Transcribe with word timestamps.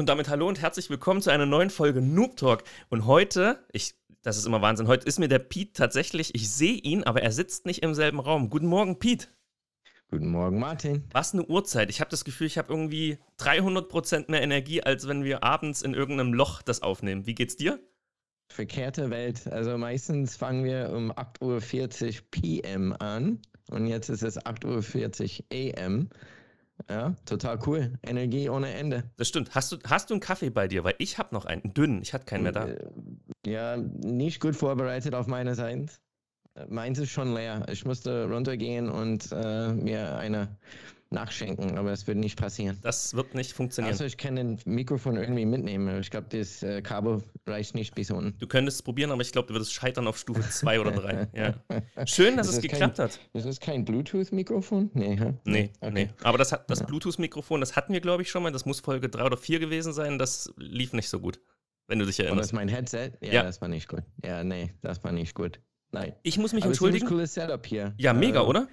Und 0.00 0.08
damit 0.08 0.30
hallo 0.30 0.48
und 0.48 0.62
herzlich 0.62 0.88
willkommen 0.88 1.20
zu 1.20 1.28
einer 1.30 1.44
neuen 1.44 1.68
Folge 1.68 2.00
Noob 2.00 2.36
Talk. 2.36 2.64
Und 2.88 3.04
heute, 3.04 3.66
ich, 3.70 3.96
das 4.22 4.38
ist 4.38 4.46
immer 4.46 4.62
Wahnsinn, 4.62 4.86
heute 4.86 5.06
ist 5.06 5.18
mir 5.18 5.28
der 5.28 5.40
Pete 5.40 5.74
tatsächlich, 5.74 6.34
ich 6.34 6.48
sehe 6.50 6.78
ihn, 6.78 7.04
aber 7.04 7.22
er 7.22 7.32
sitzt 7.32 7.66
nicht 7.66 7.82
im 7.82 7.92
selben 7.92 8.18
Raum. 8.18 8.48
Guten 8.48 8.66
Morgen, 8.66 8.98
Pete. 8.98 9.26
Guten 10.10 10.30
Morgen, 10.30 10.58
Martin. 10.58 11.04
Was 11.12 11.34
eine 11.34 11.44
Uhrzeit. 11.44 11.90
Ich 11.90 12.00
habe 12.00 12.10
das 12.10 12.24
Gefühl, 12.24 12.46
ich 12.46 12.56
habe 12.56 12.72
irgendwie 12.72 13.18
300% 13.40 14.30
mehr 14.30 14.40
Energie, 14.42 14.82
als 14.82 15.06
wenn 15.06 15.22
wir 15.22 15.44
abends 15.44 15.82
in 15.82 15.92
irgendeinem 15.92 16.32
Loch 16.32 16.62
das 16.62 16.80
aufnehmen. 16.80 17.26
Wie 17.26 17.34
geht's 17.34 17.56
dir? 17.56 17.78
Verkehrte 18.50 19.10
Welt. 19.10 19.46
Also 19.48 19.76
meistens 19.76 20.36
fangen 20.36 20.64
wir 20.64 20.90
um 20.90 21.12
8.40 21.12 22.06
Uhr 22.06 22.24
PM 22.30 22.96
an 22.98 23.42
und 23.70 23.86
jetzt 23.86 24.08
ist 24.08 24.22
es 24.22 24.38
8.40 24.38 25.40
Uhr 25.40 25.84
AM. 25.84 26.08
Ja, 26.88 27.14
total 27.26 27.58
cool. 27.66 27.92
Energie 28.02 28.48
ohne 28.48 28.72
Ende. 28.72 29.04
Das 29.16 29.28
stimmt. 29.28 29.54
Hast 29.54 29.72
du, 29.72 29.76
hast 29.86 30.08
du 30.10 30.14
einen 30.14 30.20
Kaffee 30.20 30.50
bei 30.50 30.66
dir? 30.66 30.82
Weil 30.84 30.94
ich 30.98 31.18
habe 31.18 31.34
noch 31.34 31.44
einen, 31.44 31.62
einen 31.62 31.74
dünnen. 31.74 32.02
Ich 32.02 32.14
hatte 32.14 32.24
keinen 32.24 32.42
mehr 32.44 32.52
da. 32.52 32.68
Äh, 32.68 32.78
Ja, 33.46 33.76
nicht 33.76 34.40
gut 34.40 34.56
vorbereitet 34.56 35.14
auf 35.14 35.26
meiner 35.26 35.54
Seite. 35.54 35.86
Äh, 36.54 36.66
Meins 36.68 36.98
ist 36.98 37.10
schon 37.10 37.34
leer. 37.34 37.66
Ich 37.70 37.84
musste 37.84 38.28
runtergehen 38.30 38.88
und 38.88 39.28
äh, 39.32 39.72
mir 39.72 40.16
eine 40.16 40.56
nachschenken, 41.12 41.76
aber 41.76 41.90
es 41.92 42.06
wird 42.06 42.18
nicht 42.18 42.38
passieren. 42.38 42.78
Das 42.82 43.14
wird 43.14 43.34
nicht 43.34 43.52
funktionieren. 43.52 43.92
Also 43.92 44.04
ich 44.04 44.16
kann 44.16 44.36
den 44.36 44.58
Mikrofon 44.64 45.16
irgendwie 45.16 45.44
mitnehmen. 45.44 46.00
Ich 46.00 46.10
glaube, 46.10 46.28
das 46.30 46.62
äh, 46.62 46.82
Kabel 46.82 47.22
reicht 47.46 47.74
nicht 47.74 47.94
bis 47.96 48.10
unten. 48.12 48.38
Du 48.38 48.46
könntest 48.46 48.76
es 48.78 48.82
probieren, 48.82 49.10
aber 49.10 49.20
ich 49.22 49.32
glaube, 49.32 49.48
du 49.48 49.54
würdest 49.54 49.72
scheitern 49.72 50.06
auf 50.06 50.16
Stufe 50.18 50.40
2 50.50 50.80
oder 50.80 50.92
3. 50.92 51.28
Ja. 51.34 51.54
Schön, 52.06 52.36
dass 52.36 52.46
Ist 52.46 52.54
es 52.54 52.60
das 52.60 52.70
geklappt 52.70 52.96
kein, 52.98 53.04
hat. 53.06 53.18
Ist 53.32 53.46
das 53.46 53.58
kein 53.60 53.84
Bluetooth-Mikrofon? 53.84 54.90
Nee, 54.94 55.16
hä? 55.18 55.34
Nee, 55.44 55.70
Okay. 55.80 55.92
nee. 55.92 56.08
Aber 56.22 56.38
das, 56.38 56.52
hat, 56.52 56.70
das 56.70 56.84
Bluetooth-Mikrofon, 56.86 57.60
das 57.60 57.74
hatten 57.74 57.92
wir, 57.92 58.00
glaube 58.00 58.22
ich, 58.22 58.30
schon 58.30 58.42
mal. 58.44 58.52
Das 58.52 58.64
muss 58.64 58.78
Folge 58.80 59.08
3 59.08 59.24
oder 59.24 59.36
4 59.36 59.58
gewesen 59.58 59.92
sein. 59.92 60.18
Das 60.18 60.52
lief 60.56 60.92
nicht 60.92 61.08
so 61.08 61.18
gut, 61.18 61.40
wenn 61.88 61.98
du 61.98 62.06
dich 62.06 62.18
Und 62.20 62.24
das 62.24 62.26
erinnerst. 62.28 62.48
ist 62.50 62.52
mein 62.54 62.68
Headset? 62.68 63.12
Ja, 63.20 63.32
Ja. 63.32 63.42
das 63.42 63.60
war 63.60 63.68
nicht 63.68 63.88
gut. 63.88 64.02
Ja, 64.24 64.44
nee, 64.44 64.72
das 64.82 65.02
war 65.02 65.10
nicht 65.10 65.34
gut. 65.34 65.58
Nein. 65.92 66.12
Ich 66.22 66.38
muss 66.38 66.52
mich 66.52 66.62
Aber 66.62 66.70
entschuldigen. 66.70 67.08
cooles 67.08 67.34
Setup 67.34 67.66
hier. 67.66 67.94
Ja, 67.98 68.12
mega, 68.12 68.42
Äh, 68.42 68.46
oder? 68.46 68.68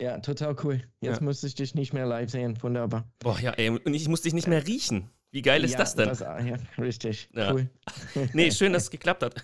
Ja, 0.00 0.18
total 0.18 0.56
cool. 0.64 0.82
Jetzt 1.00 1.18
Ja. 1.20 1.24
muss 1.24 1.42
ich 1.44 1.54
dich 1.54 1.74
nicht 1.74 1.92
mehr 1.92 2.06
live 2.06 2.30
sehen. 2.30 2.60
Wunderbar. 2.62 3.08
Boah, 3.20 3.38
ja, 3.38 3.52
ey. 3.52 3.70
Und 3.70 3.94
ich 3.94 4.08
muss 4.08 4.22
dich 4.22 4.34
nicht 4.34 4.48
mehr 4.48 4.66
riechen. 4.66 5.10
Wie 5.30 5.42
geil 5.42 5.64
ist 5.64 5.72
ja, 5.72 5.78
das 5.78 5.94
denn? 5.96 6.08
ah, 6.10 6.40
ja, 6.40 6.56
richtig. 6.78 7.28
Ja. 7.34 7.52
Cool. 7.52 7.68
Nee, 8.32 8.50
schön, 8.52 8.72
dass 8.72 8.84
es 8.84 8.90
geklappt 8.90 9.22
hat. 9.22 9.34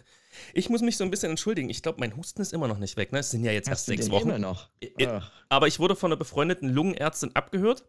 Ich 0.55 0.71
muss 0.71 0.81
mich 0.83 0.97
so 0.97 1.05
ein 1.05 1.11
bisschen 1.11 1.31
entschuldigen. 1.31 1.69
Ich 1.69 1.83
glaube, 1.83 1.99
mein 2.01 2.17
Husten 2.17 2.41
ist 2.43 2.53
immer 2.53 2.69
noch 2.69 2.79
nicht 2.79 2.97
weg. 2.97 3.13
Ne? 3.13 3.19
Es 3.19 3.31
sind 3.31 3.45
ja 3.45 3.53
jetzt 3.53 3.69
erst 3.69 3.81
Hast 3.83 3.89
du 3.89 3.93
sechs 3.93 4.05
den 4.07 4.13
Wochen. 4.13 4.29
immer 4.29 4.39
noch? 4.39 4.71
Ach, 5.07 5.33
Aber 5.49 5.67
ich 5.67 5.79
wurde 5.81 5.97
von 5.97 6.11
einer 6.11 6.19
befreundeten 6.19 6.69
Lungenärztin 6.69 7.35
abgehört 7.35 7.85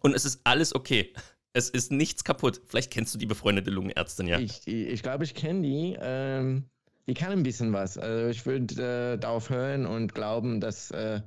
und 0.00 0.14
es 0.14 0.24
ist 0.24 0.40
alles 0.44 0.74
okay. 0.74 1.12
Es 1.52 1.68
ist 1.70 1.92
nichts 1.92 2.24
kaputt. 2.24 2.60
Vielleicht 2.66 2.90
kennst 2.90 3.14
du 3.14 3.18
die 3.18 3.26
befreundete 3.26 3.70
Lungenärztin, 3.70 4.26
ja. 4.26 4.38
Ich, 4.38 4.66
ich, 4.66 4.88
ich 4.88 5.02
glaube, 5.02 5.24
ich 5.24 5.34
kenne 5.34 5.62
die. 5.62 5.96
Ähm, 6.00 6.64
die 7.06 7.14
kann 7.14 7.32
ein 7.32 7.42
bisschen 7.42 7.72
was. 7.72 7.96
Also 7.98 8.28
ich 8.28 8.44
würde 8.46 9.14
äh, 9.14 9.18
darauf 9.18 9.50
hören 9.50 9.86
und 9.86 10.14
glauben, 10.14 10.60
dass 10.60 10.90
äh, 10.90 11.20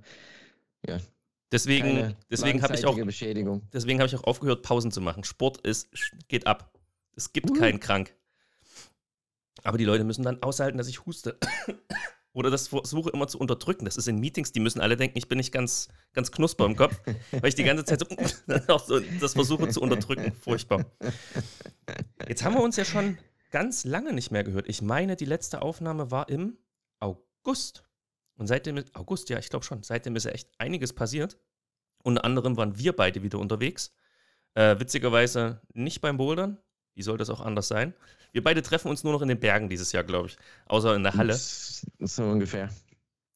ja, 0.87 0.99
Deswegen, 1.51 2.15
deswegen 2.29 2.61
habe 2.63 2.75
ich 2.75 2.85
auch. 2.85 2.95
Deswegen 3.73 3.99
habe 3.99 4.07
ich 4.07 4.15
auch 4.15 4.23
aufgehört, 4.23 4.63
Pausen 4.63 4.91
zu 4.91 5.01
machen. 5.01 5.23
Sport 5.25 5.59
ist, 5.61 5.89
geht 6.29 6.47
ab. 6.47 6.73
Es 7.15 7.33
gibt 7.33 7.51
Uh. 7.51 7.53
keinen 7.53 7.79
krank. 7.79 8.15
Aber 9.63 9.77
die 9.77 9.83
Leute 9.83 10.05
müssen 10.05 10.23
dann 10.23 10.41
aushalten, 10.41 10.77
dass 10.77 10.87
ich 10.87 11.05
huste. 11.05 11.37
Oder 12.33 12.49
das 12.49 12.69
versuche 12.69 13.09
immer 13.09 13.27
zu 13.27 13.37
unterdrücken. 13.37 13.83
Das 13.83 13.97
ist 13.97 14.07
in 14.07 14.17
Meetings, 14.17 14.53
die 14.53 14.61
müssen 14.61 14.79
alle 14.79 14.95
denken, 14.95 15.17
ich 15.17 15.27
bin 15.27 15.37
nicht 15.37 15.51
ganz, 15.51 15.89
ganz 16.13 16.31
knusper 16.31 16.65
im 16.65 16.77
Kopf, 16.77 16.97
weil 17.31 17.49
ich 17.49 17.55
die 17.55 17.65
ganze 17.65 17.83
Zeit 17.83 17.99
so 17.99 19.01
das 19.19 19.33
versuche 19.33 19.67
zu 19.67 19.81
unterdrücken. 19.81 20.31
Furchtbar. 20.31 20.85
Jetzt 22.25 22.45
haben 22.45 22.55
wir 22.55 22.63
uns 22.63 22.77
ja 22.77 22.85
schon 22.85 23.17
ganz 23.51 23.83
lange 23.83 24.13
nicht 24.13 24.31
mehr 24.31 24.45
gehört. 24.45 24.69
Ich 24.69 24.81
meine, 24.81 25.17
die 25.17 25.25
letzte 25.25 25.61
Aufnahme 25.61 26.09
war 26.09 26.29
im 26.29 26.57
August. 27.01 27.83
Und 28.41 28.47
seitdem, 28.47 28.77
ist- 28.77 28.95
August, 28.95 29.29
ja, 29.29 29.37
ich 29.37 29.49
glaube 29.51 29.63
schon, 29.63 29.83
seitdem 29.83 30.15
ist 30.15 30.23
ja 30.23 30.31
echt 30.31 30.49
einiges 30.57 30.93
passiert. 30.93 31.37
Unter 32.03 32.25
anderem 32.25 32.57
waren 32.57 32.75
wir 32.79 32.95
beide 32.95 33.21
wieder 33.21 33.37
unterwegs. 33.37 33.93
Äh, 34.55 34.79
witzigerweise 34.79 35.61
nicht 35.75 36.01
beim 36.01 36.17
Bouldern. 36.17 36.57
Wie 36.95 37.03
soll 37.03 37.19
das 37.19 37.29
auch 37.29 37.41
anders 37.41 37.67
sein? 37.67 37.93
Wir 38.31 38.41
beide 38.41 38.63
treffen 38.63 38.87
uns 38.89 39.03
nur 39.03 39.13
noch 39.13 39.21
in 39.21 39.27
den 39.27 39.39
Bergen 39.39 39.69
dieses 39.69 39.91
Jahr, 39.91 40.03
glaube 40.03 40.29
ich. 40.29 40.37
Außer 40.65 40.95
in 40.95 41.03
der 41.03 41.13
Halle. 41.13 41.35
So 41.35 42.23
ungefähr. 42.23 42.71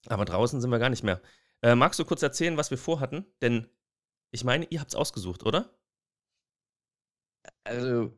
Aber 0.08 0.26
draußen 0.26 0.60
sind 0.60 0.72
wir 0.72 0.80
gar 0.80 0.90
nicht 0.90 1.04
mehr. 1.04 1.22
Äh, 1.62 1.76
magst 1.76 2.00
du 2.00 2.06
kurz 2.06 2.24
erzählen, 2.24 2.58
was 2.58 2.72
wir 2.72 2.80
vorhatten? 2.80 3.28
Denn 3.44 3.68
ich 4.32 4.44
meine, 4.44 4.66
ihr 4.72 4.80
habt 4.80 4.90
es 4.90 4.96
ausgesucht, 4.96 5.46
oder? 5.46 5.70
Also, 7.64 8.12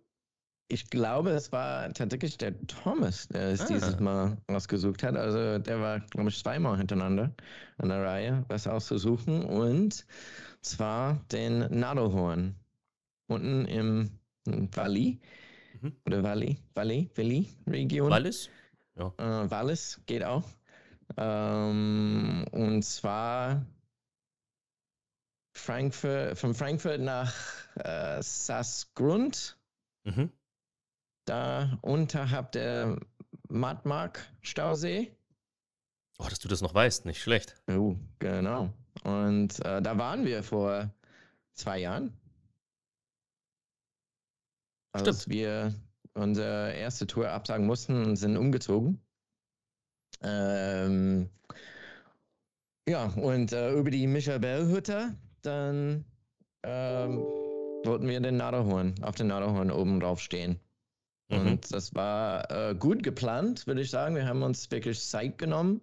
ich 0.69 0.89
glaube, 0.89 1.31
es 1.31 1.51
war 1.51 1.94
tatsächlich 1.94 2.38
der 2.38 2.59
Thomas, 2.67 3.28
der 3.29 3.51
es 3.51 3.61
Ah. 3.61 3.67
dieses 3.67 4.00
Mal 4.00 4.38
ausgesucht 4.47 5.03
hat. 5.03 5.16
Also, 5.16 5.59
der 5.59 5.79
war, 5.81 6.00
glaube 6.01 6.29
ich, 6.29 6.38
zweimal 6.38 6.78
hintereinander 6.78 7.33
an 7.78 7.89
der 7.89 8.03
Reihe, 8.03 8.45
was 8.50 8.67
auszusuchen. 8.67 9.45
Und 9.45 10.05
zwar 10.61 11.23
den 11.31 11.59
Nadelhorn. 11.79 12.55
Unten 13.28 13.66
im 13.66 14.19
Valley. 14.45 15.19
Mhm. 15.81 15.95
Oder 16.05 16.23
Valley, 16.23 16.57
Valley, 16.75 17.09
Valley 17.16 17.49
Region. 17.67 18.09
Wallis? 18.09 18.49
Äh, 18.95 19.03
Wallis 19.22 20.01
geht 20.05 20.23
auch. 20.23 20.44
Ähm, 21.17 22.45
und 22.51 22.84
zwar 22.84 23.66
Frankfurt, 25.55 26.38
von 26.38 26.53
Frankfurt 26.53 27.01
nach 27.01 27.34
äh, 27.75 28.22
Sassgrund. 28.22 29.57
Mhm. 30.03 30.31
Da 31.28 31.78
unterhalb 31.82 32.54
der 32.54 32.98
Mattmark-Stausee. 33.50 35.12
Oh, 36.20 36.26
dass 36.30 36.40
du 36.40 36.48
das 36.48 36.62
noch 36.62 36.74
weißt, 36.74 37.06
nicht 37.06 37.22
schlecht. 37.22 37.62
Oh, 37.70 37.98
genau. 38.20 38.72
Und 39.04 39.64
äh, 39.66 39.82
da 39.82 39.98
waren 39.98 40.24
wir 40.24 40.42
vor 40.42 40.90
zwei 41.54 41.80
Jahren. 41.80 42.14
Als 44.94 45.24
Stimmt. 45.24 45.36
wir 45.36 45.76
unsere 46.14 46.74
erste 46.74 47.06
Tour 47.06 47.30
absagen 47.30 47.68
mussten 47.68 48.06
und 48.06 48.16
sind 48.16 48.38
umgezogen. 48.38 49.02
Ähm, 50.22 51.30
ja, 52.88 53.08
und 53.18 53.52
äh, 53.52 53.74
über 53.74 53.92
die 53.92 54.08
Michelbel-Hütte, 54.08 55.14
dann 55.42 56.06
ähm, 56.64 57.18
wollten 57.84 58.08
wir 58.08 58.22
den 58.22 58.38
Nadelhorn, 58.38 58.96
auf 59.04 59.16
den 59.16 59.28
Nadelhorn 59.28 59.72
oben 59.72 60.00
drauf 60.00 60.22
stehen. 60.22 60.62
Mhm. 61.30 61.48
Und 61.48 61.74
das 61.74 61.94
war 61.94 62.50
äh, 62.52 62.76
gut 62.76 63.04
geplant, 63.04 63.68
würde 63.68 63.82
ich 63.82 63.90
sagen. 63.90 64.16
Wir 64.16 64.28
haben 64.28 64.44
uns 64.44 64.70
wirklich 64.72 65.00
Zeit 65.02 65.38
genommen. 65.38 65.82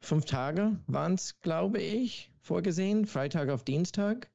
Fünf 0.00 0.24
Tage 0.24 0.78
waren 0.86 1.14
es, 1.14 1.40
glaube 1.40 1.80
ich, 1.80 2.30
vorgesehen. 2.40 3.06
Freitag 3.06 3.48
auf 3.48 3.64
Dienstag. 3.64 4.30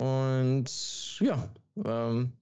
Und 0.00 1.20
ja, 1.20 1.48
ähm, 1.84 2.32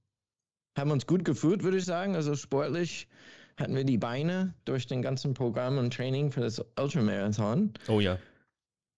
haben 0.78 0.90
uns 0.90 1.06
gut 1.06 1.24
gefühlt, 1.24 1.62
würde 1.62 1.78
ich 1.78 1.84
sagen. 1.84 2.14
Also 2.14 2.34
sportlich 2.34 3.08
hatten 3.56 3.74
wir 3.74 3.84
die 3.84 3.98
Beine 3.98 4.54
durch 4.64 4.86
den 4.86 5.02
ganzen 5.02 5.34
Programm 5.34 5.78
und 5.78 5.92
Training 5.92 6.32
für 6.32 6.40
das 6.40 6.64
Ultramarathon. 6.78 7.74
Oh 7.88 8.00
ja. 8.00 8.18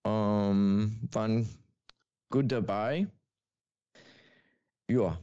Ähm, 0.05 1.09
waren 1.11 1.49
gut 2.31 2.53
dabei. 2.53 3.09
Ja, 4.89 5.19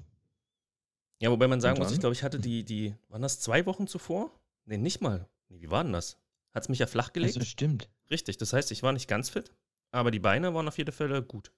Ja, 1.22 1.30
wobei 1.32 1.48
man 1.48 1.60
sagen 1.62 1.80
muss, 1.80 1.92
ich 1.92 2.00
glaube, 2.00 2.14
ich 2.14 2.24
hatte 2.24 2.40
die, 2.40 2.64
die, 2.64 2.96
waren 3.10 3.22
das 3.22 3.40
zwei 3.40 3.66
Wochen 3.66 3.88
zuvor? 3.88 4.32
Nee, 4.66 4.78
nicht 4.78 5.02
mal. 5.02 5.28
Nee, 5.50 5.62
wie 5.62 5.70
war 5.72 5.84
denn 5.84 5.94
das? 5.94 6.18
Hat 6.54 6.64
es 6.64 6.70
mich 6.70 6.80
ja 6.80 6.88
flach 6.88 7.14
gelegt? 7.14 7.36
also 7.36 7.46
stimmt. 7.46 7.90
Richtig, 8.10 8.38
das 8.38 8.54
heißt, 8.54 8.72
ich 8.72 8.84
war 8.84 8.92
nicht 8.94 9.08
ganz 9.08 9.30
fit, 9.30 9.52
aber 9.92 10.12
die 10.12 10.20
Beine 10.20 10.54
waren 10.54 10.68
auf 10.68 10.78
jeden 10.78 10.92
Fall 10.92 11.22
gut. 11.22 11.52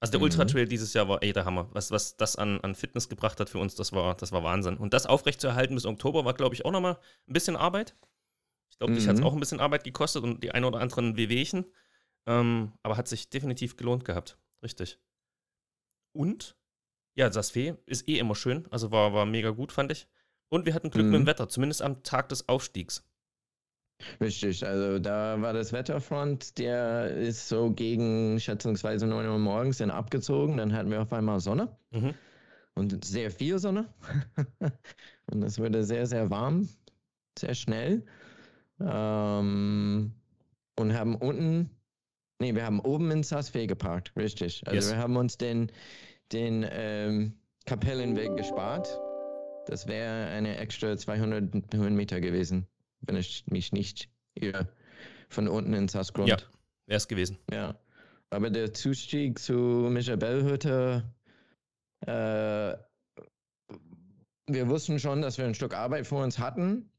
Also 0.00 0.12
der 0.12 0.20
Mhm. 0.20 0.24
Ultra 0.24 0.44
Trail 0.44 0.68
dieses 0.68 0.92
Jahr 0.94 1.08
war 1.08 1.22
ey 1.22 1.32
der 1.32 1.44
Hammer. 1.44 1.68
Was, 1.72 1.90
was 1.90 2.16
das 2.16 2.36
an, 2.36 2.60
an 2.60 2.74
Fitness 2.74 3.08
gebracht 3.08 3.40
hat 3.40 3.48
für 3.50 3.58
uns, 3.58 3.74
das 3.74 3.92
war, 3.92 4.14
das 4.14 4.30
war 4.30 4.44
Wahnsinn. 4.44 4.76
Und 4.76 4.92
das 4.94 5.06
aufrechtzuerhalten 5.06 5.74
bis 5.74 5.86
Oktober 5.86 6.24
war, 6.24 6.34
glaube 6.34 6.54
ich, 6.54 6.64
auch 6.64 6.70
nochmal 6.70 6.98
ein 7.28 7.32
bisschen 7.32 7.56
Arbeit. 7.56 7.96
Ich 8.70 8.78
glaube, 8.78 8.94
dich 8.94 9.08
hat 9.08 9.14
es 9.16 9.20
Mhm. 9.20 9.26
auch 9.26 9.32
ein 9.32 9.40
bisschen 9.40 9.60
Arbeit 9.60 9.84
gekostet 9.84 10.22
und 10.22 10.44
die 10.44 10.50
ein 10.52 10.64
oder 10.64 10.80
anderen 10.80 11.16
Wehwehchen. 11.16 11.64
Ähm, 12.26 12.72
aber 12.82 12.96
hat 12.96 13.08
sich 13.08 13.30
definitiv 13.30 13.76
gelohnt 13.76 14.04
gehabt. 14.04 14.38
Richtig. 14.62 14.98
Und, 16.12 16.56
ja, 17.16 17.28
das 17.28 17.50
Fee 17.50 17.74
ist 17.86 18.08
eh 18.08 18.18
immer 18.18 18.34
schön. 18.34 18.66
Also 18.70 18.92
war, 18.92 19.12
war 19.12 19.26
mega 19.26 19.50
gut, 19.50 19.72
fand 19.72 19.90
ich. 19.90 20.06
Und 20.48 20.64
wir 20.66 20.74
hatten 20.74 20.90
Glück 20.90 21.06
mit 21.06 21.14
dem 21.14 21.22
Mhm. 21.22 21.26
Wetter, 21.26 21.48
zumindest 21.48 21.82
am 21.82 22.02
Tag 22.04 22.28
des 22.28 22.48
Aufstiegs. 22.48 23.02
Richtig, 24.20 24.64
also 24.64 24.98
da 24.98 25.40
war 25.40 25.54
das 25.54 25.72
Wetterfront, 25.72 26.58
der 26.58 27.10
ist 27.16 27.48
so 27.48 27.70
gegen 27.72 28.38
schätzungsweise 28.38 29.06
9 29.06 29.26
Uhr 29.26 29.38
morgens 29.38 29.78
dann 29.78 29.90
abgezogen. 29.90 30.58
Dann 30.58 30.72
hatten 30.74 30.90
wir 30.90 31.00
auf 31.02 31.12
einmal 31.12 31.40
Sonne 31.40 31.76
Mhm. 31.90 32.14
und 32.74 33.04
sehr 33.04 33.30
viel 33.30 33.58
Sonne. 33.58 33.92
und 35.32 35.42
es 35.42 35.58
wurde 35.58 35.82
sehr, 35.82 36.06
sehr 36.06 36.28
warm, 36.30 36.68
sehr 37.38 37.54
schnell. 37.54 38.04
Ähm, 38.80 40.12
und 40.78 40.92
haben 40.94 41.14
unten 41.16 41.70
Nee, 42.38 42.54
wir 42.54 42.66
haben 42.66 42.80
oben 42.80 43.10
in 43.12 43.22
Saas-Fee 43.22 43.66
geparkt, 43.66 44.12
richtig. 44.14 44.62
Also 44.66 44.76
Yes. 44.76 44.90
wir 44.90 44.98
haben 44.98 45.16
uns 45.16 45.38
den, 45.38 45.72
den 46.32 46.66
ähm, 46.70 47.34
Kapellenweg 47.66 48.36
gespart. 48.36 49.00
Das 49.66 49.86
wäre 49.86 50.26
eine 50.28 50.56
extra 50.58 50.96
200 50.96 51.74
Höhenmeter 51.74 52.20
gewesen, 52.20 52.66
wenn 53.00 53.16
ich 53.16 53.44
mich 53.48 53.72
nicht 53.72 54.08
irre. 54.34 54.68
Von 55.28 55.48
unten 55.48 55.74
in 55.74 55.88
Saasgrund. 55.88 56.28
Ja. 56.28 56.36
Wäre 56.86 56.98
es 56.98 57.08
gewesen. 57.08 57.38
Ja. 57.50 57.74
Aber 58.30 58.50
der 58.50 58.72
Zustieg 58.72 59.38
zu 59.38 59.54
Mischabelhütte, 59.90 61.02
äh, 62.06 62.76
wir 64.48 64.68
wussten 64.68 64.98
schon, 65.00 65.22
dass 65.22 65.38
wir 65.38 65.44
ein 65.46 65.54
Stück 65.54 65.74
Arbeit 65.74 66.06
vor 66.06 66.22
uns 66.22 66.38
hatten. 66.38 66.90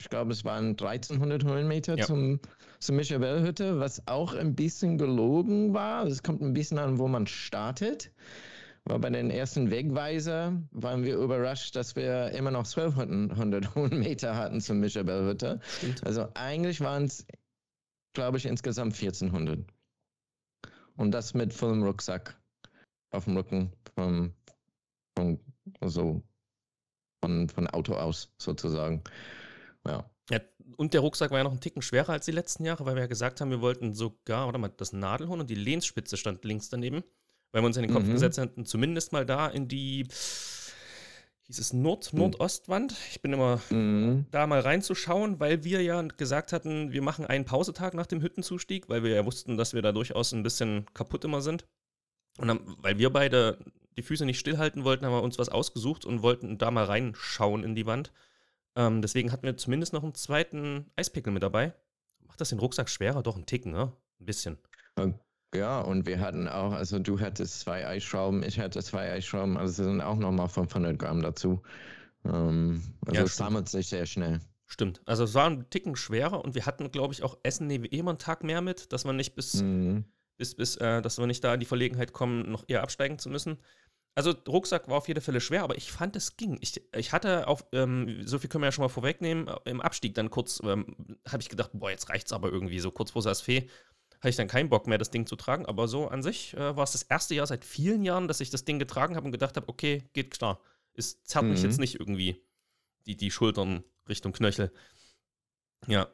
Ich 0.00 0.08
glaube, 0.08 0.32
es 0.32 0.44
waren 0.44 0.70
1300 0.76 1.44
Höhenmeter 1.44 1.96
Ja. 1.96 2.04
zum, 2.04 2.40
zur 2.80 2.94
Mischabelhütte, 2.94 3.78
was 3.80 4.06
auch 4.06 4.34
ein 4.34 4.54
bisschen 4.54 4.98
gelogen 4.98 5.74
war. 5.74 6.06
Es 6.06 6.22
kommt 6.22 6.42
ein 6.42 6.52
bisschen 6.52 6.78
an, 6.78 6.98
wo 6.98 7.08
man 7.08 7.26
startet. 7.26 8.12
Weil 8.84 8.98
bei 8.98 9.10
den 9.10 9.30
ersten 9.30 9.70
Wegweiser 9.70 10.60
waren 10.72 11.04
wir 11.04 11.16
überrascht, 11.16 11.76
dass 11.76 11.94
wir 11.94 12.30
immer 12.32 12.50
noch 12.50 12.66
1200 12.66 13.74
Höhenmeter 13.74 14.36
hatten 14.36 14.60
zum 14.60 14.80
Mischabelhütte. 14.80 15.60
Also 16.04 16.28
eigentlich 16.34 16.80
waren 16.80 17.04
es, 17.04 17.24
glaube 18.12 18.38
ich, 18.38 18.46
insgesamt 18.46 18.94
1400. 18.94 19.64
Und 20.96 21.12
das 21.12 21.32
mit 21.34 21.54
vollem 21.54 21.82
Rucksack 21.84 22.36
auf 23.10 23.24
dem 23.24 23.36
Rücken 23.36 23.72
vom, 23.94 24.34
vom 25.16 25.38
also 25.80 26.22
von, 27.22 27.48
von 27.48 27.66
Auto 27.68 27.94
aus 27.94 28.32
sozusagen. 28.38 29.02
Ja. 29.86 30.08
Ja, 30.30 30.40
und 30.76 30.94
der 30.94 31.00
Rucksack 31.00 31.30
war 31.30 31.38
ja 31.38 31.44
noch 31.44 31.50
einen 31.50 31.60
Ticken 31.60 31.82
schwerer 31.82 32.10
als 32.10 32.26
die 32.26 32.32
letzten 32.32 32.64
Jahre, 32.64 32.86
weil 32.86 32.94
wir 32.94 33.02
ja 33.02 33.08
gesagt 33.08 33.40
haben, 33.40 33.50
wir 33.50 33.60
wollten 33.60 33.92
sogar, 33.92 34.48
oder 34.48 34.58
mal, 34.58 34.68
das 34.68 34.92
Nadelhorn 34.92 35.40
und 35.40 35.50
die 35.50 35.56
Lehnsspitze 35.56 36.16
stand 36.16 36.44
links 36.44 36.68
daneben, 36.68 37.02
weil 37.52 37.62
wir 37.62 37.66
uns 37.66 37.76
in 37.76 37.82
den 37.82 37.92
Kopf 37.92 38.04
Mhm. 38.04 38.12
gesetzt 38.12 38.38
hatten, 38.38 38.64
zumindest 38.66 39.12
mal 39.12 39.24
da 39.26 39.46
in 39.48 39.68
die, 39.68 40.06
hieß 41.46 41.58
es 41.58 41.72
Nord, 41.72 42.12
Nordostwand. 42.12 42.94
Ich 43.10 43.20
bin 43.20 43.32
immer 43.32 43.60
Mhm. 43.70 44.26
da 44.30 44.46
mal 44.46 44.60
reinzuschauen, 44.60 45.38
weil 45.40 45.64
wir 45.64 45.82
ja 45.82 46.00
gesagt 46.02 46.52
hatten, 46.52 46.92
wir 46.92 47.02
machen 47.02 47.26
einen 47.26 47.44
Pausetag 47.44 47.94
nach 47.94 48.06
dem 48.06 48.22
Hüttenzustieg, 48.22 48.88
weil 48.88 49.02
wir 49.02 49.14
ja 49.14 49.24
wussten, 49.26 49.56
dass 49.56 49.74
wir 49.74 49.82
da 49.82 49.92
durchaus 49.92 50.32
ein 50.32 50.42
bisschen 50.42 50.86
kaputt 50.94 51.24
immer 51.24 51.40
sind. 51.42 51.64
Und 52.38 52.48
dann, 52.48 52.60
weil 52.78 52.98
wir 52.98 53.10
beide 53.10 53.58
die 53.98 54.02
Füße 54.02 54.24
nicht 54.24 54.38
stillhalten 54.38 54.84
wollten, 54.84 55.04
haben 55.04 55.12
wir 55.12 55.22
uns 55.22 55.38
was 55.38 55.50
ausgesucht 55.50 56.06
und 56.06 56.22
wollten 56.22 56.56
da 56.56 56.70
mal 56.70 56.84
reinschauen 56.84 57.62
in 57.62 57.74
die 57.74 57.84
Wand. 57.84 58.10
Ähm, 58.74 59.02
deswegen 59.02 59.30
hatten 59.32 59.42
wir 59.44 59.58
zumindest 59.58 59.92
noch 59.92 60.02
einen 60.02 60.14
zweiten 60.14 60.86
Eispickel 60.96 61.30
mit 61.30 61.42
dabei. 61.42 61.74
Macht 62.26 62.40
das 62.40 62.48
den 62.48 62.58
Rucksack 62.58 62.88
schwerer? 62.88 63.22
Doch, 63.22 63.36
ein 63.36 63.44
Ticken, 63.44 63.72
ne? 63.72 63.92
Ein 64.18 64.24
bisschen. 64.24 64.56
Ja, 65.54 65.80
und 65.80 66.06
wir 66.06 66.18
hatten 66.20 66.48
auch, 66.48 66.72
also 66.72 66.98
du 66.98 67.20
hattest 67.20 67.60
zwei 67.60 67.86
Eisschrauben, 67.86 68.42
ich 68.42 68.58
hatte 68.58 68.82
zwei 68.82 69.12
Eisschrauben, 69.12 69.56
also 69.58 69.70
es 69.70 69.76
sind 69.88 70.00
auch 70.00 70.16
nochmal 70.16 70.48
500 70.48 70.98
Gramm 70.98 71.20
dazu. 71.22 71.62
Ähm, 72.24 72.82
also 73.06 73.18
Ja, 73.18 73.22
es 73.24 73.36
sammelt 73.36 73.68
sich 73.68 73.88
sehr 73.88 74.06
schnell. 74.06 74.40
Stimmt. 74.66 75.02
Also 75.04 75.24
es 75.24 75.34
war 75.34 75.50
ein 75.50 75.68
Ticken 75.68 75.96
schwerer 75.96 76.42
und 76.42 76.54
wir 76.54 76.64
hatten, 76.64 76.90
glaube 76.90 77.12
ich, 77.12 77.22
auch 77.22 77.36
Essen 77.42 77.66
nee, 77.66 77.76
immer 77.76 78.12
einen 78.12 78.18
Tag 78.18 78.42
mehr 78.44 78.62
mit, 78.62 78.92
dass 78.92 79.04
wir 79.04 79.12
nicht 79.12 79.34
bis 79.34 79.62
Mhm. 79.62 80.04
bis, 80.38 80.54
bis 80.54 80.76
äh, 80.76 81.02
dass 81.02 81.18
wir 81.18 81.26
nicht 81.26 81.44
da 81.44 81.54
in 81.54 81.60
die 81.60 81.66
Verlegenheit 81.66 82.12
kommen, 82.12 82.50
noch 82.50 82.64
eher 82.68 82.82
absteigen 82.82 83.18
zu 83.18 83.28
müssen. 83.28 83.58
Also 84.14 84.32
Rucksack 84.48 84.88
war 84.88 84.98
auf 84.98 85.08
jeden 85.08 85.20
Fall 85.20 85.40
schwer, 85.40 85.62
aber 85.62 85.76
ich 85.76 85.92
fand, 85.92 86.16
es 86.16 86.36
ging. 86.36 86.58
Ich, 86.60 86.82
ich 86.96 87.12
hatte 87.12 87.46
auf, 87.48 87.64
ähm, 87.72 88.26
so 88.26 88.38
viel 88.38 88.50
können 88.50 88.62
wir 88.62 88.68
ja 88.68 88.72
schon 88.72 88.84
mal 88.84 88.88
vorwegnehmen, 88.88 89.48
im 89.64 89.80
Abstieg 89.80 90.14
dann 90.14 90.30
kurz, 90.30 90.60
ähm, 90.64 91.18
habe 91.28 91.42
ich 91.42 91.48
gedacht, 91.48 91.70
boah, 91.74 91.90
jetzt 91.90 92.10
reicht's 92.10 92.32
aber 92.32 92.50
irgendwie, 92.50 92.78
so 92.78 92.90
kurz 92.90 93.10
vor 93.12 93.22
Saas-Fee, 93.22 93.68
hatte 94.22 94.30
ich 94.30 94.36
dann 94.36 94.48
keinen 94.48 94.70
Bock 94.70 94.86
mehr, 94.86 94.98
das 94.98 95.10
Ding 95.10 95.26
zu 95.26 95.36
tragen, 95.36 95.66
aber 95.66 95.88
so 95.88 96.08
an 96.08 96.22
sich 96.22 96.54
äh, 96.54 96.76
war 96.76 96.84
es 96.84 96.92
das 96.92 97.02
erste 97.02 97.34
Jahr 97.34 97.46
seit 97.46 97.64
vielen 97.64 98.04
Jahren, 98.04 98.28
dass 98.28 98.40
ich 98.40 98.50
das 98.50 98.64
Ding 98.64 98.78
getragen 98.78 99.16
habe 99.16 99.26
und 99.26 99.32
gedacht 99.32 99.56
habe, 99.56 99.68
okay, 99.68 100.04
geht 100.14 100.30
klar. 100.30 100.60
Es 100.94 101.22
zerrt 101.24 101.50
mich 101.50 101.60
Mhm. 101.60 101.64
jetzt 101.64 101.80
nicht 101.80 102.00
irgendwie 102.00 102.42
die, 103.06 103.16
die 103.16 103.30
Schultern 103.32 103.84
Richtung 104.08 104.32
Knöchel. 104.32 104.72
Ja, 105.86 106.08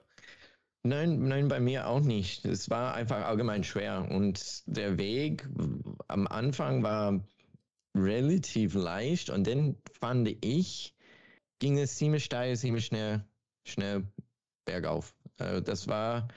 Nein, 0.85 1.29
nein, 1.29 1.49
bei 1.49 1.61
mir 1.61 1.89
auch 1.89 2.01
nicht. 2.01 2.45
Es 2.45 2.71
war 2.71 2.95
einfach 2.95 3.25
allgemein 3.27 3.65
schwer. 3.65 4.07
Und 4.11 4.63
der 4.67 4.97
Weg 4.97 5.47
am 6.09 6.27
Anfang 6.29 6.83
war 6.83 7.21
relativ 7.97 8.75
leicht 8.75 9.31
und 9.31 9.47
dann 9.47 9.77
fand 10.01 10.29
ich, 10.45 10.95
ging 11.61 11.79
es 11.79 11.97
ziemlich 11.97 12.25
steil, 12.25 12.57
ziemlich 12.57 12.87
schnell, 12.87 13.25
schnell 13.67 14.07
bergauf. 14.67 15.15
Äh, 15.39 15.63
Das 15.63 15.89
war 15.89 16.29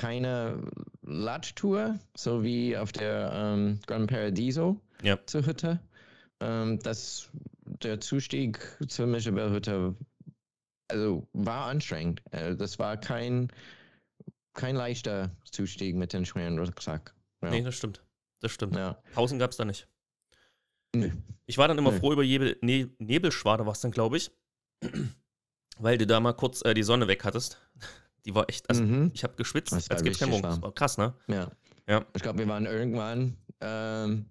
keine 0.00 0.62
Latschtour, 1.02 1.98
so 2.16 2.42
wie 2.42 2.74
auf 2.76 2.90
der 2.90 3.30
ähm, 3.34 3.78
Gran 3.86 4.06
Paradiso 4.06 4.80
Ja. 5.02 5.18
zur 5.26 5.44
Hütte. 5.44 5.78
Ähm, 6.40 6.78
das, 6.82 7.28
der 7.82 8.00
Zustieg 8.00 8.58
zur 8.88 9.06
Mischabel-Hütte 9.06 9.94
also 10.88 11.28
war 11.34 11.66
anstrengend. 11.66 12.22
Äh, 12.30 12.56
das 12.56 12.78
war 12.78 12.96
kein, 12.96 13.48
kein 14.54 14.74
leichter 14.74 15.30
Zustieg 15.44 15.94
mit 15.96 16.14
dem 16.14 16.24
schweren 16.24 16.58
Rucksack. 16.58 17.14
Ja. 17.42 17.50
nee, 17.50 17.62
das 17.62 17.74
stimmt. 17.74 18.02
Das 18.40 18.52
stimmt. 18.52 18.76
ja. 18.76 18.96
Pausen 19.12 19.38
gab 19.38 19.50
es 19.50 19.58
da 19.58 19.66
nicht. 19.66 19.86
Nee. 20.96 21.12
Ich 21.44 21.58
war 21.58 21.68
dann 21.68 21.76
immer 21.78 21.92
Nee. 21.92 21.98
froh 21.98 22.12
über 22.12 22.22
jede 22.22 22.56
ne 22.62 22.88
Nebelschwade, 22.98 23.66
war 23.66 23.72
es 23.72 23.80
dann, 23.80 23.90
glaube 23.90 24.16
ich. 24.16 24.30
Weil 25.78 25.98
du 25.98 26.06
da 26.06 26.20
mal 26.20 26.32
kurz 26.32 26.64
äh, 26.64 26.72
die 26.72 26.82
Sonne 26.82 27.06
weg 27.06 27.22
hattest. 27.24 27.58
Die 28.30 28.34
war 28.36 28.48
echt, 28.48 28.70
also 28.70 28.84
Mhm. 28.84 29.10
ich 29.12 29.24
habe 29.24 29.34
geschwitzt, 29.34 29.72
Das 29.72 29.90
als 29.90 30.18
keinen 30.18 30.30
Morgen. 30.30 30.42
Das 30.44 30.62
war 30.62 30.72
krass, 30.72 30.98
ne? 30.98 31.12
ja. 31.26 31.50
Ja. 31.88 32.06
Ich 32.14 32.22
glaube, 32.22 32.38
wir 32.38 32.46
waren 32.46 32.66
irgendwann 32.66 33.36
ähm, 33.60 34.26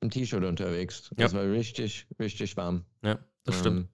im 0.00 0.10
T-Shirt 0.10 0.44
unterwegs. 0.44 1.10
Das 1.16 1.34
war 1.34 1.42
richtig, 1.42 2.06
richtig 2.20 2.56
warm. 2.56 2.84
Ja, 3.02 3.18
das 3.42 3.58
stimmt. 3.58 3.80
Ähm, 3.80 3.88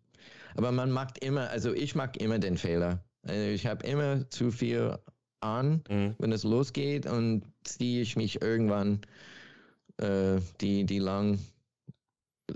aber 0.56 0.72
man 0.72 0.90
mag 0.90 1.22
immer, 1.24 1.48
also 1.48 1.72
ich 1.72 1.94
mag 1.94 2.18
immer 2.18 2.38
den 2.38 2.58
Fehler. 2.58 3.02
Also 3.22 3.40
ich 3.40 3.66
habe 3.66 3.86
immer 3.86 4.28
zu 4.28 4.50
viel 4.50 4.98
an, 5.40 5.82
Mhm. 5.88 6.16
wenn 6.18 6.32
es 6.32 6.44
losgeht 6.44 7.06
und 7.06 7.44
ziehe 7.64 8.02
ich 8.02 8.16
mich 8.16 8.42
irgendwann 8.42 9.00
äh, 9.96 10.38
die, 10.60 10.84
die 10.84 10.98
lang 10.98 11.38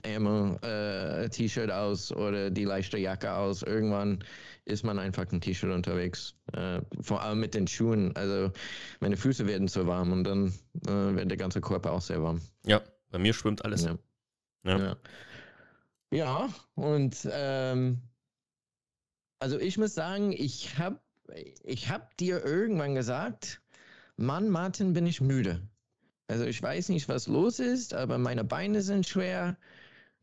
Ärmel 0.02 0.58
äh, 0.62 1.28
T-Shirt 1.30 1.70
aus 1.70 2.12
oder 2.12 2.50
die 2.50 2.64
leichte 2.64 2.98
Jacke 2.98 3.32
aus. 3.34 3.62
Irgendwann 3.62 4.22
ist 4.64 4.84
man 4.84 4.98
einfach 4.98 5.30
ein 5.32 5.40
T-Shirt 5.40 5.70
unterwegs. 5.70 6.34
Äh, 6.52 6.80
vor 7.00 7.22
allem 7.22 7.40
mit 7.40 7.54
den 7.54 7.66
Schuhen. 7.66 8.14
Also 8.16 8.52
meine 9.00 9.16
Füße 9.16 9.46
werden 9.46 9.68
so 9.68 9.86
warm 9.86 10.12
und 10.12 10.24
dann 10.24 10.52
äh, 10.86 11.16
wird 11.16 11.30
der 11.30 11.36
ganze 11.36 11.60
Körper 11.60 11.92
auch 11.92 12.00
sehr 12.00 12.22
warm. 12.22 12.40
Ja, 12.64 12.80
bei 13.10 13.18
mir 13.18 13.34
schwimmt 13.34 13.64
alles. 13.64 13.84
Ja. 13.84 13.98
Ja. 14.64 14.78
Ja, 14.78 14.96
ja 16.10 16.48
und 16.74 17.28
ähm, 17.30 18.02
also 19.38 19.58
ich 19.58 19.78
muss 19.78 19.94
sagen, 19.94 20.32
ich 20.32 20.78
habe 20.78 21.00
ich 21.64 21.90
hab 21.90 22.16
dir 22.16 22.44
irgendwann 22.44 22.94
gesagt, 22.94 23.60
Mann, 24.16 24.48
Martin, 24.48 24.92
bin 24.92 25.06
ich 25.06 25.20
müde. 25.20 25.66
Also 26.28 26.44
ich 26.44 26.62
weiß 26.62 26.90
nicht, 26.90 27.08
was 27.08 27.26
los 27.26 27.58
ist, 27.58 27.94
aber 27.94 28.18
meine 28.18 28.44
Beine 28.44 28.82
sind 28.82 29.06
schwer. 29.06 29.56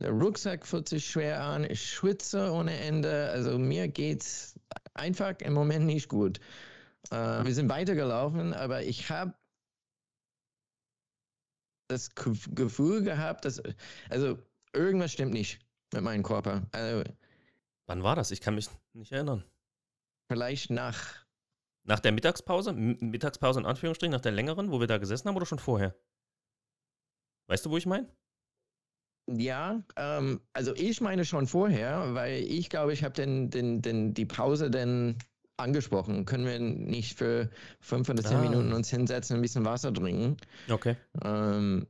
Der 0.01 0.12
Rucksack 0.12 0.65
fühlt 0.65 0.88
sich 0.88 1.10
schwer 1.10 1.41
an. 1.44 1.65
Ich 1.65 1.91
schwitze 1.91 2.51
ohne 2.51 2.77
Ende. 2.79 3.29
Also 3.32 3.58
mir 3.60 3.88
geht's 3.88 4.58
einfach 4.94 5.39
im 5.39 5.53
Moment 5.53 5.86
nicht 5.86 6.08
gut. 6.08 6.39
Äh, 7.12 7.44
wir 7.44 7.53
sind 7.53 7.70
weitergelaufen, 7.70 8.53
aber 8.53 8.84
ich 8.84 9.10
habe 9.10 9.34
das 11.89 12.13
Ge- 12.15 12.34
Gefühl 12.51 13.03
gehabt, 13.03 13.46
dass 13.46 13.62
also 14.10 14.38
irgendwas 14.74 15.12
stimmt 15.12 15.34
nicht 15.34 15.60
mit 15.94 16.03
meinem 16.03 16.24
Körper. 16.24 16.68
Also 16.72 17.03
Wann 17.88 18.03
war 18.03 18.15
das? 18.15 18.32
Ich 18.32 18.41
kann 18.41 18.56
mich 18.56 18.70
nicht 18.94 19.12
erinnern. 19.12 19.44
vielleicht 20.32 20.70
nach 20.70 21.25
Nach 21.84 22.00
der 22.00 22.12
Mittagspause? 22.12 22.72
Mittagspause 22.72 23.60
in 23.60 23.65
Anführungsstrichen, 23.65 24.12
nach 24.12 24.22
der 24.22 24.32
längeren, 24.32 24.72
wo 24.72 24.79
wir 24.79 24.88
da 24.88 24.98
gesessen 25.00 25.27
haben 25.27 25.36
oder 25.36 25.48
schon 25.48 25.60
vorher? 25.60 25.96
Weißt 27.48 27.65
du, 27.65 27.72
wo 27.72 27.77
ich 27.77 27.88
meine? 27.88 28.08
Ja, 29.38 29.83
ähm, 29.95 30.41
also 30.53 30.74
ich 30.75 31.01
meine 31.01 31.25
schon 31.25 31.45
vorher, 31.48 32.13
weil 32.15 32.41
ich 32.43 32.69
glaube, 32.69 32.93
ich 32.93 33.03
habe 33.03 33.13
den, 33.13 33.50
den, 33.50 33.81
den, 33.81 34.13
die 34.13 34.25
Pause 34.25 34.71
dann 34.71 35.17
angesprochen. 35.57 36.25
Können 36.25 36.45
wir 36.45 36.59
nicht 36.59 37.17
für 37.17 37.50
fünf 37.79 38.09
oder 38.09 38.24
zehn 38.24 38.38
Ah. 38.38 38.41
Minuten 38.41 38.74
uns 38.74 38.89
hinsetzen 38.89 39.36
und 39.36 39.39
ein 39.39 39.41
bisschen 39.43 39.65
Wasser 39.65 39.93
trinken? 39.93 40.38
Okay. 40.69 40.95
Ähm, 41.24 41.86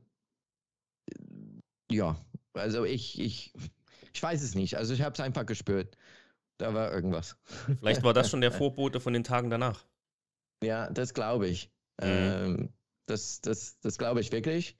ja, 1.90 2.16
also 2.52 2.84
ich, 2.84 3.18
ich, 3.20 3.52
ich 4.12 4.22
weiß 4.22 4.42
es 4.42 4.54
nicht. 4.54 4.76
Also 4.76 4.92
ich 4.94 5.02
habe 5.02 5.14
es 5.14 5.20
einfach 5.20 5.46
gespürt. 5.46 5.96
Da 6.58 6.74
war 6.74 6.92
irgendwas. 6.92 7.36
Vielleicht 7.78 8.02
war 8.02 8.12
das 8.12 8.28
schon 8.28 8.42
der 8.42 8.52
Vorbote 8.52 9.00
von 9.00 9.12
den 9.12 9.24
Tagen 9.24 9.50
danach. 9.50 9.86
Ja, 10.62 10.90
das 10.90 11.14
glaube 11.14 11.48
ich. 11.48 11.70
Mhm. 12.02 12.08
Ähm, 12.08 12.68
das 13.06 13.40
das, 13.40 13.78
das 13.80 13.98
glaube 13.98 14.20
ich 14.20 14.30
wirklich. 14.30 14.76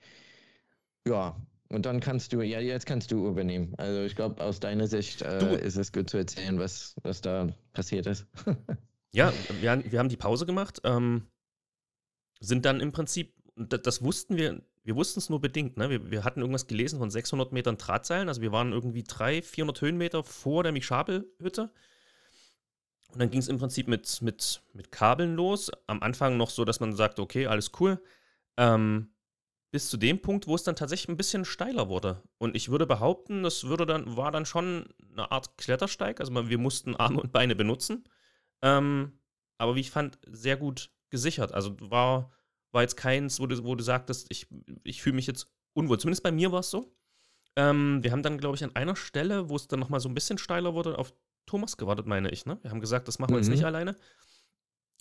Ja, 1.09 1.41
und 1.71 1.87
dann 1.87 2.01
kannst 2.01 2.33
du, 2.33 2.43
ja, 2.43 2.61
jetzt 2.61 2.87
kannst 2.87 3.11
du 3.11 3.27
übernehmen. 3.29 3.75
Also 3.79 4.03
ich 4.03 4.15
glaube, 4.17 4.43
aus 4.43 4.61
deiner 4.61 4.87
Sicht 4.87 5.23
äh, 5.23 5.61
ist 5.65 5.77
es 5.77 5.93
gut 5.93 6.11
zu 6.11 6.19
erzählen, 6.19 6.59
was, 6.59 6.95
was 7.03 7.21
da 7.21 7.49
passiert 7.73 8.07
ist. 8.07 8.27
Ja, 9.13 9.33
wir, 9.61 9.73
haben- 9.73 9.91
wir 9.91 9.99
haben 9.99 10.09
die 10.09 10.17
Pause 10.17 10.47
gemacht, 10.47 10.83
ähm, 10.85 11.27
sind 12.39 12.65
dann 12.65 12.79
im 12.79 12.93
Prinzip 12.93 13.35
das, 13.57 13.83
das 13.83 14.03
wussten 14.05 14.37
wir, 14.37 14.63
wir 14.85 14.97
wussten 14.97 15.19
es 15.19 15.29
nur 15.29 15.41
bedingt. 15.41 15.77
Ne? 15.77 15.91
Wir, 15.91 16.11
wir, 16.11 16.25
hatten 16.25 16.41
irgendwas 16.41 16.67
gelesen 16.67 16.99
von 16.99 17.11
600 17.11 17.53
Metern 17.53 17.77
Drahtseilen. 17.77 18.29
Also 18.29 18.41
wir 18.41 18.53
waren 18.53 18.73
irgendwie 18.73 19.03
300, 19.03 19.45
400 19.45 19.81
Höhenmeter 19.81 20.25
vor 20.25 20.63
der 20.63 20.73
Michabel-Hütte. 20.73 21.71
Und 23.13 23.21
dann 23.21 23.31
ging 23.31 23.41
es 23.41 23.49
im 23.49 23.59
Prinzip 23.59 23.89
mit, 23.89 24.23
mit, 24.23 24.63
mit 24.73 24.93
Kabeln 24.93 25.35
los. 25.35 25.71
Am 25.87 26.03
Anfang 26.03 26.37
noch 26.37 26.51
so, 26.51 26.65
dass 26.65 26.81
man 26.81 26.95
sagt, 26.95 27.19
okay, 27.19 27.47
alles 27.47 27.73
cool. 27.81 28.01
Ähm, 28.57 29.11
bis 29.71 29.89
zu 29.89 29.97
dem 29.97 30.21
Punkt, 30.21 30.47
wo 30.47 30.55
es 30.55 30.65
dann 30.65 30.77
tatsächlich 30.77 31.09
ein 31.09 31.17
bisschen 31.17 31.45
steiler 31.45 31.89
wurde. 31.89 32.23
Und 32.39 32.57
ich 32.57 32.71
würde 32.71 32.87
behaupten, 32.87 33.43
das 33.43 33.65
würde 33.65 33.87
dann, 33.87 34.17
war 34.17 34.33
dann 34.33 34.47
schon 34.47 34.87
eine 35.13 35.31
Art 35.31 35.57
Klettersteig. 35.59 36.21
Also 36.21 36.49
wir 36.49 36.59
mussten 36.59 36.97
Arme 36.97 37.21
und 37.21 37.33
Beine 37.33 37.55
benutzen. 37.55 38.05
Ähm, 38.63 39.19
aber 39.59 39.77
wie 39.77 39.81
ich 39.81 39.91
fand, 39.91 40.19
sehr 40.27 40.57
gut 40.57 40.91
gesichert. 41.11 41.53
Also 41.53 41.77
war, 41.81 42.33
war 42.73 42.83
jetzt 42.83 42.97
keins, 42.97 43.39
wo 43.41 43.47
du, 43.47 43.63
wo 43.63 43.75
du 43.75 43.85
sagtest, 43.85 44.27
ich, 44.31 44.49
ich 44.83 45.03
fühle 45.03 45.17
mich 45.17 45.27
jetzt 45.27 45.53
unwohl. 45.73 46.01
Zumindest 46.01 46.23
bei 46.23 46.33
mir 46.33 46.51
war 46.51 46.61
es 46.61 46.71
so. 46.71 46.93
Ähm, 47.57 48.03
wir 48.03 48.13
haben 48.13 48.23
dann, 48.23 48.39
glaube 48.39 48.57
ich, 48.57 48.65
an 48.65 48.75
einer 48.75 48.97
Stelle, 48.97 49.49
wo 49.49 49.57
es 49.57 49.69
dann 49.69 49.81
nochmal 49.81 50.01
so 50.01 50.09
ein 50.09 50.15
bisschen 50.15 50.39
steiler 50.39 50.75
wurde, 50.75 50.99
auf 50.99 51.13
Thomas 51.47 51.77
gewartet, 51.77 52.07
meine 52.07 52.31
ich. 52.31 52.47
Ne? 52.47 52.59
Wir 52.63 52.71
haben 52.71 52.81
gesagt, 52.81 53.09
das 53.09 53.19
machen 53.19 53.31
wir 53.31 53.37
mhm. 53.37 53.43
jetzt 53.43 53.51
nicht 53.51 53.65
alleine. 53.65 53.97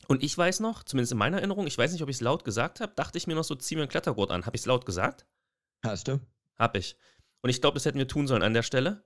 Und 0.07 0.23
ich 0.23 0.37
weiß 0.37 0.59
noch, 0.61 0.83
zumindest 0.83 1.11
in 1.11 1.17
meiner 1.17 1.37
Erinnerung, 1.37 1.67
ich 1.67 1.77
weiß 1.77 1.91
nicht, 1.91 2.01
ob 2.01 2.09
ich 2.09 2.17
es 2.17 2.21
laut 2.21 2.43
gesagt 2.43 2.79
habe, 2.79 2.93
dachte 2.95 3.17
ich 3.17 3.27
mir 3.27 3.35
noch 3.35 3.43
so, 3.43 3.55
zieh 3.55 3.75
mir 3.75 3.83
ein 3.83 3.89
Klettergurt 3.89 4.31
an. 4.31 4.45
Habe 4.45 4.55
ich 4.55 4.61
es 4.61 4.65
laut 4.65 4.85
gesagt? 4.85 5.25
Hast 5.83 6.07
du? 6.07 6.19
Hab 6.57 6.75
ich. 6.75 6.97
Und 7.41 7.49
ich 7.49 7.61
glaube, 7.61 7.75
das 7.75 7.85
hätten 7.85 7.99
wir 7.99 8.07
tun 8.07 8.27
sollen 8.27 8.43
an 8.43 8.53
der 8.53 8.63
Stelle. 8.63 9.03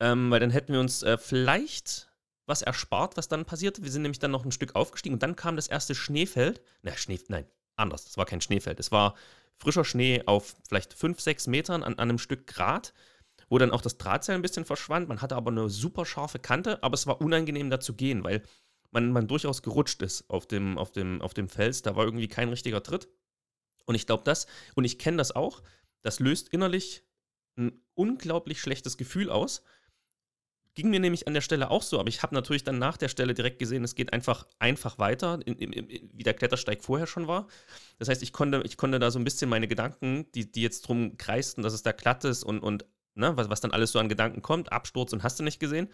Ähm, 0.00 0.30
weil 0.30 0.40
dann 0.40 0.50
hätten 0.50 0.72
wir 0.72 0.80
uns 0.80 1.02
äh, 1.02 1.18
vielleicht 1.18 2.10
was 2.46 2.62
erspart, 2.62 3.16
was 3.16 3.28
dann 3.28 3.44
passierte. 3.44 3.82
Wir 3.82 3.90
sind 3.90 4.02
nämlich 4.02 4.18
dann 4.18 4.30
noch 4.30 4.44
ein 4.44 4.52
Stück 4.52 4.74
aufgestiegen 4.74 5.14
und 5.14 5.22
dann 5.22 5.36
kam 5.36 5.56
das 5.56 5.68
erste 5.68 5.94
Schneefeld. 5.94 6.60
Na, 6.82 6.96
Schnee, 6.96 7.20
nein, 7.28 7.46
anders. 7.76 8.06
Es 8.06 8.16
war 8.16 8.26
kein 8.26 8.40
Schneefeld. 8.40 8.80
Es 8.80 8.92
war 8.92 9.14
frischer 9.56 9.84
Schnee 9.84 10.22
auf 10.26 10.56
vielleicht 10.68 10.94
5, 10.94 11.20
6 11.20 11.46
Metern 11.46 11.82
an, 11.82 11.94
an 11.94 12.10
einem 12.10 12.18
Stück 12.18 12.46
Grat, 12.46 12.92
wo 13.48 13.58
dann 13.58 13.70
auch 13.70 13.80
das 13.80 13.98
Drahtseil 13.98 14.34
ein 14.34 14.42
bisschen 14.42 14.64
verschwand. 14.64 15.08
Man 15.08 15.22
hatte 15.22 15.36
aber 15.36 15.50
eine 15.50 15.68
super 15.68 16.04
scharfe 16.04 16.38
Kante, 16.38 16.82
aber 16.82 16.94
es 16.94 17.06
war 17.06 17.20
unangenehm 17.20 17.70
da 17.70 17.80
zu 17.80 17.94
gehen, 17.94 18.24
weil 18.24 18.42
man, 18.94 19.12
man 19.12 19.26
durchaus 19.26 19.62
gerutscht 19.62 20.00
ist 20.02 20.30
auf 20.30 20.46
dem, 20.46 20.78
auf, 20.78 20.92
dem, 20.92 21.20
auf 21.20 21.34
dem 21.34 21.48
Fels. 21.48 21.82
Da 21.82 21.96
war 21.96 22.04
irgendwie 22.04 22.28
kein 22.28 22.48
richtiger 22.48 22.82
Tritt. 22.82 23.08
Und 23.84 23.96
ich 23.96 24.06
glaube, 24.06 24.22
das, 24.24 24.46
und 24.74 24.84
ich 24.84 24.98
kenne 24.98 25.18
das 25.18 25.32
auch, 25.32 25.62
das 26.02 26.20
löst 26.20 26.48
innerlich 26.48 27.02
ein 27.56 27.82
unglaublich 27.94 28.60
schlechtes 28.60 28.96
Gefühl 28.96 29.30
aus. 29.30 29.62
Ging 30.74 30.90
mir 30.90 30.98
nämlich 30.98 31.28
an 31.28 31.34
der 31.34 31.40
Stelle 31.40 31.70
auch 31.70 31.82
so, 31.82 32.00
aber 32.00 32.08
ich 32.08 32.22
habe 32.22 32.34
natürlich 32.34 32.64
dann 32.64 32.78
nach 32.78 32.96
der 32.96 33.08
Stelle 33.08 33.34
direkt 33.34 33.60
gesehen, 33.60 33.84
es 33.84 33.94
geht 33.94 34.12
einfach 34.12 34.46
einfach 34.58 34.98
weiter, 34.98 35.38
in, 35.44 35.56
in, 35.56 35.72
in, 35.72 36.10
wie 36.12 36.22
der 36.24 36.34
Klettersteig 36.34 36.82
vorher 36.82 37.06
schon 37.06 37.28
war. 37.28 37.46
Das 37.98 38.08
heißt, 38.08 38.22
ich 38.22 38.32
konnte, 38.32 38.62
ich 38.64 38.76
konnte 38.76 38.98
da 38.98 39.10
so 39.12 39.18
ein 39.20 39.24
bisschen 39.24 39.48
meine 39.48 39.68
Gedanken, 39.68 40.26
die, 40.32 40.50
die 40.50 40.62
jetzt 40.62 40.82
drum 40.82 41.16
kreisten, 41.16 41.62
dass 41.62 41.74
es 41.74 41.84
da 41.84 41.92
glatt 41.92 42.24
ist 42.24 42.42
und, 42.42 42.60
und 42.60 42.86
ne, 43.14 43.36
was, 43.36 43.50
was 43.50 43.60
dann 43.60 43.72
alles 43.72 43.92
so 43.92 43.98
an 43.98 44.08
Gedanken 44.08 44.42
kommt, 44.42 44.72
Absturz 44.72 45.12
und 45.12 45.22
hast 45.22 45.38
du 45.38 45.44
nicht 45.44 45.60
gesehen, 45.60 45.88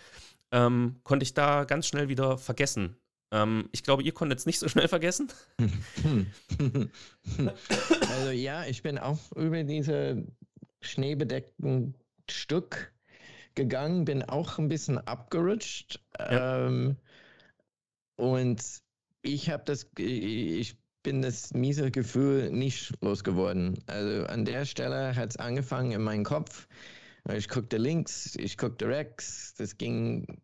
ähm, 0.53 0.97
konnte 1.05 1.25
ich 1.25 1.35
da 1.35 1.65
ganz 1.65 1.87
schnell 1.87 2.09
wieder 2.09 2.39
vergessen. 2.39 2.97
Ähm, 3.33 3.69
ich 3.73 3.83
glaube, 3.83 4.03
ihr 4.03 4.13
konntet 4.13 4.41
es 4.41 4.47
nicht 4.47 4.59
so 4.59 4.69
schnell 4.69 4.89
vergessen. 4.89 5.29
also 8.11 8.31
ja, 8.31 8.65
ich 8.65 8.83
bin 8.83 8.99
auch 8.99 9.19
über 9.37 9.63
diese 9.63 10.25
schneebedeckten 10.81 11.95
Stück 12.29 12.93
gegangen, 13.55 14.05
bin 14.05 14.23
auch 14.23 14.59
ein 14.59 14.69
bisschen 14.69 14.99
abgerutscht. 14.99 16.01
Ja. 16.19 16.67
Ähm, 16.67 16.97
und 18.17 18.63
ich 19.23 19.51
habe 19.51 19.63
das, 19.65 19.87
ich 19.97 20.77
bin 21.03 21.23
das 21.23 21.53
miese 21.55 21.91
Gefühl 21.91 22.51
nicht 22.51 22.93
losgeworden. 23.01 23.83
Also 23.87 24.27
an 24.27 24.45
der 24.45 24.65
Stelle 24.65 25.15
hat 25.17 25.31
es 25.31 25.37
angefangen 25.37 25.93
in 25.93 26.03
meinem 26.03 26.25
Kopf. 26.25 26.67
Ich 27.33 27.49
guckte 27.49 27.77
links, 27.77 28.35
ich 28.37 28.57
guckte 28.57 28.89
rechts, 28.89 29.55
das 29.55 29.77
ging 29.77 30.41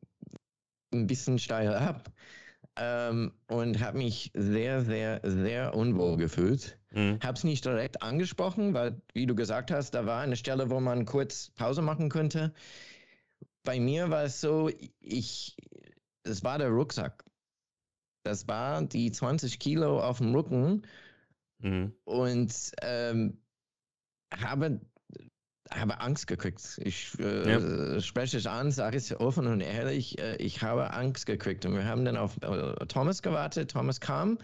ein 0.92 1.06
bisschen 1.06 1.38
steil 1.38 1.74
ab 1.74 2.12
ähm, 2.76 3.32
und 3.48 3.80
habe 3.80 3.98
mich 3.98 4.30
sehr, 4.34 4.82
sehr, 4.82 5.20
sehr 5.24 5.74
unwohl 5.74 6.16
gefühlt. 6.16 6.78
Mhm. 6.92 7.18
Habe 7.22 7.34
es 7.34 7.44
nicht 7.44 7.64
direkt 7.64 8.02
angesprochen, 8.02 8.74
weil, 8.74 9.00
wie 9.14 9.26
du 9.26 9.34
gesagt 9.34 9.70
hast, 9.70 9.92
da 9.92 10.06
war 10.06 10.20
eine 10.20 10.36
Stelle, 10.36 10.70
wo 10.70 10.80
man 10.80 11.06
kurz 11.06 11.50
Pause 11.50 11.82
machen 11.82 12.08
könnte. 12.08 12.52
Bei 13.64 13.80
mir 13.80 14.10
war 14.10 14.24
es 14.24 14.40
so, 14.40 14.70
ich, 15.00 15.56
es 16.22 16.44
war 16.44 16.58
der 16.58 16.68
Rucksack. 16.68 17.24
Das 18.22 18.46
war 18.48 18.82
die 18.82 19.10
20 19.10 19.58
Kilo 19.58 20.00
auf 20.00 20.18
dem 20.18 20.34
Rücken 20.34 20.86
mhm. 21.58 21.94
und 22.04 22.72
ähm, 22.82 23.38
habe 24.34 24.80
habe 25.72 26.00
Angst 26.00 26.26
gekriegt. 26.26 26.80
Ich 26.82 27.18
äh, 27.18 27.94
ja. 27.94 28.00
spreche 28.00 28.36
es 28.38 28.46
an, 28.46 28.70
sage 28.70 28.96
es 28.96 29.12
offen 29.18 29.46
und 29.46 29.60
ehrlich, 29.60 30.18
äh, 30.18 30.36
ich 30.36 30.62
habe 30.62 30.92
Angst 30.92 31.26
gekriegt. 31.26 31.64
Und 31.66 31.74
wir 31.74 31.84
haben 31.84 32.04
dann 32.04 32.16
auf 32.16 32.36
äh, 32.42 32.86
Thomas 32.86 33.22
gewartet. 33.22 33.70
Thomas 33.70 34.00
kam. 34.00 34.38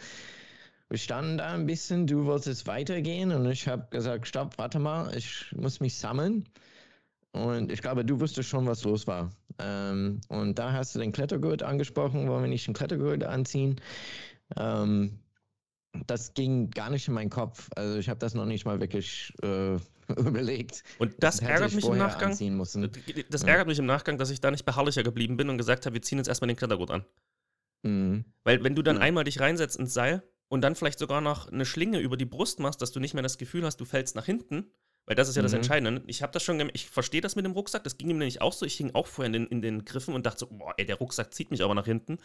Wir 0.89 0.99
standen 0.99 1.39
da 1.39 1.53
ein 1.53 1.67
bisschen, 1.67 2.07
du 2.07 2.27
wolltest 2.27 2.67
weitergehen 2.67 3.33
und 3.33 3.51
ich 3.51 3.67
habe 3.67 3.87
gesagt, 3.89 4.29
stopp, 4.29 4.59
warte 4.59 4.79
mal, 4.79 5.17
ich 5.17 5.47
muss 5.57 5.81
mich 5.81 5.97
sammeln. 5.97 6.47
Und 7.33 7.73
ich 7.73 7.81
glaube, 7.81 8.05
du 8.05 8.21
wusstest 8.21 8.51
schon, 8.51 8.67
was 8.67 8.85
los 8.85 9.07
war. 9.07 9.31
Ähm, 9.59 10.21
und 10.29 10.59
da 10.59 10.73
hast 10.73 10.95
du 10.95 10.99
den 10.99 11.13
Klettergurt 11.13 11.63
angesprochen, 11.63 12.29
wollen 12.29 12.43
wir 12.43 12.49
nicht 12.49 12.67
den 12.67 12.75
Klettergurt 12.75 13.25
anziehen? 13.25 13.81
Ähm, 14.55 15.19
das 16.07 16.35
ging 16.35 16.71
gar 16.71 16.91
nicht 16.91 17.09
in 17.09 17.15
meinen 17.15 17.31
Kopf. 17.31 17.71
Also 17.75 17.99
ich 17.99 18.09
habe 18.09 18.19
das 18.19 18.35
noch 18.35 18.47
nicht 18.47 18.65
mal 18.65 18.81
wirklich 18.81 19.33
äh, 19.43 19.79
überlegt. 20.19 20.83
Und 20.99 21.15
das 21.19 21.41
ärgert 21.41 21.75
mich 21.75 21.85
im 21.85 21.99
Nachgang. 21.99 22.31
Das 22.31 23.43
ärgert 23.43 23.59
ja. 23.59 23.65
mich 23.65 23.79
im 23.79 23.87
Nachgang, 23.87 24.19
dass 24.19 24.31
ich 24.31 24.41
da 24.41 24.51
nicht 24.51 24.65
beharrlicher 24.65 25.03
geblieben 25.03 25.37
bin 25.37 25.49
und 25.49 25.59
gesagt 25.59 25.87
habe, 25.87 25.95
wir 25.95 26.03
ziehen 26.03 26.19
jetzt 26.19 26.29
erstmal 26.29 26.49
den 26.49 26.57
Klettergurt 26.57 26.91
an. 26.91 27.05
Mhm. 27.83 28.25
Weil 28.45 28.63
wenn 28.63 28.75
du 28.75 28.83
dann 28.83 28.97
ja. 28.97 29.03
einmal 29.03 29.25
dich 29.25 29.41
reinsetzt 29.41 29.77
ins 29.77 29.95
Seil 29.95 30.23
und 30.49 30.63
dann 30.63 30.75
vielleicht 30.75 30.99
sogar 30.99 31.21
noch 31.21 31.51
eine 31.51 31.65
Schlinge 31.65 32.01
über 32.01 32.17
die 32.17 32.25
Brust 32.25 32.61
machst, 32.61 32.83
dass 32.83 32.93
du 32.93 33.01
nicht 33.01 33.15
mehr 33.15 33.23
das 33.23 33.39
Gefühl 33.39 33.65
hast, 33.65 33.79
du 33.79 33.85
fällst 33.85 34.15
nach 34.15 34.27
hinten, 34.27 34.71
weil 35.07 35.17
das 35.17 35.29
ist 35.29 35.37
ja 35.37 35.43
mhm. 35.43 35.47
das 35.47 35.53
Entscheidende. 35.53 36.03
Ich 36.07 36.23
habe 36.23 36.33
das 36.33 36.43
schon, 36.43 36.71
ich 36.73 36.89
verstehe 36.89 37.21
das 37.21 37.37
mit 37.37 37.45
dem 37.45 37.53
Rucksack, 37.53 37.85
das 37.85 37.99
ging 37.99 38.11
ihm 38.11 38.19
nämlich 38.19 38.41
auch 38.41 38.53
so. 38.53 38.65
Ich 38.65 38.77
hing 38.77 38.95
auch 38.95 39.07
vorher 39.07 39.27
in 39.27 39.33
den, 39.33 39.47
in 39.47 39.63
den 39.63 39.85
Griffen 39.85 40.15
und 40.15 40.27
dachte 40.27 40.41
so, 40.41 40.47
boah, 40.47 40.75
ey, 40.77 40.87
der 40.87 40.97
Rucksack 40.97 41.35
zieht 41.35 41.51
mich 41.51 41.63
aber 41.63 41.75
nach 41.75 41.87
hinten. 41.87 42.19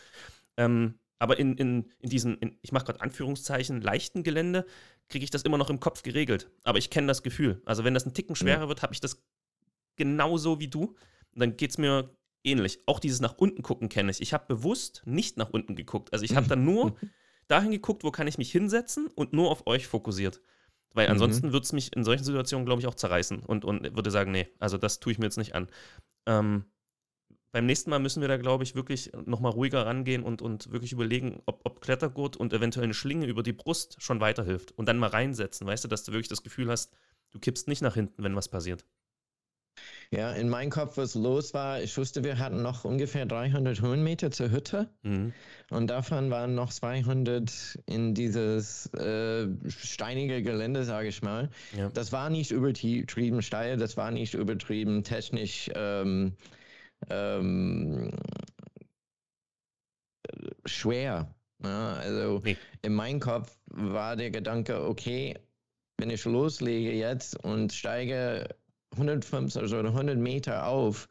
Ähm, 0.58 1.00
aber 1.20 1.40
in, 1.40 1.56
in, 1.58 1.92
in 2.00 2.10
diesen, 2.10 2.38
in, 2.38 2.58
ich 2.62 2.72
mache 2.72 2.86
gerade 2.86 3.02
Anführungszeichen, 3.02 3.82
leichten 3.82 4.24
Gelände, 4.24 4.66
kriege 5.10 5.24
ich 5.24 5.32
das 5.32 5.44
immer 5.44 5.58
noch 5.58 5.70
im 5.70 5.80
Kopf 5.80 6.04
geregelt. 6.04 6.52
Aber 6.64 6.78
ich 6.78 6.90
kenne 6.90 7.08
das 7.08 7.24
Gefühl. 7.24 7.62
Also 7.66 7.84
wenn 7.84 7.94
das 7.94 8.06
ein 8.06 8.14
Ticken 8.14 8.36
schwerer 8.36 8.64
ja. 8.64 8.68
wird, 8.68 8.82
habe 8.82 8.94
ich 8.94 9.00
das 9.00 9.24
genauso 9.96 10.60
wie 10.60 10.68
du. 10.68 10.96
Und 11.34 11.40
dann 11.40 11.58
geht 11.58 11.72
es 11.72 11.78
mir 11.78 12.16
ähnlich. 12.44 12.80
Auch 12.86 13.00
dieses 13.00 13.20
nach 13.20 13.38
unten 13.38 13.64
gucken 13.64 13.90
kenne 13.90 14.12
ich. 14.12 14.22
Ich 14.22 14.34
habe 14.34 14.46
bewusst 14.48 15.02
nicht 15.06 15.38
nach 15.38 15.50
unten 15.50 15.76
geguckt. 15.76 16.14
Also 16.14 16.24
ich 16.24 16.36
habe 16.36 16.48
dann 16.48 16.66
nur 16.66 16.96
dahin 17.48 17.72
geguckt, 17.72 18.04
wo 18.04 18.12
kann 18.12 18.28
ich 18.28 18.38
mich 18.38 18.52
hinsetzen 18.52 19.08
und 19.08 19.34
nur 19.34 19.50
auf 19.50 19.66
euch 19.66 19.88
fokussiert. 19.88 20.42
Weil 20.94 21.08
mhm. 21.08 21.14
ansonsten 21.14 21.48
mhm. 21.48 21.54
würde 21.54 21.64
es 21.64 21.74
mich 21.74 21.96
in 21.96 22.04
solchen 22.04 22.24
Situationen, 22.24 22.66
glaube 22.66 22.82
ich, 22.82 22.88
auch 22.88 22.96
zerreißen 22.96 23.40
und, 23.40 23.66
und 23.66 23.96
würde 23.96 24.12
sagen, 24.12 24.32
nee, 24.32 24.48
also 24.60 24.78
das 24.78 25.00
tue 25.00 25.12
ich 25.12 25.20
mir 25.20 25.26
jetzt 25.26 25.38
nicht 25.38 25.56
an. 25.56 25.68
Ähm, 26.26 26.66
beim 27.52 27.66
nächsten 27.66 27.90
Mal 27.90 28.00
müssen 28.00 28.22
wir 28.22 28.28
da, 28.28 28.38
glaube 28.38 28.64
ich, 28.64 28.76
wirklich 28.76 29.12
nochmal 29.26 29.52
ruhiger 29.52 29.86
rangehen 29.86 30.24
und, 30.24 30.42
und 30.42 30.72
wirklich 30.72 30.92
überlegen, 30.92 31.42
ob, 31.46 31.62
ob 31.64 31.82
Klettergurt 31.82 32.38
und 32.38 32.54
eventuell 32.54 32.86
eine 32.86 32.94
Schlinge 32.94 33.26
über 33.26 33.44
die 33.44 33.54
Brust 33.54 33.96
schon 34.00 34.20
weiterhilft. 34.20 34.74
Und 34.78 34.88
dann 34.88 34.98
mal 34.98 35.10
reinsetzen, 35.10 35.66
weißt 35.66 35.86
du, 35.86 35.88
dass 35.88 36.04
du 36.04 36.12
wirklich 36.12 36.28
das 36.28 36.44
Gefühl 36.44 36.70
hast, 36.70 36.92
du 37.32 37.40
kippst 37.40 37.68
nicht 37.68 37.82
nach 37.82 37.94
hinten, 37.94 38.24
wenn 38.24 38.36
was 38.36 38.50
passiert. 38.50 38.86
Ja, 40.10 40.32
in 40.32 40.48
meinem 40.48 40.70
Kopf, 40.70 40.98
was 40.98 41.16
los 41.16 41.54
war, 41.54 41.82
ich 41.82 41.98
wusste, 41.98 42.24
wir 42.24 42.40
hatten 42.40 42.62
noch 42.62 42.86
ungefähr 42.86 43.26
300 43.26 43.82
Höhenmeter 43.82 44.32
zur 44.32 44.50
Hütte 44.52 44.90
mhm. 45.04 45.34
und 45.70 45.88
davon 45.88 46.32
waren 46.32 46.56
noch 46.56 46.72
200 46.72 47.78
in 47.86 48.14
dieses 48.14 48.86
äh, 48.94 49.48
steinige 49.68 50.42
Gelände, 50.42 50.86
sage 50.86 51.10
ich 51.10 51.22
mal. 51.22 51.50
Ja. 51.78 51.90
Das 51.90 52.12
war 52.14 52.30
nicht 52.30 52.52
übertrieben 52.52 53.42
steil, 53.42 53.78
das 53.78 53.98
war 53.98 54.12
nicht 54.12 54.34
übertrieben 54.34 55.04
technisch 55.04 55.70
ähm, 55.76 56.34
ähm, 57.10 58.12
schwer. 60.66 61.34
Ja, 61.64 61.94
also 61.94 62.40
nee. 62.44 62.58
in 62.84 62.94
meinem 62.94 63.20
Kopf 63.20 63.58
war 63.66 64.16
der 64.16 64.30
Gedanke, 64.30 64.88
okay, 64.88 65.36
wenn 65.98 66.10
ich 66.10 66.26
loslege 66.26 66.94
jetzt 66.94 67.44
und 67.44 67.74
steige 67.74 68.56
150 68.92 69.64
oder 69.64 69.90
100 69.90 70.18
Meter 70.18 70.68
auf, 70.68 71.08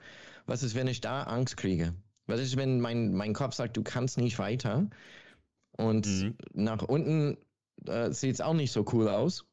was 0.47 0.63
ist, 0.63 0.75
wenn 0.75 0.87
ich 0.87 1.01
da 1.01 1.25
Angst 1.25 1.57
kriege? 1.57 1.95
Was 2.27 2.41
ist, 2.41 2.57
wenn 2.57 2.81
mein, 2.81 3.15
mein 3.15 3.35
Kopf 3.35 3.55
sagt, 3.55 3.77
du 3.77 3.83
kannst 3.83 4.19
nicht 4.19 4.39
weiter? 4.39 4.89
Und 5.77 6.07
mhm. 6.07 6.37
nach 6.53 6.83
unten 6.83 7.37
äh, 7.87 8.11
sieht 8.13 8.35
es 8.35 8.41
auch 8.41 8.55
nicht 8.55 8.73
so 8.73 8.85
cool 8.93 9.09
aus. 9.09 9.45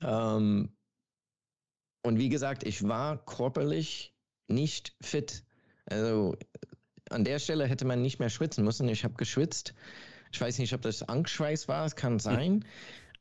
Ähm, 0.00 0.70
und 2.02 2.18
wie 2.18 2.30
gesagt, 2.30 2.64
ich 2.64 2.86
war 2.88 3.24
körperlich 3.24 4.14
nicht 4.50 4.94
fit. 5.00 5.44
Also 5.86 6.36
an 7.10 7.24
der 7.24 7.38
Stelle 7.38 7.66
hätte 7.66 7.84
man 7.84 8.02
nicht 8.02 8.18
mehr 8.18 8.30
schwitzen 8.30 8.64
müssen. 8.64 8.88
Ich 8.88 9.04
habe 9.04 9.14
geschwitzt. 9.14 9.74
Ich 10.32 10.40
weiß 10.40 10.58
nicht, 10.58 10.72
ob 10.74 10.82
das 10.82 11.02
Angstschweiß 11.02 11.68
war, 11.68 11.84
es 11.84 11.96
kann 11.96 12.18
sein. 12.18 12.64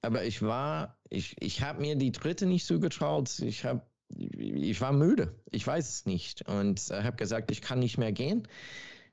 aber 0.02 0.24
ich 0.24 0.42
war, 0.42 0.98
ich, 1.10 1.36
ich 1.40 1.62
habe 1.62 1.82
mir 1.82 1.96
die 1.96 2.12
dritte 2.12 2.46
nicht 2.46 2.66
zugetraut. 2.66 3.40
Ich 3.40 3.66
habe, 3.66 3.82
ich 4.10 4.80
war 4.82 4.94
müde. 4.94 5.36
Ich 5.52 5.66
weiß 5.66 5.90
es 5.90 6.06
nicht 6.06 6.48
und 6.48 6.90
äh, 6.90 7.04
habe 7.04 7.18
gesagt, 7.18 7.52
ich 7.52 7.62
kann 7.62 7.80
nicht 7.80 7.98
mehr 7.98 8.12
gehen. 8.12 8.48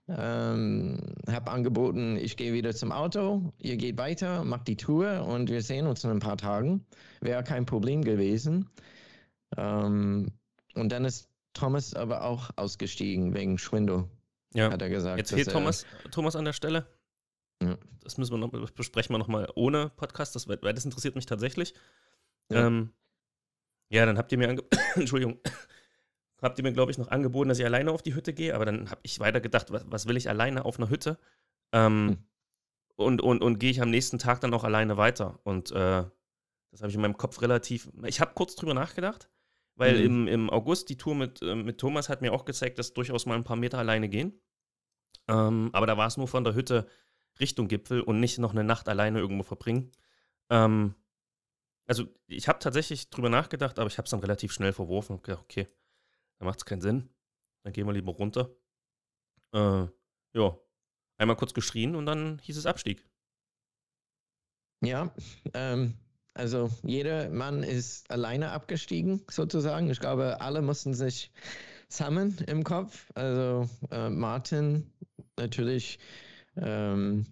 Ähm, 0.09 1.01
habe 1.27 1.51
angeboten, 1.51 2.17
ich 2.17 2.37
gehe 2.37 2.53
wieder 2.53 2.73
zum 2.73 2.93
Auto, 2.93 3.53
ihr 3.59 3.77
geht 3.77 3.99
weiter, 3.99 4.45
macht 4.45 4.69
die 4.69 4.77
Tour 4.77 5.27
und 5.27 5.51
wir 5.51 5.63
sehen 5.63 5.89
uns 5.89 6.05
in 6.05 6.11
ein 6.11 6.21
paar 6.21 6.37
Tagen. 6.37 6.87
Wäre 7.21 7.43
kein 7.43 7.67
Problem 7.67 8.03
gewesen. 8.03 8.71
Ähm, 9.57 10.31
und 10.75 10.93
dann 10.93 11.05
ist 11.05 11.29
Thomas 11.57 11.95
aber 11.95 12.23
auch 12.23 12.51
ausgestiegen 12.57 13.35
wegen 13.35 13.59
Schwindel. 13.59 14.05
Ja. 14.55 14.71
Hat 14.71 14.83
er 14.83 14.89
gesagt. 14.89 15.19
Jetzt 15.19 15.33
fehlt 15.33 15.51
Thomas, 15.51 15.87
Thomas 16.11 16.37
an 16.37 16.45
der 16.45 16.53
Stelle. 16.53 16.87
Ja. 17.63 17.77
Das 18.03 18.19
müssen 18.19 18.33
wir 18.33 18.39
noch, 18.39 18.71
besprechen 18.71 19.15
wir 19.15 19.19
nochmal 19.19 19.49
ohne 19.55 19.91
Podcast, 19.97 20.35
das, 20.37 20.47
weil 20.49 20.59
das 20.59 20.85
interessiert 20.85 21.15
mich 21.15 21.27
tatsächlich. 21.27 21.75
Ja, 22.51 22.67
ähm, 22.67 22.93
ja 23.89 24.07
dann 24.07 24.19
habt 24.19 24.31
ihr 24.33 24.39
mir, 24.39 24.49
Entschuldigung, 24.95 25.41
habt 26.43 26.59
ihr 26.59 26.63
mir, 26.63 26.73
glaube 26.73 26.93
ich, 26.93 26.99
noch 26.99 27.09
angeboten, 27.09 27.49
dass 27.49 27.59
ich 27.59 27.65
alleine 27.65 27.91
auf 27.91 28.03
die 28.03 28.15
Hütte 28.15 28.35
gehe, 28.35 28.55
aber 28.55 28.67
dann 28.67 28.91
habe 28.91 29.01
ich 29.03 29.19
weiter 29.19 29.41
gedacht, 29.41 29.73
was, 29.73 29.85
was, 29.89 30.07
will 30.07 30.17
ich 30.17 30.29
alleine 30.29 30.65
auf 30.65 30.79
einer 30.79 30.91
Hütte? 30.91 31.19
Ähm, 31.73 32.09
hm. 32.09 32.19
Und, 32.97 33.21
und, 33.23 33.43
und 33.43 33.59
gehe 33.59 33.71
ich 33.71 33.83
am 33.83 33.91
nächsten 33.91 34.19
Tag 34.19 34.41
dann 34.41 34.55
auch 34.55 34.65
alleine 34.65 34.97
weiter. 34.97 35.39
Und 35.43 35.71
äh, 35.73 36.05
das 36.71 36.81
habe 36.81 36.89
ich 36.89 36.95
in 36.95 37.01
meinem 37.01 37.17
Kopf 37.17 37.41
relativ. 37.43 37.91
Ich 38.05 38.21
habe 38.21 38.33
kurz 38.35 38.55
drüber 38.55 38.75
nachgedacht, 38.75 39.29
weil 39.77 39.99
mhm. 39.99 40.05
im, 40.05 40.29
im 40.29 40.51
August 40.51 40.89
die 40.89 40.97
Tour 40.97 41.15
mit, 41.15 41.43
äh, 41.43 41.55
mit 41.55 41.79
Thomas 41.79 42.09
hat 42.09 42.23
mir 42.23 42.33
auch 42.33 42.45
gezeigt, 42.45 42.79
dass 42.79 42.95
durchaus 42.95 43.27
mal 43.27 43.37
ein 43.37 43.45
paar 43.45 43.57
Meter 43.57 43.79
alleine 43.79 44.09
gehen. 44.09 44.41
Ähm, 45.29 45.71
aber 45.73 45.87
da 45.87 45.97
war 45.97 46.07
es 46.07 46.17
nur 46.17 46.29
von 46.29 46.45
der 46.45 46.55
Hütte 46.55 46.87
Richtung 47.39 47.69
Gipfel 47.69 48.01
und 48.01 48.21
nicht 48.21 48.39
noch 48.39 48.53
eine 48.53 48.65
Nacht 48.65 48.89
alleine 48.89 49.19
irgendwo 49.19 49.43
verbringen. 49.43 49.93
Ähm, 50.51 50.95
also 51.87 52.07
ich 52.27 52.49
habe 52.49 52.59
tatsächlich 52.59 53.11
drüber 53.11 53.29
nachgedacht, 53.29 53.79
aber 53.79 53.89
ich 53.89 53.99
habe 53.99 54.07
es 54.07 54.11
dann 54.11 54.21
relativ 54.21 54.53
schnell 54.53 54.73
verworfen 54.73 55.17
und 55.17 55.23
gedacht, 55.23 55.43
okay, 55.43 55.69
da 56.39 56.45
macht 56.45 56.59
es 56.59 56.65
keinen 56.65 56.81
Sinn. 56.81 57.09
Dann 57.63 57.73
gehen 57.73 57.87
wir 57.87 57.93
lieber 57.93 58.13
runter. 58.13 58.51
Äh, 59.53 59.87
ja, 60.33 60.59
einmal 61.19 61.37
kurz 61.37 61.55
geschrien 61.55 61.95
und 61.95 62.07
dann 62.07 62.39
hieß 62.41 62.57
es 62.57 62.67
Abstieg. 62.67 63.05
Ja, 64.83 65.15
ähm, 65.55 65.99
also 66.37 66.71
jeder 66.83 67.31
Mann 67.31 67.63
ist 67.63 68.11
alleine 68.11 68.51
abgestiegen, 68.51 69.23
sozusagen. 69.31 69.91
Ich 69.91 70.01
glaube, 70.01 70.41
alle 70.41 70.63
mussten 70.63 70.95
sich 70.95 71.31
sammeln 71.89 72.37
im 72.47 72.65
Kopf. 72.65 73.07
Also 73.15 73.69
äh, 73.91 74.11
Martin 74.11 74.91
natürlich. 75.37 75.99
Ähm, 76.57 77.27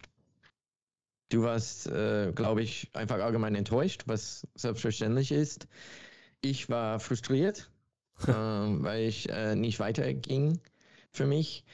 du 1.31 1.43
warst, 1.43 1.87
äh, 1.87 2.33
glaube 2.35 2.63
ich, 2.63 2.91
einfach 2.93 3.19
allgemein 3.21 3.55
enttäuscht, 3.55 4.05
was 4.07 4.47
selbstverständlich 4.55 5.33
ist. 5.33 5.67
Ich 6.41 6.69
war 6.69 7.01
frustriert, 7.01 7.71
äh, 8.27 8.33
weil 8.33 9.05
ich 9.05 9.29
äh, 9.31 9.55
nicht 9.55 9.81
weiterging 9.81 10.61
für 11.11 11.27
mich. 11.27 11.65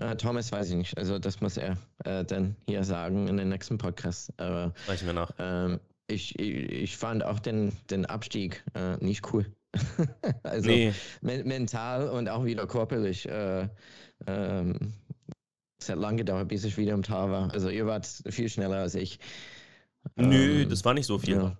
Uh, 0.00 0.14
Thomas 0.14 0.52
weiß 0.52 0.70
ich 0.70 0.76
nicht. 0.76 0.96
Also 0.96 1.18
das 1.18 1.40
muss 1.40 1.56
er 1.56 1.76
äh, 2.04 2.24
dann 2.24 2.54
hier 2.68 2.84
sagen 2.84 3.26
in 3.26 3.36
den 3.36 3.48
nächsten 3.48 3.78
Podcast. 3.78 4.32
Aber 4.36 4.72
Reichen 4.86 5.06
wir 5.06 5.12
nach. 5.12 5.32
Ähm, 5.40 5.80
ich, 6.08 6.38
ich, 6.38 6.96
fand 6.96 7.24
auch 7.24 7.38
den, 7.38 7.72
den 7.90 8.06
Abstieg 8.06 8.64
äh, 8.74 8.96
nicht 9.04 9.32
cool. 9.32 9.46
also 10.42 10.68
nee. 10.68 10.92
me 11.20 11.44
mental 11.44 12.08
und 12.08 12.28
auch 12.28 12.44
wieder 12.44 12.66
körperlich. 12.66 13.28
Äh, 13.28 13.68
ähm, 14.26 14.94
es 15.80 15.88
hat 15.88 15.98
lange 15.98 16.16
gedauert, 16.16 16.48
bis 16.48 16.64
ich 16.64 16.76
wieder 16.76 16.94
im 16.94 17.02
Tal 17.02 17.30
war. 17.30 17.52
Also 17.52 17.68
ihr 17.68 17.86
wart 17.86 18.06
viel 18.06 18.48
schneller 18.48 18.78
als 18.78 18.94
ich. 18.94 19.20
Nö, 20.16 20.62
ähm, 20.62 20.68
das 20.68 20.84
war 20.84 20.94
nicht 20.94 21.06
so 21.06 21.18
viel. 21.18 21.36
Ja. 21.36 21.56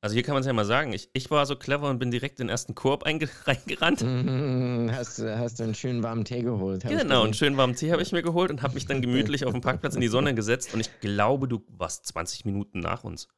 Also 0.00 0.14
hier 0.14 0.24
kann 0.24 0.34
man 0.34 0.40
es 0.40 0.46
ja 0.48 0.52
mal 0.52 0.64
sagen, 0.64 0.92
ich, 0.92 1.10
ich 1.12 1.30
war 1.30 1.46
so 1.46 1.54
clever 1.54 1.88
und 1.88 2.00
bin 2.00 2.10
direkt 2.10 2.40
in 2.40 2.46
den 2.46 2.50
ersten 2.50 2.74
Korb 2.74 3.04
reingerannt. 3.46 4.02
Mm, 4.02 4.90
hast, 4.90 5.20
hast 5.20 5.60
du 5.60 5.64
einen 5.64 5.74
schönen 5.74 6.02
warmen 6.02 6.24
Tee 6.24 6.42
geholt? 6.42 6.82
Genau, 6.82 7.22
einen 7.22 7.34
schönen 7.34 7.56
warmen 7.56 7.76
Tee 7.76 7.92
habe 7.92 8.02
ich 8.02 8.10
mir 8.10 8.22
geholt 8.22 8.50
und 8.50 8.62
habe 8.62 8.74
mich 8.74 8.86
dann 8.86 9.00
gemütlich 9.02 9.44
auf 9.44 9.52
dem 9.52 9.60
Parkplatz 9.60 9.94
in 9.94 10.00
die 10.00 10.08
Sonne 10.08 10.34
gesetzt. 10.34 10.74
Und 10.74 10.80
ich 10.80 11.00
glaube, 11.00 11.46
du 11.46 11.64
warst 11.68 12.06
20 12.06 12.44
Minuten 12.44 12.80
nach 12.80 13.04
uns. 13.04 13.28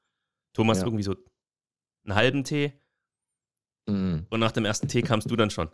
Thomas 0.54 0.78
ja. 0.78 0.86
irgendwie 0.86 1.04
so 1.04 1.14
einen 2.06 2.14
halben 2.14 2.44
Tee. 2.44 2.72
Mm. 3.86 4.20
Und 4.30 4.40
nach 4.40 4.52
dem 4.52 4.64
ersten 4.64 4.88
Tee 4.88 5.02
kamst 5.02 5.30
du 5.30 5.36
dann 5.36 5.50
schon. 5.50 5.68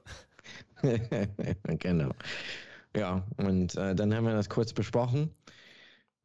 genau. 1.79 2.11
Ja, 2.97 3.25
und 3.37 3.77
äh, 3.77 3.95
dann 3.95 4.13
haben 4.13 4.25
wir 4.25 4.35
das 4.35 4.49
kurz 4.49 4.73
besprochen 4.73 5.33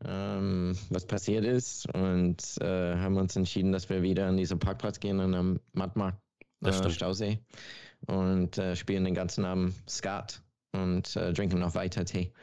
ähm, 0.03 0.77
was 0.89 1.05
passiert 1.05 1.45
ist 1.45 1.87
und 1.93 2.41
äh, 2.61 2.95
haben 2.95 3.17
uns 3.17 3.35
entschieden, 3.35 3.71
dass 3.71 3.89
wir 3.89 4.01
wieder 4.01 4.27
an 4.27 4.37
diesen 4.37 4.59
Parkplatz 4.59 4.99
gehen, 4.99 5.19
an 5.19 5.33
einem 5.33 5.59
Matmarkt 5.73 6.19
äh, 6.63 6.89
Stausee 6.89 7.39
und 8.07 8.57
äh, 8.57 8.75
spielen 8.75 9.05
den 9.05 9.13
ganzen 9.13 9.45
Abend 9.45 9.73
Skat 9.89 10.41
und 10.73 11.15
äh, 11.15 11.33
trinken 11.33 11.59
noch 11.59 11.75
weiter 11.75 12.05
Tee. 12.05 12.33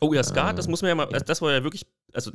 Oh 0.00 0.12
ja, 0.12 0.22
Skat, 0.22 0.58
das 0.58 0.66
ähm, 0.66 0.70
muss 0.72 0.82
man 0.82 0.90
ja 0.90 0.94
mal, 0.94 1.08
ja. 1.10 1.20
das 1.20 1.40
war 1.40 1.52
ja 1.52 1.62
wirklich, 1.62 1.86
also 2.12 2.32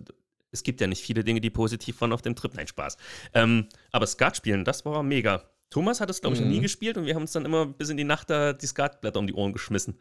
es 0.51 0.63
gibt 0.63 0.81
ja 0.81 0.87
nicht 0.87 1.01
viele 1.01 1.23
Dinge, 1.23 1.41
die 1.41 1.49
positiv 1.49 1.99
waren 2.01 2.13
auf 2.13 2.21
dem 2.21 2.35
Trip, 2.35 2.53
nein, 2.55 2.67
Spaß. 2.67 2.97
Ähm, 3.33 3.67
aber 3.91 4.07
Skat 4.07 4.37
spielen, 4.37 4.65
das 4.65 4.85
war 4.85 5.03
mega. 5.03 5.43
Thomas 5.69 5.99
hat 5.99 6.09
es, 6.09 6.21
glaube 6.21 6.35
ich, 6.35 6.41
mhm. 6.41 6.47
noch 6.47 6.55
nie 6.55 6.61
gespielt 6.61 6.97
und 6.97 7.05
wir 7.05 7.15
haben 7.15 7.23
uns 7.23 7.33
dann 7.33 7.45
immer 7.45 7.65
bis 7.65 7.89
in 7.89 7.97
die 7.97 8.03
Nacht 8.03 8.29
da 8.29 8.53
die 8.53 8.67
Skatblätter 8.67 9.19
um 9.19 9.27
die 9.27 9.33
Ohren 9.33 9.53
geschmissen. 9.53 9.99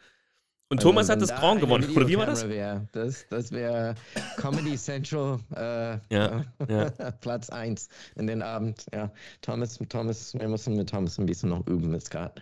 Und 0.70 0.78
also, 0.78 0.88
Thomas 0.88 1.08
hat 1.08 1.20
das 1.20 1.30
Braun 1.30 1.60
gewonnen, 1.60 1.94
oder 1.94 2.08
wie 2.08 2.16
war 2.16 2.26
das? 2.26 2.48
Wär, 2.48 2.86
das 2.92 3.26
das 3.28 3.52
wäre 3.52 3.94
Comedy 4.38 4.76
Central 4.76 5.38
äh, 5.54 5.98
ja, 6.14 6.44
ja. 6.68 6.90
Platz 7.20 7.50
1 7.50 7.88
in 8.16 8.26
den 8.26 8.40
Abend. 8.40 8.86
Ja, 8.92 9.12
Thomas, 9.42 9.78
Thomas, 9.88 10.32
wir 10.34 10.48
müssen 10.48 10.74
mit 10.76 10.88
Thomas 10.88 11.18
ein 11.18 11.26
bisschen 11.26 11.50
noch 11.50 11.66
üben 11.66 11.90
mit 11.90 12.04
Skat. 12.04 12.40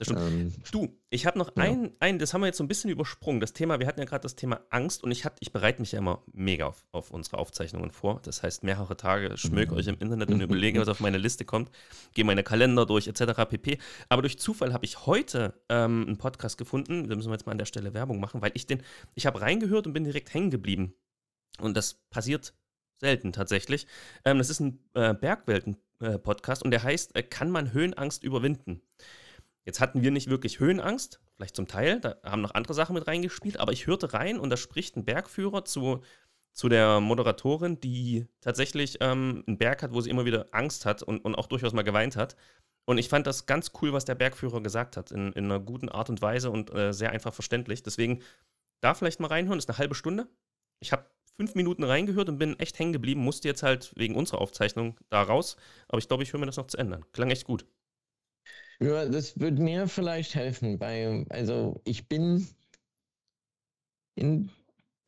Das 0.00 0.06
stimmt. 0.06 0.22
Ähm, 0.22 0.54
du, 0.72 0.98
ich 1.10 1.26
habe 1.26 1.38
noch 1.38 1.54
ja. 1.58 1.62
ein, 1.62 1.92
ein, 2.00 2.18
das 2.18 2.32
haben 2.32 2.40
wir 2.40 2.46
jetzt 2.46 2.56
so 2.56 2.64
ein 2.64 2.68
bisschen 2.68 2.88
übersprungen. 2.88 3.38
Das 3.38 3.52
Thema, 3.52 3.80
wir 3.80 3.86
hatten 3.86 4.00
ja 4.00 4.06
gerade 4.06 4.22
das 4.22 4.34
Thema 4.34 4.62
Angst 4.70 5.04
und 5.04 5.10
ich, 5.10 5.26
ich 5.40 5.52
bereite 5.52 5.82
mich 5.82 5.92
ja 5.92 5.98
immer 5.98 6.22
mega 6.32 6.64
auf, 6.64 6.86
auf 6.90 7.10
unsere 7.10 7.36
Aufzeichnungen 7.36 7.90
vor. 7.90 8.18
Das 8.22 8.42
heißt, 8.42 8.64
mehrere 8.64 8.96
Tage 8.96 9.36
schmöke 9.36 9.74
euch 9.74 9.88
im 9.88 9.98
Internet 9.98 10.30
und 10.30 10.40
überlege, 10.40 10.80
was 10.80 10.88
auf 10.88 11.00
meine 11.00 11.18
Liste 11.18 11.44
kommt, 11.44 11.70
gehe 12.14 12.24
meine 12.24 12.42
Kalender 12.42 12.86
durch, 12.86 13.08
etc. 13.08 13.44
pp. 13.46 13.76
Aber 14.08 14.22
durch 14.22 14.38
Zufall 14.38 14.72
habe 14.72 14.86
ich 14.86 15.04
heute 15.04 15.52
ähm, 15.68 16.06
einen 16.06 16.16
Podcast 16.16 16.56
gefunden, 16.56 17.06
da 17.06 17.14
müssen 17.14 17.28
wir 17.28 17.34
jetzt 17.34 17.44
mal 17.44 17.52
an 17.52 17.58
der 17.58 17.66
Stelle 17.66 17.92
Werbung 17.92 18.20
machen, 18.20 18.40
weil 18.40 18.52
ich 18.54 18.66
den, 18.66 18.82
ich 19.14 19.26
habe 19.26 19.42
reingehört 19.42 19.86
und 19.86 19.92
bin 19.92 20.04
direkt 20.04 20.32
hängen 20.32 20.50
geblieben. 20.50 20.94
Und 21.60 21.76
das 21.76 22.00
passiert 22.08 22.54
selten 23.00 23.34
tatsächlich. 23.34 23.86
Ähm, 24.24 24.38
das 24.38 24.48
ist 24.48 24.60
ein 24.60 24.78
äh, 24.94 25.12
Bergwelten-Podcast 25.12 26.62
äh, 26.62 26.64
und 26.64 26.70
der 26.70 26.82
heißt, 26.82 27.16
äh, 27.16 27.22
kann 27.22 27.50
man 27.50 27.74
Höhenangst 27.74 28.24
überwinden? 28.24 28.80
Jetzt 29.64 29.80
hatten 29.80 30.02
wir 30.02 30.10
nicht 30.10 30.30
wirklich 30.30 30.58
Höhenangst, 30.58 31.20
vielleicht 31.36 31.56
zum 31.56 31.68
Teil, 31.68 32.00
da 32.00 32.16
haben 32.24 32.42
noch 32.42 32.54
andere 32.54 32.74
Sachen 32.74 32.94
mit 32.94 33.06
reingespielt, 33.06 33.58
aber 33.58 33.72
ich 33.72 33.86
hörte 33.86 34.12
rein 34.14 34.38
und 34.38 34.50
da 34.50 34.56
spricht 34.56 34.96
ein 34.96 35.04
Bergführer 35.04 35.64
zu, 35.64 36.00
zu 36.52 36.68
der 36.68 37.00
Moderatorin, 37.00 37.78
die 37.80 38.26
tatsächlich 38.40 38.98
ähm, 39.00 39.44
einen 39.46 39.58
Berg 39.58 39.82
hat, 39.82 39.92
wo 39.92 40.00
sie 40.00 40.10
immer 40.10 40.24
wieder 40.24 40.46
Angst 40.52 40.86
hat 40.86 41.02
und, 41.02 41.24
und 41.24 41.34
auch 41.34 41.46
durchaus 41.46 41.72
mal 41.72 41.82
geweint 41.82 42.16
hat. 42.16 42.36
Und 42.86 42.98
ich 42.98 43.08
fand 43.08 43.26
das 43.26 43.46
ganz 43.46 43.72
cool, 43.80 43.92
was 43.92 44.04
der 44.04 44.14
Bergführer 44.14 44.62
gesagt 44.62 44.96
hat, 44.96 45.12
in, 45.12 45.32
in 45.32 45.44
einer 45.44 45.60
guten 45.60 45.88
Art 45.88 46.10
und 46.10 46.22
Weise 46.22 46.50
und 46.50 46.74
äh, 46.74 46.92
sehr 46.92 47.12
einfach 47.12 47.34
verständlich. 47.34 47.82
Deswegen 47.82 48.22
da 48.80 48.94
vielleicht 48.94 49.20
mal 49.20 49.28
reinhören, 49.28 49.58
das 49.58 49.66
ist 49.66 49.70
eine 49.70 49.78
halbe 49.78 49.94
Stunde. 49.94 50.26
Ich 50.80 50.92
habe 50.92 51.04
fünf 51.36 51.54
Minuten 51.54 51.84
reingehört 51.84 52.28
und 52.28 52.38
bin 52.38 52.58
echt 52.58 52.78
hängen 52.78 52.92
geblieben, 52.92 53.22
musste 53.22 53.48
jetzt 53.48 53.62
halt 53.62 53.92
wegen 53.96 54.16
unserer 54.16 54.40
Aufzeichnung 54.40 54.98
da 55.08 55.22
raus. 55.22 55.56
Aber 55.88 55.98
ich 55.98 56.08
glaube, 56.08 56.22
ich 56.22 56.32
höre 56.32 56.40
mir 56.40 56.46
das 56.46 56.56
noch 56.56 56.66
zu 56.66 56.78
ändern. 56.78 57.04
Klang 57.12 57.30
echt 57.30 57.44
gut. 57.44 57.66
Ja, 58.82 59.04
das 59.04 59.38
würde 59.38 59.60
mir 59.62 59.88
vielleicht 59.88 60.34
helfen, 60.34 60.80
weil, 60.80 61.26
also 61.28 61.80
ich 61.84 62.08
bin 62.08 62.46
in, 64.14 64.50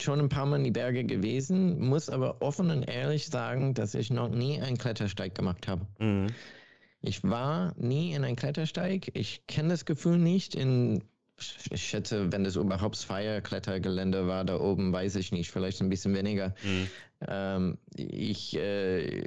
schon 0.00 0.20
ein 0.20 0.28
paar 0.28 0.46
Mal 0.46 0.56
in 0.56 0.64
die 0.64 0.70
Berge 0.70 1.04
gewesen, 1.04 1.80
muss 1.80 2.10
aber 2.10 2.42
offen 2.42 2.70
und 2.70 2.82
ehrlich 2.82 3.26
sagen, 3.26 3.72
dass 3.72 3.94
ich 3.94 4.10
noch 4.10 4.28
nie 4.28 4.60
einen 4.60 4.76
Klettersteig 4.76 5.34
gemacht 5.34 5.68
habe. 5.68 5.86
Mhm. 5.98 6.26
Ich 7.00 7.24
war 7.24 7.74
nie 7.76 8.12
in 8.12 8.24
einem 8.24 8.36
Klettersteig. 8.36 9.10
Ich 9.14 9.46
kenne 9.46 9.70
das 9.70 9.86
Gefühl 9.86 10.18
nicht. 10.18 10.54
In, 10.54 11.02
ich 11.70 11.82
schätze, 11.82 12.30
wenn 12.30 12.44
das 12.44 12.56
überhaupt 12.56 12.96
Feierklettergelände 12.96 14.28
war 14.28 14.44
da 14.44 14.60
oben, 14.60 14.92
weiß 14.92 15.16
ich 15.16 15.32
nicht. 15.32 15.50
Vielleicht 15.50 15.80
ein 15.80 15.88
bisschen 15.88 16.14
weniger. 16.14 16.54
Mhm. 16.62 16.88
Ähm, 17.26 17.78
ich 17.96 18.56
äh, 18.56 19.22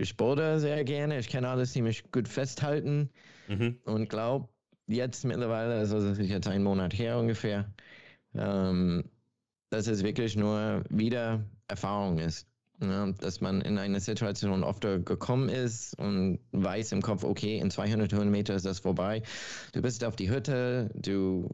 ich 0.00 0.16
boulder 0.16 0.58
sehr 0.58 0.84
gerne, 0.84 1.18
ich 1.18 1.28
kann 1.28 1.44
alles 1.44 1.72
ziemlich 1.72 2.10
gut 2.10 2.28
festhalten 2.28 3.10
mhm. 3.48 3.78
und 3.84 4.08
glaube 4.08 4.48
jetzt 4.86 5.24
mittlerweile, 5.24 5.74
also 5.74 6.00
das 6.00 6.18
ist 6.18 6.28
jetzt 6.28 6.48
ein 6.48 6.62
Monat 6.62 6.94
her 6.94 7.18
ungefähr, 7.18 7.72
ähm, 8.34 9.04
dass 9.70 9.86
es 9.86 10.02
wirklich 10.02 10.36
nur 10.36 10.82
wieder 10.88 11.44
Erfahrung 11.68 12.18
ist. 12.18 12.46
Ja, 12.82 13.12
dass 13.12 13.42
man 13.42 13.60
in 13.60 13.76
eine 13.76 14.00
Situation 14.00 14.64
oft 14.64 14.80
gekommen 14.80 15.50
ist 15.50 15.98
und 15.98 16.38
weiß 16.52 16.92
im 16.92 17.02
Kopf, 17.02 17.24
okay, 17.24 17.58
in 17.58 17.70
200 17.70 18.10
Höhenmeter 18.10 18.54
ist 18.54 18.64
das 18.64 18.78
vorbei. 18.78 19.22
Du 19.74 19.82
bist 19.82 20.02
auf 20.02 20.16
die 20.16 20.30
Hütte, 20.30 20.88
du 20.94 21.46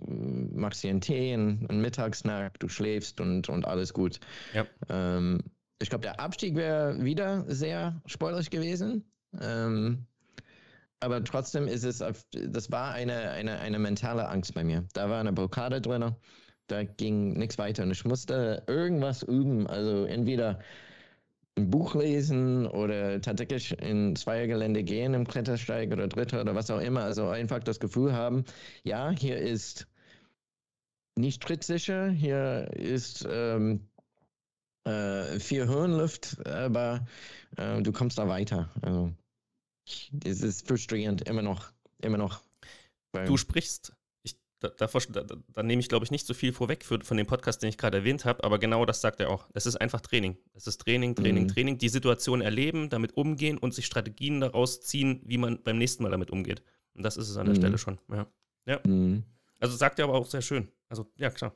machst 0.55 0.85
dir 0.85 0.91
einen 0.91 1.01
Tee, 1.01 1.33
einen, 1.33 1.67
einen 1.69 1.85
du 2.61 2.69
schläfst 2.69 3.21
und, 3.21 3.49
und 3.49 3.65
alles 3.67 3.93
gut. 3.93 4.21
Ja. 4.55 4.67
Ähm, 4.89 5.41
ich 5.81 5.91
glaube, 5.91 6.03
der 6.03 6.21
Abstieg 6.21 6.55
wäre 6.57 7.03
wieder 7.05 7.45
sehr 7.49 8.01
sportlich 8.07 8.51
gewesen. 8.51 9.05
Ähm, 9.41 10.07
aber 11.01 11.23
trotzdem 11.23 11.69
ist 11.69 11.85
es, 11.85 11.99
das 11.99 12.71
war 12.71 12.93
eine, 12.93 13.31
eine, 13.31 13.59
eine 13.59 13.79
mentale 13.79 14.29
Angst 14.29 14.55
bei 14.55 14.65
mir. 14.65 14.85
Da 14.95 15.11
war 15.11 15.21
eine 15.21 15.33
Blockade 15.33 15.81
drin, 15.81 16.15
da 16.69 16.85
ging 16.85 17.35
nichts 17.35 17.59
weiter 17.59 17.83
und 17.83 17.91
ich 17.91 18.05
musste 18.05 18.63
irgendwas 18.67 19.23
üben. 19.23 19.67
Also 19.67 20.05
entweder 20.05 20.61
ein 21.59 21.71
Buch 21.71 21.95
lesen 21.95 22.67
oder 22.67 23.21
tatsächlich 23.21 23.79
in 23.81 24.17
Zweiergelände 24.17 24.83
gehen 24.83 25.15
im 25.15 25.27
Klettersteig 25.27 25.93
oder 25.93 26.09
Dritter 26.09 26.41
oder 26.41 26.55
was 26.55 26.71
auch 26.71 26.81
immer. 26.81 27.03
Also 27.03 27.29
einfach 27.29 27.61
das 27.61 27.81
Gefühl 27.81 28.13
haben, 28.15 28.45
ja, 28.83 29.11
hier 29.11 29.39
ist 29.39 29.87
nicht 31.15 31.43
trittsicher, 31.43 32.09
hier 32.09 32.69
ist 32.75 33.27
ähm, 33.31 33.89
äh, 34.87 35.41
viel 35.41 35.67
Höhenluft, 35.67 36.47
aber 36.47 37.07
äh, 37.57 37.83
du 37.83 37.93
kommst 37.93 38.19
da 38.19 38.29
weiter. 38.29 38.71
Also 38.83 39.13
es 40.25 40.43
ist 40.43 40.67
frustrierend, 40.67 41.29
immer 41.29 41.43
noch, 41.43 41.73
immer 42.03 42.19
noch. 42.19 42.43
Du 43.13 43.37
sprichst 43.37 43.97
da, 44.61 44.69
da, 44.71 44.87
da, 44.87 45.37
da, 45.53 45.63
nehme 45.63 45.81
ich, 45.81 45.89
glaube 45.89 46.05
ich, 46.05 46.11
nicht 46.11 46.27
so 46.27 46.33
viel 46.33 46.53
vorweg 46.53 46.85
für, 46.85 47.01
von 47.03 47.17
dem 47.17 47.27
Podcast, 47.27 47.63
den 47.63 47.69
ich 47.69 47.79
gerade 47.79 47.99
erwähnt 47.99 48.25
habe, 48.25 48.43
aber 48.43 48.59
genau 48.59 48.87
das 48.87 49.01
sagt 49.01 49.21
er 49.21 49.31
auch. 49.31 49.49
Es 49.53 49.67
ist 49.67 49.77
einfach 49.77 50.01
Training. 50.01 50.37
Es 50.55 50.67
ist 50.67 50.81
Training, 50.81 51.15
Training, 51.15 51.45
mhm. 51.45 51.49
Training. 51.49 51.79
Die 51.79 51.89
Situation 51.89 52.41
erleben, 52.41 52.89
damit 52.89 53.17
umgehen 53.17 53.59
und 53.59 53.75
sich 53.75 53.87
Strategien 53.87 54.41
daraus 54.41 54.81
ziehen, 54.81 55.21
wie 55.25 55.39
man 55.39 55.63
beim 55.63 55.79
nächsten 55.79 56.03
Mal 56.03 56.11
damit 56.11 56.31
umgeht. 56.31 56.63
Und 56.95 57.03
das 57.03 57.17
ist 57.17 57.29
es 57.29 57.37
an 57.37 57.47
der 57.47 57.55
mhm. 57.55 57.59
Stelle 57.59 57.79
schon. 57.79 57.99
Ja. 58.11 58.27
ja. 58.67 58.81
Mhm. 58.87 59.25
Also 59.61 59.77
sagt 59.77 59.99
er 59.99 60.07
aber 60.07 60.15
auch 60.15 60.27
sehr 60.27 60.43
schön. 60.43 60.69
Also, 60.89 61.11
ja, 61.17 61.31
klar. 61.31 61.55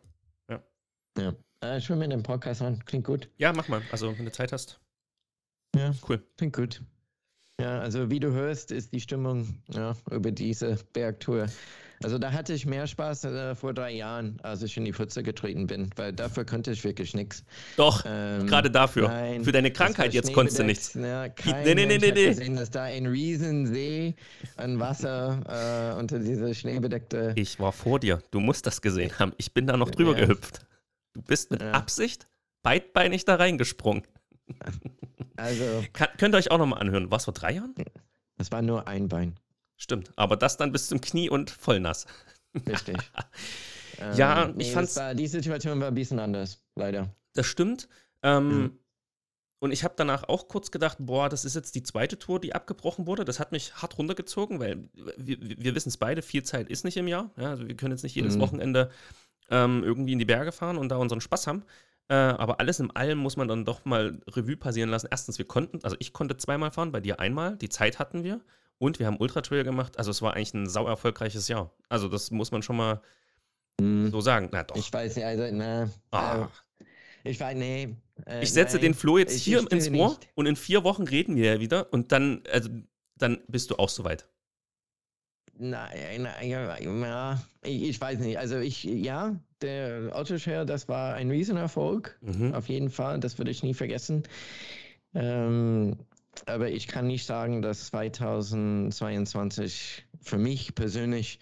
Ja. 0.49 0.63
ja. 1.19 1.35
Äh, 1.63 1.79
ich 1.79 1.89
will 1.89 1.97
mir 1.97 2.09
den 2.09 2.23
Podcast 2.23 2.63
an. 2.63 2.85
Klingt 2.85 3.05
gut. 3.05 3.29
Ja, 3.39 3.53
mach 3.53 3.69
mal. 3.69 3.83
Also, 3.93 4.17
wenn 4.17 4.25
du 4.25 4.33
Zeit 4.33 4.53
hast. 4.53 4.81
Ja, 5.77 5.93
cool. 6.09 6.23
Klingt 6.37 6.57
gut. 6.57 6.83
Ja, 7.61 7.79
also 7.81 8.11
wie 8.11 8.21
du 8.21 8.33
hörst, 8.33 8.73
ist 8.73 8.93
die 8.93 9.01
Stimmung 9.01 9.63
ja, 9.69 9.95
über 10.11 10.33
diese 10.33 10.79
Bergtour 10.93 11.49
also 12.03 12.17
da 12.17 12.33
hatte 12.33 12.55
ich 12.55 12.65
mehr 12.65 12.87
Spaß 12.87 13.25
äh, 13.25 13.55
vor 13.55 13.75
drei 13.75 13.91
Jahren, 13.91 14.39
als 14.43 14.63
ich 14.63 14.75
in 14.79 14.87
die 14.87 14.93
Pfütze 14.93 15.23
getreten 15.23 15.67
bin, 15.67 15.91
weil 15.97 16.15
dafür 16.15 16.47
konnte 16.47 16.71
ich 16.71 16.83
wirklich 16.83 17.13
nichts. 17.13 17.45
Doch, 17.77 18.05
ähm, 18.07 18.47
gerade 18.47 18.71
dafür. 18.71 19.09
Nein, 19.09 19.45
Für 19.45 19.53
deine 19.53 19.71
Krankheit 19.71 20.15
jetzt 20.15 20.33
konntest 20.33 20.59
du 20.59 20.65
nichts. 20.65 20.95
Ja, 20.95 21.29
kein 21.29 21.63
nee, 21.65 21.75
nee, 21.75 21.85
nee, 21.85 21.99
nee, 21.99 22.13
nee. 22.13 22.29
gesehen, 22.29 22.57
dass 22.57 22.71
da 22.71 22.85
ein 22.85 23.05
Riesensee 23.05 24.15
an 24.57 24.81
Wasser 24.81 25.93
äh, 25.95 25.99
unter 25.99 26.19
diese 26.21 26.55
schneebedeckte... 26.55 27.35
Ich 27.37 27.61
war 27.61 27.73
vor 27.73 28.01
dir, 28.01 28.21
du 28.31 28.41
musst 28.41 28.67
das 28.67 28.81
gesehen 28.81 29.19
haben. 29.19 29.33
Ich 29.37 29.53
bin 29.53 29.67
da 29.67 29.77
noch 29.77 29.91
drüber 29.91 30.19
ja. 30.19 30.25
gehüpft. 30.25 30.65
Du 31.13 31.23
bist 31.23 31.51
mit 31.51 31.63
ja. 31.63 31.73
Absicht 31.73 32.29
beidbeinig 32.63 33.25
da 33.25 33.37
reingesprungen. 33.37 34.05
Also... 35.37 35.83
Kann, 35.95 36.09
könnt 36.19 36.35
ihr 36.35 36.39
euch 36.39 36.51
auch 36.51 36.59
nochmal 36.59 36.81
anhören. 36.81 37.11
Was 37.11 37.25
vor 37.25 37.33
drei 37.33 37.53
Jahren? 37.53 37.75
Das 38.37 38.53
war 38.53 38.61
nur 38.61 38.87
ein 38.87 39.09
Bein. 39.09 39.37
Stimmt, 39.77 40.13
aber 40.17 40.37
das 40.37 40.59
dann 40.59 40.71
bis 40.71 40.89
zum 40.89 41.01
Knie 41.01 41.31
und 41.31 41.49
voll 41.49 41.81
nass. 41.81 42.05
Richtig. 42.69 42.99
ja, 44.17 44.45
ähm, 44.45 44.57
nee, 44.57 44.65
ich 44.65 44.73
fand 44.73 45.19
die 45.19 45.27
Situation 45.27 45.81
war 45.81 45.89
ein 45.89 45.95
bisschen 45.95 46.19
anders, 46.19 46.63
leider. 46.75 47.15
Das 47.33 47.47
stimmt. 47.47 47.89
Ähm, 48.23 48.49
mhm. 48.49 48.79
Und 49.61 49.73
ich 49.73 49.85
habe 49.85 49.95
danach 49.97 50.25
auch 50.25 50.49
kurz 50.49 50.71
gedacht, 50.71 50.97
boah, 51.01 51.29
das 51.29 51.45
ist 51.45 51.55
jetzt 51.55 51.75
die 51.75 51.83
zweite 51.83 52.19
Tour, 52.19 52.41
die 52.41 52.55
abgebrochen 52.55 53.07
wurde. 53.07 53.25
Das 53.25 53.41
hat 53.41 53.53
mich 53.53 53.75
hart 53.75 53.99
runtergezogen, 53.99 54.59
weil 54.59 54.89
wir, 55.17 55.39
wir 55.41 55.75
wissen 55.75 55.91
es 55.91 55.99
beide, 55.99 56.23
viel 56.23 56.43
Zeit 56.43 56.69
ist 56.69 56.85
nicht 56.85 56.97
im 56.97 57.09
Jahr. 57.09 57.31
Ja, 57.37 57.51
also 57.51 57.69
wir 57.69 57.77
können 57.77 57.93
jetzt 57.93 58.03
nicht 58.03 58.15
jedes 58.15 58.37
mhm. 58.37 58.41
Wochenende 58.41 58.91
ähm, 59.51 59.83
irgendwie 59.85 60.13
in 60.13 60.19
die 60.19 60.25
Berge 60.25 60.53
fahren 60.53 60.79
und 60.79 60.89
da 60.89 60.97
unseren 60.97 61.21
Spaß 61.21 61.47
haben. 61.47 61.65
Äh, 62.09 62.15
aber 62.15 62.59
alles 62.59 62.81
in 62.81 62.91
allem 62.91 63.19
muss 63.19 63.37
man 63.37 63.47
dann 63.47 63.65
doch 63.65 63.85
mal 63.85 64.21
Revue 64.29 64.57
passieren 64.57 64.91
lassen. 64.91 65.09
Erstens, 65.11 65.39
wir 65.39 65.47
konnten, 65.47 65.79
also 65.85 65.97
ich 66.01 66.13
konnte 66.13 66.37
zweimal 66.37 66.73
fahren, 66.73 66.91
bei 66.91 67.01
dir 67.01 67.21
einmal, 67.21 67.57
die 67.57 67.69
Zeit 67.69 67.99
hatten 67.99 68.25
wir. 68.25 68.41
Und 68.79 68.99
wir 68.99 69.07
haben 69.07 69.19
Ultra 69.19 69.43
Trail 69.43 69.63
gemacht. 69.63 69.99
Also 69.99 70.11
es 70.11 70.23
war 70.23 70.35
eigentlich 70.35 70.55
ein 70.55 70.69
sau 70.69 70.87
erfolgreiches 70.87 71.49
Jahr. 71.49 71.71
Also 71.89 72.09
das 72.09 72.31
muss 72.31 72.51
man 72.51 72.63
schon 72.63 72.77
mal 72.77 73.03
hm. 73.81 74.11
so 74.11 74.21
sagen. 74.21 74.49
Na 74.53 74.65
doch. 74.65 74.77
Ich 74.77 74.93
weiß 74.93 75.17
nicht, 75.17 75.25
also, 75.25 75.45
na. 75.53 75.91
Ah. 76.11 76.49
Ich 77.23 77.39
weiß, 77.39 77.57
nee. 77.57 77.97
Äh, 78.27 78.43
ich 78.43 78.53
setze 78.53 78.77
nein, 78.77 78.87
den 78.87 78.95
Flo 78.95 79.19
jetzt 79.19 79.39
hier 79.39 79.61
ins 79.71 79.89
Ohr 79.91 80.11
nicht. 80.11 80.29
und 80.35 80.47
in 80.47 80.57
vier 80.57 80.85
Wochen 80.85 81.05
reden 81.05 81.37
wir 81.37 81.55
ja 81.55 81.61
wieder 81.61 81.93
und 81.93 82.13
dann, 82.13 82.43
also, 82.51 82.71
dann 83.17 83.43
bist 83.49 83.71
du 83.71 83.77
auch 83.77 83.89
soweit. 83.89 84.27
Nein, 85.63 86.23
nein, 86.23 86.49
ja, 86.49 86.75
ich, 87.63 87.83
ich, 87.83 88.01
weiß 88.01 88.19
nicht. 88.21 88.39
Also 88.39 88.57
ich, 88.57 88.83
ja, 88.83 89.37
der 89.61 90.09
Autoshare, 90.15 90.65
das 90.65 90.89
war 90.89 91.13
ein 91.15 91.31
Riesenerfolg. 91.31 92.19
Mhm. 92.23 92.55
Auf 92.55 92.71
jeden 92.71 92.89
Fall, 92.89 93.21
das 93.21 93.37
würde 93.37 93.51
ich 93.51 93.63
nie 93.63 93.75
vergessen. 93.75 94.23
Ähm, 95.15 95.99
aber 96.47 96.71
ich 96.71 96.87
kann 96.87 97.07
nicht 97.07 97.27
sagen, 97.27 97.61
dass 97.61 97.89
2022 97.89 100.07
für 100.23 100.39
mich 100.39 100.75
persönlich 100.75 101.41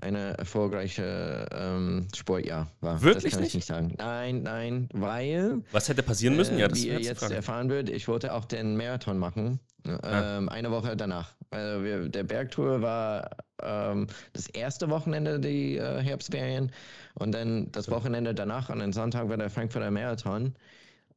eine 0.00 0.36
erfolgreiche 0.36 1.46
ähm, 1.52 2.08
Sportjahr 2.12 2.72
war. 2.80 3.00
Wirklich 3.02 3.24
das 3.24 3.32
kann 3.32 3.40
nicht? 3.40 3.50
ich 3.50 3.54
nicht 3.54 3.66
sagen. 3.66 3.94
Nein, 3.98 4.42
nein, 4.42 4.88
weil. 4.92 5.62
Was 5.70 5.88
hätte 5.88 6.02
passieren 6.02 6.34
müssen? 6.34 6.56
Äh, 6.56 6.62
ja, 6.62 6.68
das 6.68 6.82
wie 6.82 6.88
ihr 6.88 7.00
jetzt 7.00 7.22
erfahren 7.22 7.68
wird, 7.68 7.88
ich 7.88 8.08
wollte 8.08 8.34
auch 8.34 8.46
den 8.46 8.76
Marathon 8.76 9.18
machen. 9.18 9.60
Ah. 9.86 10.38
Ähm, 10.38 10.48
eine 10.48 10.72
Woche 10.72 10.96
danach. 10.96 11.36
Also 11.50 11.84
wir, 11.84 12.08
der 12.08 12.24
Bergtour 12.24 12.82
war 12.82 13.30
ähm, 13.62 14.06
das 14.32 14.48
erste 14.48 14.90
Wochenende 14.90 15.40
die 15.40 15.76
äh, 15.76 16.02
Herbstferien 16.02 16.72
und 17.14 17.32
dann 17.32 17.70
das 17.72 17.90
Wochenende 17.90 18.34
danach, 18.34 18.70
an 18.70 18.78
den 18.78 18.92
Sonntag 18.92 19.28
war 19.28 19.36
der 19.36 19.50
Frankfurter 19.50 19.90
Marathon. 19.90 20.54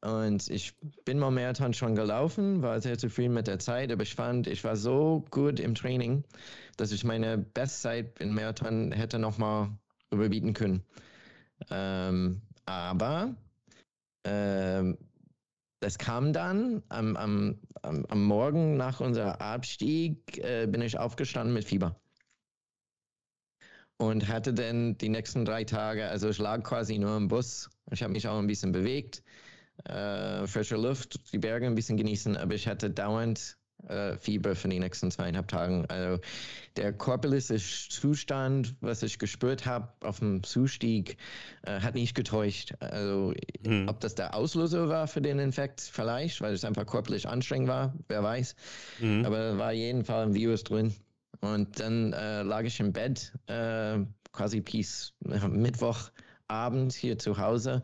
Und 0.02 0.50
ich 0.50 0.74
bin 1.06 1.18
mal 1.18 1.32
Marathon 1.32 1.74
schon 1.74 1.96
gelaufen, 1.96 2.62
war 2.62 2.82
sehr 2.82 2.98
zufrieden 2.98 3.34
mit 3.34 3.48
der 3.48 3.60
Zeit, 3.60 3.90
aber 3.90 4.04
ich 4.04 4.16
fand, 4.16 4.48
ich 4.48 4.64
war 4.66 4.76
so 4.76 5.24
gut 5.32 5.62
im 5.62 5.76
Training, 5.76 6.26
dass 6.76 6.92
ich 6.92 7.06
meine 7.06 7.38
Bestzeit 7.38 8.20
im 8.20 8.36
Marathon 8.36 8.92
hätte 8.92 9.18
nochmal 9.18 9.70
überbieten 10.12 10.54
können. 10.54 10.84
Ähm, 11.72 12.42
aber 12.66 13.36
ähm, 14.26 14.98
das 15.80 15.98
kam 15.98 16.34
dann 16.34 16.82
am, 16.90 17.16
am, 17.18 17.60
am, 17.82 18.24
Morgen 18.24 18.78
nach 18.78 19.02
unserem 19.02 19.32
Abstieg, 19.32 20.38
äh, 20.38 20.66
bin 20.66 20.82
ich 20.82 20.98
aufgestanden 20.98 21.54
mit 21.54 21.66
Fieber. 21.66 22.00
Und 23.98 24.28
hatte 24.28 24.54
dann 24.54 24.98
die 24.98 25.10
nächsten 25.10 25.46
drei 25.46 25.64
Tage, 25.64 26.10
also 26.10 26.30
ich 26.30 26.38
lag 26.40 26.64
quasi 26.64 26.98
nur 26.98 27.16
im 27.16 27.28
Bus. 27.28 27.70
Ich 27.92 28.04
habe 28.04 28.12
mich 28.12 28.28
auch 28.28 28.38
ein 28.38 28.48
bisschen 28.48 28.72
bewegt 28.72 29.24
äh, 29.86 30.48
frische 30.48 30.76
Luft, 30.76 31.20
die 31.34 31.40
Berge 31.40 31.66
ein 31.66 31.76
bisschen 31.76 31.98
genießen, 31.98 32.38
aber 32.38 32.54
ich 32.54 32.68
hatte 32.68 32.90
dauernd 32.90 33.58
äh, 33.88 34.16
Fieber 34.18 34.56
für 34.56 34.70
die 34.70 34.80
nächsten 34.80 35.12
zweieinhalb 35.12 35.48
Tagen. 35.48 35.86
Also 35.90 36.22
der 36.78 36.94
körperliche 36.94 37.58
Zustand, 37.58 38.76
was 38.82 39.04
ich 39.04 39.20
gespürt 39.20 39.66
habe 39.66 39.92
auf 40.02 40.20
dem 40.20 40.44
Zustieg, 40.44 41.18
äh, 41.64 41.82
hat 41.82 41.96
nicht 41.96 42.16
getäuscht. 42.16 42.74
Also 42.80 43.34
hm. 43.66 43.88
ob 43.90 44.00
das 44.00 44.16
der 44.16 44.36
Auslöser 44.36 44.88
war 44.88 45.08
für 45.08 45.22
den 45.22 45.40
Infekt, 45.40 45.82
vielleicht, 45.82 46.40
weil 46.40 46.54
es 46.54 46.64
einfach 46.64 46.86
körperlich 46.86 47.28
anstrengend 47.28 47.68
war, 47.68 47.94
wer 48.08 48.24
weiß. 48.24 48.56
Hm. 49.00 49.26
Aber 49.26 49.38
da 49.38 49.58
war 49.58 49.74
jeden 49.74 50.06
Fall 50.06 50.28
ein 50.28 50.34
Virus 50.34 50.64
drin. 50.64 50.94
Und 51.42 51.80
dann 51.80 52.14
äh, 52.14 52.44
lag 52.44 52.64
ich 52.64 52.80
im 52.80 52.94
Bett, 52.94 53.34
äh, 53.48 54.00
quasi 54.32 54.62
Peace, 54.62 55.14
Mittwoch 55.20 56.10
Abend 56.48 56.94
hier 56.94 57.18
zu 57.18 57.38
Hause 57.38 57.82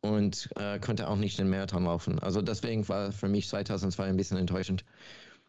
und 0.00 0.50
äh, 0.56 0.78
konnte 0.78 1.08
auch 1.08 1.16
nicht 1.16 1.38
den 1.38 1.50
Marathon 1.50 1.84
laufen. 1.84 2.18
Also 2.18 2.42
deswegen 2.42 2.88
war 2.88 3.10
für 3.10 3.28
mich 3.28 3.48
2002 3.48 4.04
ein 4.04 4.16
bisschen 4.16 4.36
enttäuschend. 4.36 4.84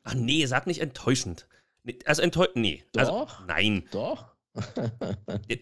Ach 0.04 0.14
nee, 0.16 0.46
sag 0.46 0.66
nicht 0.66 0.82
enttäuschend. 0.82 1.48
Also 2.06 2.22
enttäuschend, 2.22 2.56
nee. 2.58 2.84
Also, 2.96 3.12
Doch. 3.12 3.40
Also, 3.42 3.46
nein. 3.48 3.84
Doch. 3.92 4.33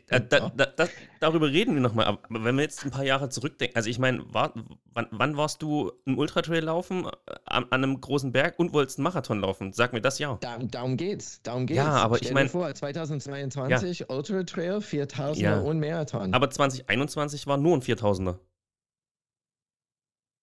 Da, 0.09 0.19
da, 0.19 0.65
da, 0.65 0.87
darüber 1.21 1.47
reden 1.47 1.75
wir 1.75 1.81
nochmal. 1.81 2.05
Aber 2.05 2.19
wenn 2.29 2.55
wir 2.55 2.63
jetzt 2.63 2.83
ein 2.83 2.91
paar 2.91 3.05
Jahre 3.05 3.29
zurückdenken, 3.29 3.75
also 3.75 3.89
ich 3.89 3.99
meine, 3.99 4.21
war, 4.33 4.53
wann, 4.93 5.07
wann, 5.11 5.37
warst 5.37 5.61
du 5.61 5.91
ein 6.05 6.17
Ultratrail 6.17 6.63
laufen 6.63 7.05
äh, 7.05 7.09
an, 7.45 7.65
an, 7.69 7.83
einem 7.83 8.01
großen 8.01 8.33
Berg 8.33 8.59
und 8.59 8.73
wolltest 8.73 8.97
einen 8.97 9.03
Marathon 9.03 9.39
laufen? 9.39 9.71
Sag 9.71 9.93
mir 9.93 10.01
das 10.01 10.19
ja. 10.19 10.37
Da, 10.41 10.57
darum 10.57 10.97
geht's. 10.97 11.41
Darum 11.41 11.67
geht's. 11.67 11.77
Ja, 11.77 11.87
aber 11.87 12.17
Stell 12.17 12.29
ich 12.29 12.33
meine. 12.33 12.49
vor, 12.49 12.73
2022 12.73 13.99
ja. 13.99 14.05
Ultratrail, 14.09 14.77
4000er 14.79 15.39
ja. 15.39 15.59
und 15.59 15.79
Marathon. 15.79 16.33
Aber 16.33 16.49
2021 16.49 17.47
war 17.47 17.57
nur 17.57 17.77
ein 17.77 17.81
4000er. 17.81 18.37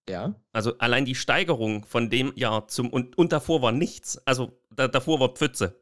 Ja. 0.09 0.35
Also 0.53 0.79
allein 0.79 1.05
die 1.05 1.15
Steigerung 1.15 1.85
von 1.85 2.09
dem 2.09 2.33
Jahr 2.35 2.67
zum 2.69 2.89
und, 2.89 3.19
und 3.19 3.33
davor 3.33 3.61
war 3.61 3.73
nichts. 3.73 4.19
Also 4.27 4.59
da, 4.75 4.89
davor 4.89 5.21
war 5.21 5.29
Pfütze. 5.35 5.79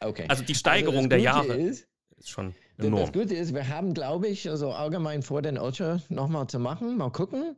Okay. 0.00 0.26
Also 0.28 0.44
die 0.44 0.54
Steigerung 0.54 0.96
also 0.96 1.08
der 1.08 1.18
Jahre 1.18 1.54
ist, 1.54 1.88
ist, 2.16 2.30
schon 2.30 2.54
enorm. 2.78 3.00
Das 3.00 3.12
Gute 3.12 3.34
ist, 3.34 3.54
wir 3.54 3.68
haben, 3.68 3.94
glaube 3.94 4.28
ich, 4.28 4.48
also 4.48 4.72
allgemein 4.72 5.22
vor, 5.22 5.42
den 5.42 5.58
Ultra 5.58 6.00
nochmal 6.08 6.46
zu 6.46 6.58
machen. 6.58 6.96
Mal 6.96 7.10
gucken. 7.10 7.56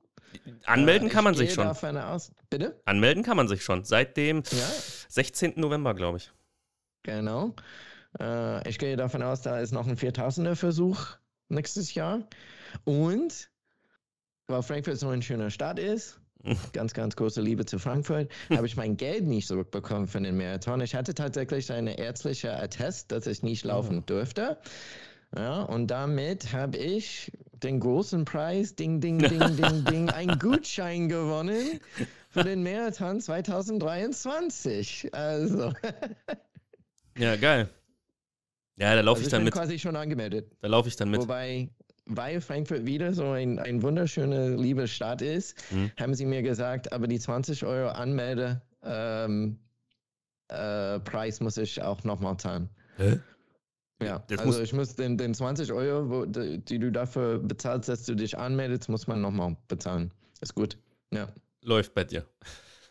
Anmelden 0.64 1.08
äh, 1.08 1.10
kann 1.10 1.24
man 1.24 1.34
sich 1.34 1.54
schon. 1.54 1.66
Aus. 1.66 2.32
Bitte? 2.50 2.80
Anmelden 2.84 3.22
kann 3.22 3.36
man 3.36 3.48
sich 3.48 3.64
schon. 3.64 3.84
Seit 3.84 4.16
dem 4.16 4.42
ja. 4.50 4.66
16. 5.08 5.54
November, 5.56 5.94
glaube 5.94 6.18
ich. 6.18 6.30
Genau. 7.02 7.54
Äh, 8.20 8.68
ich 8.68 8.78
gehe 8.78 8.96
davon 8.96 9.22
aus, 9.22 9.42
da 9.42 9.58
ist 9.58 9.72
noch 9.72 9.86
ein 9.86 9.96
4000er 9.96 10.54
Versuch 10.54 11.16
nächstes 11.48 11.94
Jahr. 11.94 12.20
Und 12.84 13.50
weil 14.46 14.62
Frankfurt 14.62 14.98
so 14.98 15.08
ein 15.08 15.22
schöner 15.22 15.50
Stadt 15.50 15.78
ist, 15.78 16.20
ganz, 16.72 16.94
ganz 16.94 17.16
große 17.16 17.40
Liebe 17.40 17.64
zu 17.64 17.78
Frankfurt, 17.78 18.30
habe 18.50 18.66
ich 18.66 18.76
mein 18.76 18.96
Geld 18.96 19.26
nicht 19.26 19.48
zurückbekommen 19.48 20.06
für 20.06 20.20
den 20.20 20.36
Marathon. 20.36 20.80
Ich 20.80 20.94
hatte 20.94 21.14
tatsächlich 21.14 21.70
eine 21.72 21.98
ärztliche 21.98 22.56
Attest, 22.56 23.12
dass 23.12 23.26
ich 23.26 23.42
nicht 23.42 23.64
laufen 23.64 24.04
durfte. 24.06 24.58
Ja, 25.36 25.62
und 25.62 25.88
damit 25.88 26.52
habe 26.54 26.78
ich 26.78 27.32
den 27.52 27.80
großen 27.80 28.24
Preis, 28.24 28.76
ding, 28.76 29.00
ding, 29.00 29.18
ding, 29.18 29.56
ding, 29.56 29.84
ding, 29.84 30.10
einen 30.14 30.38
Gutschein 30.38 31.08
gewonnen 31.08 31.80
für 32.30 32.44
den 32.44 32.62
Marathon 32.62 33.20
2023. 33.20 35.10
Also. 35.12 35.74
Ja, 37.18 37.36
geil. 37.36 37.68
Ja, 38.78 38.94
da 38.94 39.00
laufe 39.00 39.18
also 39.18 39.26
ich 39.26 39.30
dann 39.30 39.40
bin 39.40 39.46
mit. 39.46 39.54
quasi 39.54 39.78
schon 39.78 39.96
angemeldet. 39.96 40.52
Da 40.60 40.68
laufe 40.68 40.88
ich 40.88 40.96
dann 40.96 41.10
mit. 41.10 41.20
Wobei, 41.20 41.68
weil 42.08 42.40
Frankfurt 42.40 42.86
wieder 42.86 43.12
so 43.12 43.30
ein, 43.30 43.58
ein 43.58 43.82
wunderschöner, 43.82 44.50
liebe 44.56 44.88
Stadt 44.88 45.22
ist, 45.22 45.56
Hm. 45.70 45.90
haben 45.98 46.14
sie 46.14 46.26
mir 46.26 46.42
gesagt, 46.42 46.92
aber 46.92 47.06
die 47.06 47.18
20 47.20 47.64
Euro 47.64 47.90
Anmelde 47.90 48.60
ähm, 48.82 49.58
äh, 50.48 50.98
Preis 51.00 51.40
muss 51.40 51.56
ich 51.56 51.80
auch 51.82 52.02
nochmal 52.04 52.36
zahlen. 52.38 52.68
Hä? 52.96 53.18
Ja, 54.02 54.20
Das 54.28 54.38
also 54.40 54.52
muss- 54.52 54.60
ich 54.60 54.72
muss 54.72 54.94
den, 54.96 55.18
den 55.18 55.34
20 55.34 55.72
Euro, 55.72 56.08
wo, 56.08 56.24
die, 56.24 56.58
die 56.64 56.78
du 56.78 56.90
dafür 56.92 57.38
bezahlst, 57.38 57.88
dass 57.88 58.04
du 58.04 58.14
dich 58.14 58.38
anmeldest, 58.38 58.88
muss 58.88 59.06
man 59.06 59.20
nochmal 59.20 59.56
bezahlen. 59.68 60.12
Ist 60.40 60.54
gut. 60.54 60.78
Ja. 61.12 61.28
Läuft 61.62 61.94
bei 61.94 62.04
dir. 62.04 62.24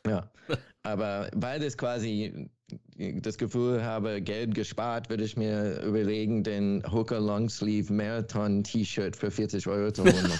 Ja, 0.06 0.30
aber 0.84 1.30
weil 1.34 1.64
ich 1.64 1.78
quasi 1.78 2.50
das 2.98 3.38
Gefühl 3.38 3.84
habe, 3.84 4.22
Geld 4.22 4.54
gespart, 4.56 5.10
würde 5.10 5.24
ich 5.24 5.38
mir 5.38 5.82
überlegen, 5.84 6.44
den 6.44 6.84
Hooker 6.92 7.20
Longsleeve 7.20 7.94
Marathon 7.94 8.64
T-Shirt 8.64 9.16
für 9.16 9.32
40 9.32 9.68
Euro 9.68 9.92
zu 9.92 10.04
holen. 10.04 10.32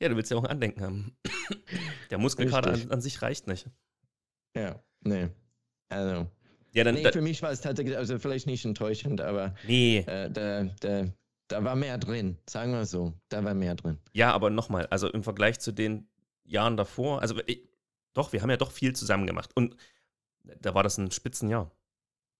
Ja, 0.00 0.08
du 0.08 0.16
willst 0.16 0.30
ja 0.30 0.36
auch 0.36 0.44
ein 0.44 0.50
Andenken 0.50 0.82
haben. 0.82 1.16
Der 2.10 2.18
Muskelkater 2.18 2.72
an, 2.72 2.90
an 2.90 3.00
sich 3.00 3.20
reicht 3.20 3.46
nicht. 3.48 3.66
ja, 4.56 4.80
nee. 5.00 5.28
Also, 5.88 6.28
Ja, 6.72 6.84
dann. 6.84 6.94
nee, 6.94 7.02
da, 7.02 7.10
für 7.10 7.20
mich 7.20 7.42
war 7.42 7.50
es 7.50 7.60
tatsächlich, 7.60 7.96
also 7.96 8.18
vielleicht 8.18 8.46
nicht 8.46 8.64
enttäuschend, 8.64 9.20
aber 9.20 9.54
nee. 9.66 9.98
äh, 10.06 10.30
da, 10.30 10.64
da, 10.80 11.06
da 11.48 11.64
war 11.64 11.74
mehr 11.74 11.98
drin, 11.98 12.38
sagen 12.48 12.72
wir 12.72 12.84
so. 12.84 13.12
Da 13.28 13.42
war 13.42 13.54
mehr 13.54 13.74
drin. 13.74 13.98
Ja, 14.12 14.32
aber 14.32 14.50
nochmal, 14.50 14.86
also 14.86 15.08
im 15.10 15.24
Vergleich 15.24 15.58
zu 15.58 15.72
den 15.72 16.06
Jahren 16.44 16.76
davor, 16.76 17.20
also 17.20 17.40
ich, 17.46 17.67
doch, 18.18 18.32
wir 18.32 18.42
haben 18.42 18.50
ja 18.50 18.56
doch 18.56 18.72
viel 18.72 18.94
zusammen 18.94 19.26
gemacht. 19.26 19.50
Und 19.54 19.76
da 20.60 20.74
war 20.74 20.82
das 20.82 20.98
ein 20.98 21.10
Spitzenjahr. 21.10 21.70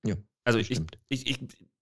Ja, 0.04 0.16
Also 0.44 0.58
ich, 0.58 0.70
ich, 0.70 1.26
ich, 1.26 1.38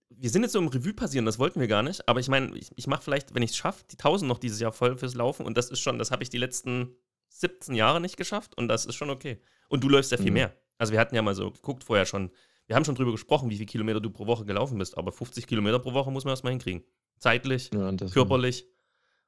wir 0.09 0.31
sind 0.31 0.43
jetzt 0.43 0.53
so 0.53 0.59
im 0.59 0.69
Revue 0.69 0.95
passieren, 0.95 1.27
das 1.27 1.39
wollten 1.39 1.61
wir 1.61 1.69
gar 1.69 1.83
nicht. 1.83 2.09
Aber 2.09 2.21
ich 2.21 2.29
meine, 2.29 2.57
ich, 2.57 2.71
ich 2.77 2.87
mache 2.87 3.03
vielleicht, 3.03 3.35
wenn 3.35 3.43
ich 3.43 3.51
es 3.51 3.57
schaffe, 3.57 3.85
die 3.91 3.97
1000 3.99 4.29
noch 4.29 4.39
dieses 4.39 4.61
Jahr 4.61 4.73
voll 4.73 4.97
fürs 4.97 5.15
Laufen. 5.15 5.45
Und 5.47 5.57
das 5.57 5.71
ist 5.71 5.81
schon, 5.81 5.99
das 5.99 6.11
habe 6.11 6.23
ich 6.23 6.31
die 6.31 6.39
letzten 6.39 6.97
17 7.29 7.75
Jahre 7.75 8.01
nicht 8.01 8.17
geschafft. 8.17 8.57
Und 8.57 8.69
das 8.69 8.87
ist 8.87 8.95
schon 8.95 9.11
okay. 9.11 9.41
Und 9.69 9.83
du 9.85 9.89
läufst 9.89 10.11
ja 10.13 10.17
viel 10.19 10.29
Mhm. 10.29 10.35
mehr. 10.35 10.57
Also 10.79 10.93
wir 10.93 11.01
hatten 11.01 11.15
ja 11.15 11.23
mal 11.23 11.35
so 11.35 11.51
geguckt 11.51 11.85
vorher 11.85 12.07
schon, 12.07 12.31
wir 12.67 12.77
haben 12.77 12.85
schon 12.85 12.95
drüber 12.95 13.13
gesprochen, 13.13 13.49
wie 13.51 13.57
viele 13.57 13.67
Kilometer 13.67 14.01
du 14.01 14.11
pro 14.11 14.27
Woche 14.27 14.45
gelaufen 14.45 14.79
bist. 14.79 14.97
Aber 14.99 15.13
50 15.13 15.47
Kilometer 15.47 15.79
pro 15.79 15.93
Woche 15.95 16.11
muss 16.11 16.25
man 16.25 16.33
erstmal 16.33 16.53
hinkriegen. 16.53 16.83
Zeitlich, 17.19 17.71
Ja, 17.73 17.93
körperlich. 18.13 18.67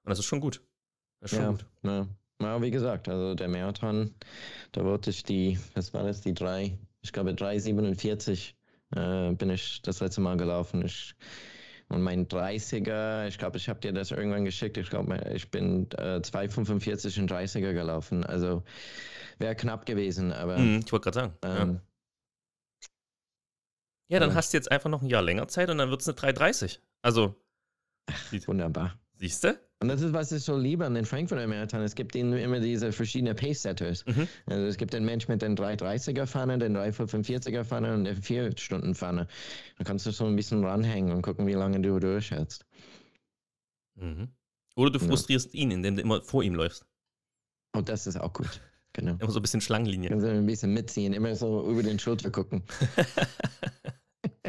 Und 0.02 0.10
das 0.10 0.18
ist 0.18 0.24
schon 0.26 0.40
gut. 0.40 0.62
Das 1.20 1.32
ist 1.32 1.36
schon 1.38 1.44
Ja, 1.44 1.50
gut. 1.52 1.66
ja. 1.82 2.08
Ja, 2.40 2.62
wie 2.62 2.70
gesagt, 2.70 3.08
also 3.08 3.34
der 3.34 3.48
Marathon, 3.48 4.14
da 4.72 4.84
wollte 4.84 5.10
ich 5.10 5.22
die, 5.24 5.58
was 5.74 5.92
war 5.94 6.04
das, 6.04 6.20
die 6.20 6.34
drei, 6.34 6.78
ich 7.02 7.12
glaube 7.12 7.30
3,47 7.32 8.54
äh, 8.96 9.34
bin 9.34 9.50
ich 9.50 9.82
das 9.82 10.00
letzte 10.00 10.20
Mal 10.20 10.36
gelaufen. 10.36 10.84
Ich, 10.84 11.14
und 11.88 12.02
mein 12.02 12.28
30er, 12.28 13.26
ich 13.28 13.38
glaube, 13.38 13.56
ich 13.56 13.68
habe 13.68 13.80
dir 13.80 13.92
das 13.92 14.10
irgendwann 14.10 14.44
geschickt, 14.44 14.76
ich 14.76 14.90
glaube, 14.90 15.16
ich 15.34 15.50
bin 15.50 15.90
äh, 15.92 16.20
2,45 16.20 17.18
in 17.18 17.28
30er 17.28 17.72
gelaufen. 17.72 18.24
Also 18.24 18.62
wäre 19.38 19.56
knapp 19.56 19.86
gewesen, 19.86 20.32
aber 20.32 20.58
Mhm, 20.58 20.80
ich 20.84 20.92
wollte 20.92 21.10
gerade 21.10 21.14
sagen. 21.14 21.34
ja. 21.44 21.62
ähm, 21.62 21.80
Ja, 24.10 24.20
dann 24.20 24.30
Aber- 24.30 24.36
hast 24.38 24.52
du 24.52 24.56
jetzt 24.56 24.70
einfach 24.70 24.88
noch 24.90 25.02
ein 25.02 25.08
Jahr 25.08 25.22
länger 25.22 25.48
Zeit 25.48 25.68
und 25.70 25.78
dann 25.78 25.90
wird 25.90 26.00
es 26.00 26.08
eine 26.08 26.16
3,30. 26.16 26.78
Also, 27.02 27.34
wunderbar. 28.46 28.98
siehst 29.16 29.44
du? 29.44 29.58
Und 29.80 29.88
das 29.88 30.02
ist, 30.02 30.12
was 30.12 30.32
ich 30.32 30.42
so 30.42 30.56
liebe 30.56 30.84
an 30.84 30.94
den 30.94 31.04
Frankfurter 31.04 31.46
Marathon. 31.46 31.82
Es 31.82 31.94
gibt 31.94 32.16
ihnen 32.16 32.32
immer 32.32 32.58
diese 32.58 32.90
verschiedenen 32.90 33.36
Pace-Setters. 33.36 34.04
Mhm. 34.06 34.26
Also 34.46 34.64
es 34.66 34.76
gibt 34.76 34.92
den 34.92 35.04
Mensch 35.04 35.28
mit 35.28 35.40
den 35.40 35.56
330er-Pfanne, 35.56 36.58
den 36.58 36.76
345er-Pfanne 36.76 37.94
und 37.94 38.02
der 38.04 38.16
4-Stunden-Pfanne. 38.16 39.28
Da 39.78 39.84
kannst 39.84 40.04
du 40.04 40.10
so 40.10 40.26
ein 40.26 40.34
bisschen 40.34 40.64
ranhängen 40.64 41.12
und 41.12 41.22
gucken, 41.22 41.46
wie 41.46 41.52
lange 41.52 41.80
du 41.80 42.00
durchhältst. 42.00 42.66
Mhm. 43.94 44.28
Oder 44.74 44.90
du 44.90 44.98
Ja. 44.98 45.06
frustrierst 45.06 45.54
ihn, 45.54 45.70
indem 45.70 45.94
du 45.94 46.02
immer 46.02 46.22
vor 46.22 46.42
ihm 46.42 46.54
läufst. 46.54 46.84
Und 47.72 47.88
das 47.88 48.08
ist 48.08 48.16
auch 48.20 48.32
gut. 48.32 48.60
Genau. 48.94 49.12
Immer 49.20 49.30
so 49.30 49.38
ein 49.38 49.42
bisschen 49.42 49.60
Schlangenlinie. 49.60 50.10
Also 50.10 50.26
ein 50.26 50.46
bisschen 50.46 50.74
mitziehen, 50.74 51.12
immer 51.12 51.36
so 51.36 51.70
über 51.70 51.84
den 51.84 52.00
Schulter 52.00 52.30
gucken. 52.32 52.64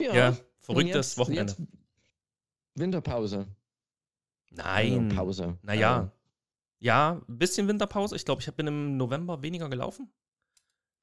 Ja, 0.00 0.28
und 0.30 0.42
verrücktes 0.60 0.94
jetzt- 1.10 1.18
Wochenende. 1.18 1.54
Jetzt 1.58 1.68
Winterpause. 2.80 3.46
Nein. 4.50 5.10
Also 5.10 5.16
Pause. 5.16 5.58
Naja. 5.62 6.10
Ja, 6.78 7.20
ein 7.28 7.38
bisschen 7.38 7.68
Winterpause. 7.68 8.16
Ich 8.16 8.24
glaube, 8.24 8.42
ich 8.42 8.52
bin 8.54 8.66
im 8.66 8.96
November 8.96 9.42
weniger 9.42 9.68
gelaufen. 9.68 10.10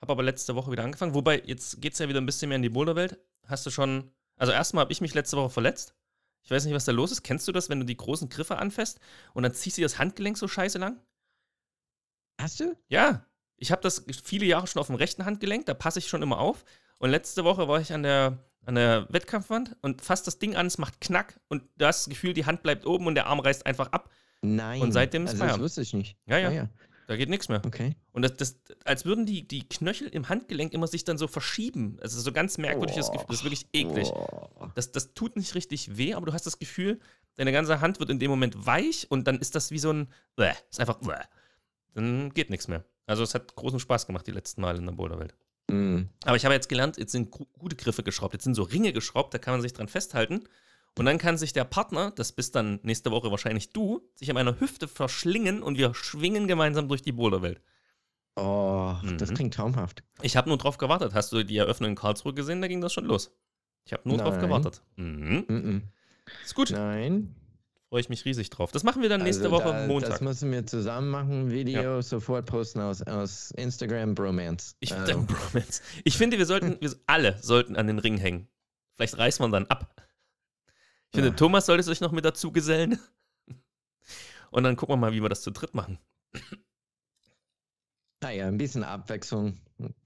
Habe 0.02 0.12
aber 0.12 0.24
letzte 0.24 0.56
Woche 0.56 0.72
wieder 0.72 0.84
angefangen. 0.84 1.14
Wobei, 1.14 1.42
jetzt 1.46 1.82
geht 1.82 1.94
es 1.94 2.00
ja 2.00 2.10
wieder 2.10 2.20
ein 2.20 2.26
bisschen 2.26 2.50
mehr 2.50 2.58
in 2.58 2.62
die 2.62 2.70
Boulderwelt. 2.70 3.20
Hast 3.46 3.66
du 3.66 3.70
schon. 3.70 4.12
Also, 4.36 4.52
erstmal 4.52 4.82
habe 4.82 4.92
ich 4.92 5.02
mich 5.02 5.14
letzte 5.14 5.38
Woche 5.38 5.50
verletzt. 5.50 5.96
Ich 6.44 6.52
weiß 6.52 6.66
nicht, 6.66 6.74
was 6.74 6.86
da 6.86 6.92
los 6.92 7.12
ist. 7.12 7.24
Kennst 7.24 7.48
du 7.48 7.52
das, 7.52 7.70
wenn 7.70 7.80
du 7.80 7.86
die 7.86 7.98
großen 7.98 8.30
Griffe 8.30 8.58
anfasst 8.58 9.00
und 9.34 9.44
dann 9.44 9.54
ziehst 9.54 9.78
du 9.78 9.82
das 9.82 10.00
Handgelenk 10.00 10.38
so 10.38 10.48
scheiße 10.48 10.78
lang? 10.78 11.02
Hast 12.40 12.60
du? 12.60 12.78
Ja, 12.88 13.26
ich 13.58 13.72
habe 13.72 13.82
das 13.82 14.06
viele 14.24 14.46
Jahre 14.46 14.68
schon 14.68 14.80
auf 14.80 14.88
dem 14.88 14.96
rechten 14.96 15.26
Handgelenk, 15.26 15.66
da 15.66 15.74
passe 15.74 16.00
ich 16.00 16.08
schon 16.08 16.22
immer 16.22 16.40
auf. 16.40 16.64
Und 17.00 17.10
letzte 17.10 17.44
Woche 17.44 17.68
war 17.68 17.82
ich 17.82 17.92
an 17.92 18.04
der, 18.04 18.38
an 18.68 18.76
der 18.76 19.08
Wettkampfwand 19.10 19.76
und 19.82 20.02
fasst 20.02 20.28
das 20.28 20.40
Ding 20.40 20.56
an, 20.56 20.68
es 20.68 20.78
macht 20.78 21.02
Knack 21.02 21.40
und 21.48 21.64
du 21.78 21.86
hast 21.86 22.02
das 22.06 22.10
Gefühl, 22.10 22.34
die 22.34 22.46
Hand 22.46 22.64
bleibt 22.64 22.86
oben 22.86 23.08
und 23.08 23.16
der 23.16 23.28
Arm 23.28 23.40
reißt 23.40 23.66
einfach 23.66 23.92
ab. 23.92 24.10
Nein. 24.42 24.82
Und 24.82 24.92
seitdem 24.92 25.26
ist 25.26 25.32
also 25.42 25.46
das 25.46 25.60
wusste 25.60 25.82
ich 25.82 25.94
nicht. 25.94 26.16
Ja, 26.28 26.38
ja, 26.38 26.50
Ah, 26.50 26.52
ja. 26.52 26.70
da 27.08 27.16
geht 27.16 27.30
nichts 27.30 27.50
mehr. 27.50 27.62
Okay. 27.66 27.96
Und 28.12 28.22
das, 28.24 28.36
das, 28.36 28.60
als 28.86 29.06
würden 29.06 29.26
die, 29.26 29.48
die 29.48 29.68
Knöchel 29.68 30.08
im 30.10 30.30
Handgelenk 30.30 30.74
immer 30.74 30.88
sich 30.88 31.04
dann 31.06 31.18
so 31.18 31.28
verschieben. 31.28 31.98
Also 32.02 32.20
so 32.22 32.32
ganz 32.32 32.58
merkwürdiges 32.58 33.08
Oh. 33.10 33.12
Gefühl. 33.14 33.26
Das 33.30 33.38
ist 33.38 33.44
wirklich 33.44 33.68
eklig. 33.74 34.10
Oh. 34.12 34.68
Das, 34.76 34.92
das 34.92 35.14
tut 35.14 35.38
nicht 35.38 35.56
richtig 35.56 35.98
weh, 35.98 36.14
aber 36.14 36.26
du 36.28 36.34
hast 36.34 36.46
das 36.46 36.60
Gefühl, 36.60 37.00
deine 37.36 37.52
ganze 37.52 37.82
Hand 37.82 38.00
wird 38.00 38.10
in 38.10 38.20
dem 38.20 38.30
Moment 38.30 38.66
weich 38.66 39.08
und 39.10 39.26
dann 39.28 39.40
ist 39.40 39.56
das 39.56 39.72
wie 39.72 39.80
so 39.80 39.92
ein. 39.92 40.08
Bäh, 40.36 40.52
ist 40.70 40.80
einfach. 40.80 40.98
Bäh. 41.00 41.14
Dann 41.94 42.34
geht 42.34 42.50
nichts 42.50 42.68
mehr. 42.68 42.84
Also 43.08 43.24
es 43.24 43.34
hat 43.34 43.56
großen 43.56 43.80
Spaß 43.80 44.06
gemacht 44.06 44.28
die 44.28 44.32
letzten 44.32 44.62
Mal 44.62 44.76
in 44.76 44.86
der 44.86 44.92
Boulderwelt. 44.94 45.34
Mm. 45.70 46.04
Aber 46.24 46.36
ich 46.38 46.46
habe 46.46 46.54
jetzt 46.56 46.70
gelernt, 46.70 46.98
jetzt 46.98 47.12
sind 47.12 47.32
gu- 47.32 47.46
gute 47.58 47.76
Griffe 47.76 48.04
geschraubt. 48.04 48.34
Jetzt 48.34 48.44
sind 48.46 48.54
so 48.56 48.64
Ringe 48.64 48.94
geschraubt, 48.94 49.34
da 49.34 49.38
kann 49.38 49.54
man 49.54 49.62
sich 49.62 49.74
dran 49.74 49.88
festhalten. 49.88 50.44
Und 50.98 51.06
dann 51.06 51.18
kann 51.20 51.38
sich 51.38 51.54
der 51.54 51.64
Partner, 51.66 52.12
das 52.12 52.32
bist 52.32 52.56
dann 52.56 52.80
nächste 52.84 53.12
Woche 53.12 53.30
wahrscheinlich 53.30 53.72
du, 53.72 54.02
sich 54.16 54.30
an 54.30 54.34
meiner 54.36 54.60
Hüfte 54.60 54.88
verschlingen 54.88 55.62
und 55.62 55.78
wir 55.78 55.94
schwingen 55.94 56.48
gemeinsam 56.48 56.88
durch 56.88 57.02
die 57.04 57.12
Boulderwelt. 57.12 57.62
Oh, 58.36 58.96
das 59.18 59.30
Mhm. 59.32 59.36
klingt 59.36 59.54
traumhaft. 59.56 60.04
Ich 60.22 60.38
habe 60.38 60.48
nur 60.50 60.58
drauf 60.58 60.78
gewartet. 60.78 61.14
Hast 61.14 61.32
du 61.34 61.44
die 61.44 61.58
Eröffnung 61.58 61.92
in 61.92 61.96
Karlsruhe 61.96 62.34
gesehen? 62.34 62.62
Da 62.62 62.68
ging 62.68 62.82
das 62.82 62.94
schon 62.94 63.06
los. 63.06 63.32
Ich 63.86 63.94
habe 63.94 64.08
nur 64.08 64.18
drauf 64.18 64.36
Nein. 64.36 64.42
gewartet. 64.42 64.82
Mhm. 64.96 65.46
Mm-mm. 65.48 65.82
Ist 66.44 66.56
gut. 66.56 66.70
Nein. 66.72 67.36
Freue 67.90 68.02
ich 68.02 68.10
mich 68.10 68.26
riesig 68.26 68.50
drauf. 68.50 68.72
Das 68.72 68.84
machen 68.84 69.02
wir 69.02 69.08
dann 69.08 69.24
nächste 69.24 69.46
Also 69.46 69.56
Woche 69.56 69.72
da, 69.72 69.88
Montag. 69.88 70.10
Das 70.10 70.22
müssen 70.22 70.52
wir 70.52 70.66
zusammen 70.66 71.10
machen. 71.10 71.50
Video 71.52 72.02
sofort 72.02 72.46
posten 72.46 72.82
aus, 72.82 73.02
aus 73.02 73.52
Instagram 73.52 74.14
Bromance. 74.14 74.76
Ich, 74.82 74.94
Also, 74.94 75.22
Bromance. 75.26 75.82
ich 76.04 76.18
finde, 76.18 76.38
wir 76.38 76.46
sollten, 76.46 76.78
wir 76.82 76.94
alle 77.06 77.38
sollten 77.42 77.78
an 77.78 77.88
den 77.88 78.00
Ring 78.00 78.18
hängen. 78.18 78.50
Vielleicht 78.96 79.18
reißt 79.18 79.40
man 79.40 79.52
dann 79.54 79.66
ab. 79.68 79.94
Ich 81.12 81.16
finde, 81.16 81.30
Ja. 81.30 81.36
Thomas 81.36 81.66
sollte 81.66 81.84
sich 81.84 82.02
noch 82.02 82.12
mit 82.12 82.26
dazu 82.26 82.52
gesellen. 82.52 83.00
Und 84.52 84.64
dann 84.64 84.76
gucken 84.76 84.94
wir 84.94 84.98
mal, 84.98 85.14
wie 85.14 85.22
wir 85.22 85.30
das 85.30 85.42
zu 85.42 85.52
dritt 85.52 85.74
machen. 85.74 85.98
naja, 88.22 88.48
ein 88.48 88.58
bisschen 88.58 88.84
Abwechslung. 88.84 89.58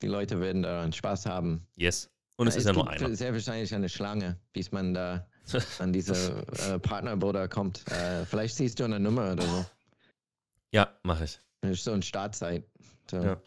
Die 0.02 0.08
Leute 0.08 0.40
werden 0.40 0.64
daran 0.64 0.94
Spaß 0.94 1.26
haben. 1.26 1.66
Yes. 1.76 2.12
Und 2.38 2.48
es 2.48 2.56
ist 2.56 2.66
ja 2.66 2.74
nur 2.74 2.90
einer. 2.90 3.16
sehr 3.16 3.34
wahrscheinlich 3.34 3.74
eine 3.74 3.88
Schlange, 3.90 4.40
bis 4.54 4.72
man 4.72 4.94
da 4.94 5.28
an 5.80 5.94
diese 5.94 6.46
äh, 6.70 6.80
Partnerboda 6.80 7.48
kommt. 7.48 7.90
Äh, 7.92 8.26
vielleicht 8.26 8.56
siehst 8.56 8.80
du 8.80 8.84
eine 8.84 9.00
Nummer 9.00 9.34
oder 9.34 9.44
so. 9.44 9.66
ja, 10.72 10.90
mache 11.04 11.26
ich. 11.26 11.40
Das 11.62 11.72
ist 11.72 11.84
so 11.84 11.92
eine 11.92 12.02
Startzeit. 12.04 12.64
So. 13.10 13.18
Ja. 13.18 13.42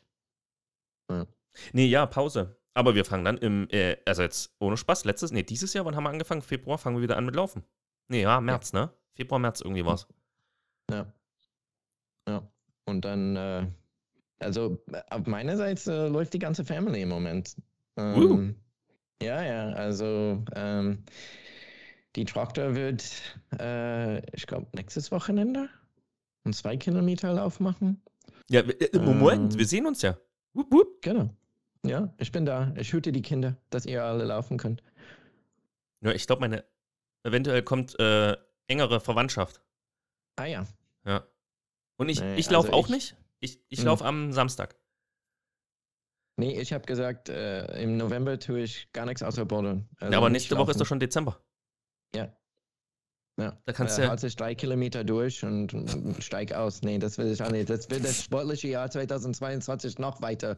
Ja. 1.10 1.26
Nee, 1.72 1.86
ja, 1.86 2.06
Pause. 2.06 2.56
Aber 2.74 2.94
wir 2.94 3.04
fangen 3.04 3.24
dann 3.24 3.38
im, 3.38 3.68
äh, 3.70 3.96
also 4.04 4.22
jetzt 4.22 4.54
ohne 4.58 4.76
Spaß, 4.76 5.04
letztes, 5.04 5.30
nee, 5.30 5.42
dieses 5.44 5.72
Jahr, 5.74 5.84
wann 5.84 5.94
haben 5.94 6.04
wir 6.04 6.10
angefangen? 6.10 6.42
Februar 6.42 6.78
fangen 6.78 6.96
wir 6.96 7.02
wieder 7.02 7.16
an 7.16 7.24
mit 7.24 7.36
Laufen. 7.36 7.62
Nee, 8.08 8.22
ja, 8.22 8.40
März, 8.40 8.72
ne? 8.72 8.90
Februar, 9.14 9.38
März 9.38 9.60
irgendwie 9.60 9.84
war's. 9.84 10.08
Ja. 10.90 11.06
Ja. 12.28 12.50
Und 12.84 13.04
dann, 13.04 13.36
äh, 13.36 13.66
also 14.40 14.82
äh, 14.92 15.02
auf 15.10 15.26
meiner 15.26 15.56
Seite 15.56 15.92
äh, 15.92 16.08
läuft 16.08 16.34
die 16.34 16.38
ganze 16.40 16.64
Family 16.64 17.02
im 17.02 17.08
Moment. 17.08 17.56
Ähm, 17.96 18.16
Uh. 18.16 18.54
Ja, 19.22 19.42
ja, 19.42 19.68
also 19.70 20.42
ähm, 20.54 21.04
die 22.16 22.24
Traktor 22.24 22.74
wird, 22.74 23.04
äh, 23.58 24.18
ich 24.36 24.46
glaube, 24.46 24.66
nächstes 24.74 25.10
Wochenende 25.10 25.68
einen 26.44 26.52
zwei 26.52 26.76
Kilometer 26.76 27.32
Lauf 27.32 27.60
machen. 27.60 28.02
Ja, 28.50 28.60
äh, 28.60 28.98
Moment, 28.98 29.52
Ähm. 29.54 29.58
wir 29.58 29.66
sehen 29.66 29.86
uns 29.86 30.02
ja. 30.02 30.16
Wupp, 30.52 30.72
wupp. 30.72 31.02
Genau. 31.02 31.30
Ja, 31.84 32.14
ich 32.18 32.32
bin 32.32 32.46
da. 32.46 32.72
Ich 32.76 32.92
hüte 32.92 33.12
die 33.12 33.22
Kinder, 33.22 33.56
dass 33.70 33.84
ihr 33.86 34.04
alle 34.04 34.24
laufen 34.24 34.56
könnt. 34.58 34.82
Ja, 36.02 36.12
ich 36.12 36.26
glaube, 36.26 36.40
meine, 36.40 36.64
eventuell 37.24 37.62
kommt 37.62 37.98
äh, 37.98 38.36
engere 38.68 39.00
Verwandtschaft. 39.00 39.60
Ah 40.36 40.44
ja. 40.46 40.66
Ja. 41.04 41.26
Und 41.96 42.08
ich, 42.08 42.20
Nee, 42.20 42.36
ich 42.36 42.50
laufe 42.50 42.68
also 42.68 42.78
auch 42.78 42.86
ich- 42.88 42.94
nicht. 42.94 43.16
Ich, 43.40 43.60
ich 43.68 43.80
Hm. 43.80 43.86
laufe 43.86 44.04
am 44.04 44.32
Samstag. 44.32 44.76
Nee, 46.36 46.58
ich 46.60 46.72
habe 46.72 46.84
gesagt, 46.84 47.28
äh, 47.28 47.80
im 47.82 47.96
November 47.96 48.38
tue 48.38 48.60
ich 48.62 48.90
gar 48.92 49.06
nichts 49.06 49.22
außer 49.22 49.44
Bouldern. 49.44 49.88
Also 50.00 50.12
ja, 50.12 50.18
aber 50.18 50.30
nicht 50.30 50.42
nächste 50.42 50.56
Woche 50.58 50.72
ist 50.72 50.80
doch 50.80 50.86
schon 50.86 50.98
Dezember. 51.00 51.40
Ja. 52.14 52.28
Ja. 53.36 53.58
Da 53.64 53.72
kannst 53.72 53.98
äh, 53.98 54.02
du- 54.02 54.08
halte 54.08 54.26
ich 54.28 54.36
drei 54.36 54.54
Kilometer 54.54 55.02
durch 55.02 55.42
und 55.44 55.74
und 55.74 56.22
steig 56.22 56.52
aus. 56.52 56.82
Nee, 56.82 56.98
das 56.98 57.18
will 57.18 57.32
ich 57.32 57.42
auch 57.42 57.50
nicht. 57.50 57.68
Das 57.68 57.90
wird 57.90 58.04
das 58.04 58.22
sportliche 58.22 58.68
Jahr 58.68 58.88
2022 58.90 59.98
noch 59.98 60.22
weiter 60.22 60.56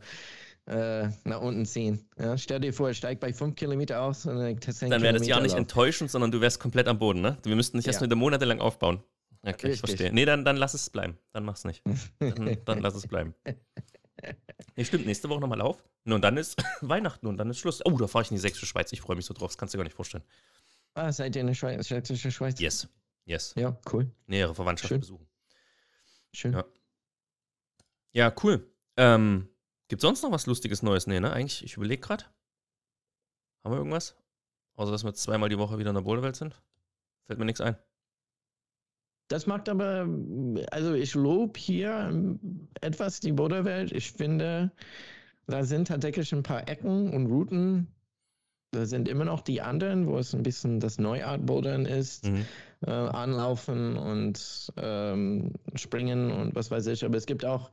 äh, 0.66 1.08
nach 1.24 1.40
unten 1.40 1.64
ziehen. 1.64 2.06
Ja, 2.18 2.36
stell 2.36 2.60
dir 2.60 2.74
vor, 2.74 2.90
ich 2.90 2.98
steig 2.98 3.18
bei 3.20 3.32
fünf 3.32 3.54
Kilometer 3.54 4.02
aus 4.02 4.26
und 4.26 4.38
dann, 4.38 4.58
Dann 4.90 5.02
wäre 5.02 5.16
das 5.18 5.26
Jahr 5.26 5.40
nicht 5.40 5.54
enttäuschend, 5.54 6.10
sondern 6.10 6.30
du 6.32 6.40
wärst 6.40 6.60
komplett 6.60 6.88
am 6.88 6.98
Boden, 6.98 7.20
ne? 7.22 7.38
Wir 7.44 7.56
müssten 7.56 7.76
nicht 7.78 7.86
erst 7.86 8.00
Ja. 8.00 8.06
wieder 8.06 8.16
monatelang 8.16 8.60
aufbauen. 8.60 9.02
Okay, 9.42 9.52
ich 9.54 9.64
Richtig. 9.64 9.80
verstehe. 9.80 10.12
Nee, 10.12 10.24
dann, 10.24 10.44
dann 10.44 10.56
lass 10.56 10.74
es 10.74 10.90
bleiben. 10.90 11.16
Dann 11.32 11.44
mach's 11.44 11.64
nicht. 11.64 11.82
Dann, 12.18 12.58
dann 12.64 12.80
lass 12.80 12.94
es 12.94 13.06
bleiben. 13.06 13.34
Nee, 14.76 14.84
stimmt, 14.84 15.06
nächste 15.06 15.28
Woche 15.28 15.40
nochmal 15.40 15.60
auf. 15.60 15.82
Und 16.04 16.22
dann 16.22 16.36
ist 16.36 16.56
Weihnachten 16.80 17.26
und 17.26 17.36
dann 17.36 17.48
ist 17.50 17.58
Schluss. 17.58 17.80
Oh, 17.84 17.96
da 17.96 18.06
fahre 18.06 18.24
ich 18.24 18.30
in 18.30 18.36
die 18.36 18.40
sächsische 18.40 18.66
Schweiz. 18.66 18.92
Ich 18.92 19.00
freue 19.00 19.16
mich 19.16 19.24
so 19.26 19.32
drauf. 19.34 19.50
Das 19.50 19.58
kannst 19.58 19.72
du 19.74 19.76
dir 19.78 19.82
gar 19.82 19.84
nicht 19.84 19.94
vorstellen. 19.96 20.24
Ah, 20.96 21.12
seid 21.12 21.36
ihr 21.36 21.42
in 21.42 21.46
der 21.46 21.54
Schweiz, 21.54 21.86
Schweizerische 21.86 22.30
Schweiz? 22.30 22.58
Yes. 22.58 22.88
Yes. 23.26 23.52
Ja, 23.54 23.78
cool. 23.92 24.10
Nähere 24.26 24.54
Verwandtschaft 24.54 24.88
Schön. 24.88 25.00
besuchen. 25.00 25.28
Schön. 26.32 26.52
Ja. 26.54 26.64
Ja, 28.12 28.34
cool. 28.42 28.66
Ähm, 28.96 29.46
gibt 29.88 30.00
sonst 30.00 30.22
noch 30.22 30.32
was 30.32 30.46
Lustiges 30.46 30.82
Neues? 30.82 31.06
Nee, 31.06 31.20
ne? 31.20 31.30
Eigentlich, 31.34 31.62
ich 31.62 31.76
überlege 31.76 32.00
gerade. 32.00 32.24
Haben 33.62 33.72
wir 33.74 33.76
irgendwas? 33.76 34.16
Außer, 34.76 34.90
dass 34.90 35.04
wir 35.04 35.12
zweimal 35.12 35.50
die 35.50 35.58
Woche 35.58 35.76
wieder 35.78 35.90
in 35.90 35.96
der 35.96 36.02
Boulderwelt 36.02 36.36
sind. 36.36 36.62
Fällt 37.26 37.38
mir 37.38 37.44
nichts 37.44 37.60
ein. 37.60 37.76
Das 39.28 39.46
macht 39.46 39.68
aber, 39.68 40.08
also 40.70 40.94
ich 40.94 41.14
lobe 41.14 41.58
hier 41.60 42.08
ähm, 42.08 42.68
etwas 42.80 43.20
die 43.20 43.32
Boulderwelt. 43.32 43.92
Ich 43.92 44.12
finde, 44.12 44.72
da 45.46 45.62
sind 45.62 45.88
tatsächlich 45.88 46.32
ein 46.32 46.42
paar 46.42 46.66
Ecken 46.68 47.12
und 47.12 47.26
Routen. 47.26 47.95
Da 48.72 48.84
sind 48.84 49.08
immer 49.08 49.24
noch 49.24 49.40
die 49.40 49.62
anderen, 49.62 50.06
wo 50.06 50.18
es 50.18 50.34
ein 50.34 50.42
bisschen 50.42 50.80
das 50.80 50.98
Neuart-Bouldern 50.98 51.86
ist. 51.86 52.26
Mhm. 52.26 52.44
Äh, 52.86 52.90
anlaufen 52.90 53.96
und 53.96 54.72
ähm, 54.76 55.52
springen 55.76 56.30
und 56.30 56.54
was 56.54 56.70
weiß 56.70 56.86
ich. 56.88 57.04
Aber 57.06 57.16
es 57.16 57.24
gibt 57.24 57.44
auch 57.44 57.70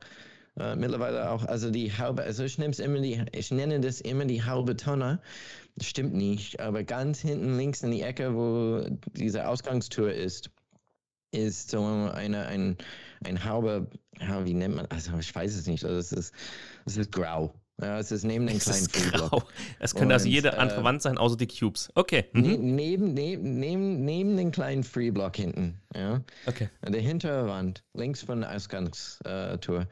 äh, 0.58 0.76
mittlerweile 0.76 1.30
auch, 1.30 1.44
also 1.44 1.70
die 1.70 1.92
halbe, 1.92 2.22
also 2.22 2.42
ich 2.44 2.58
nehme 2.58 2.70
es 2.70 2.78
immer 2.78 3.00
die, 3.00 3.22
ich 3.32 3.50
nenne 3.50 3.80
das 3.80 4.00
immer 4.00 4.24
die 4.24 4.44
halbe 4.44 4.76
Tonne. 4.76 5.20
Das 5.76 5.88
stimmt 5.88 6.14
nicht, 6.14 6.58
aber 6.60 6.84
ganz 6.84 7.20
hinten 7.20 7.56
links 7.56 7.82
in 7.82 7.90
die 7.90 8.02
Ecke, 8.02 8.34
wo 8.34 8.86
diese 9.12 9.46
Ausgangstür 9.46 10.14
ist, 10.14 10.50
ist 11.32 11.70
so 11.70 11.84
eine, 11.84 12.46
ein, 12.46 12.78
ein 13.24 13.44
halber, 13.44 13.86
ja, 14.20 14.44
wie 14.46 14.54
nennt 14.54 14.76
man, 14.76 14.86
also 14.86 15.18
ich 15.18 15.34
weiß 15.34 15.54
es 15.54 15.66
nicht, 15.66 15.84
also 15.84 15.98
es 15.98 16.12
ist, 16.12 16.34
es 16.86 16.96
ist 16.96 17.12
grau. 17.12 17.52
Ja, 17.80 17.98
es 17.98 18.12
ist 18.12 18.24
neben 18.24 18.46
den 18.46 18.58
Es 18.58 18.64
kleinen 18.64 19.12
grau. 19.12 19.42
Es 19.80 19.94
könnte 19.94 20.14
also 20.14 20.28
jede 20.28 20.58
andere 20.58 20.80
äh, 20.80 20.84
Wand 20.84 21.02
sein, 21.02 21.18
außer 21.18 21.36
die 21.36 21.48
Cubes. 21.48 21.88
Okay. 21.94 22.26
Mhm. 22.32 22.42
Ne, 22.42 22.58
neben, 22.58 23.14
neben, 23.14 23.58
neben, 23.58 24.04
neben 24.04 24.36
den 24.36 24.52
kleinen 24.52 24.84
Freeblock 24.84 25.36
hinten, 25.36 25.80
ja. 25.94 26.22
Okay. 26.46 26.68
An 26.82 26.92
der 26.92 27.02
hinteren 27.02 27.48
Wand, 27.48 27.82
links 27.94 28.22
von 28.22 28.42
der 28.42 28.54
Ausgangstour. 28.54 29.88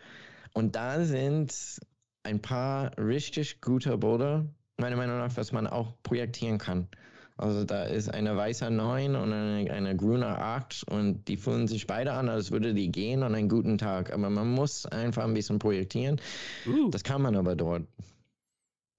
Und 0.55 0.77
da 0.77 1.05
sind 1.05 1.81
ein 2.23 2.41
paar 2.41 2.97
richtig 2.99 3.61
gute 3.61 3.97
Boulder, 3.99 4.47
meiner 4.77 4.97
Meinung 4.97 5.19
nach, 5.19 5.37
was 5.37 5.51
man 5.51 5.67
auch 5.67 5.95
projektieren 6.05 6.59
kann. 6.59 6.89
Also 7.37 7.65
da 7.65 7.85
ist 7.85 8.09
eine 8.13 8.37
weiße 8.37 8.71
9 8.71 9.17
und 9.17 9.33
eine, 9.33 9.71
eine 9.73 9.97
grüne 9.97 10.27
8 10.39 10.85
und 10.89 11.27
die 11.29 11.37
fühlen 11.37 11.67
sich 11.67 11.87
beide 11.87 12.13
an, 12.13 12.29
als 12.29 12.51
würde 12.51 12.75
die 12.75 12.91
gehen 12.93 13.23
an 13.23 13.35
einen 13.35 13.49
guten 13.49 13.79
Tag. 13.79 14.13
Aber 14.13 14.29
man 14.31 14.49
muss 14.51 14.87
einfach 14.87 15.25
ein 15.25 15.35
bisschen 15.35 15.59
projektieren. 15.59 16.21
Uh, 16.67 16.91
Das 16.91 17.03
kann 17.03 17.23
man 17.23 17.35
aber 17.37 17.57
dort. 17.57 17.85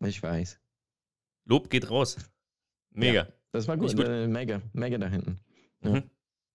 Ich 0.06 0.22
weiß. 0.22 0.60
Lob 1.46 1.70
geht 1.70 1.90
raus. 1.90 2.18
Mega. 2.92 3.28
Das 3.52 3.68
war 3.68 3.78
gut. 3.78 3.86
Nicht 3.88 3.98
gut. 3.98 4.08
Äh, 4.08 4.28
mega, 4.28 4.62
mega 4.74 4.98
da 4.98 5.08
hinten. 5.08 5.40
Ja. 5.84 5.92
Mhm. 5.92 6.04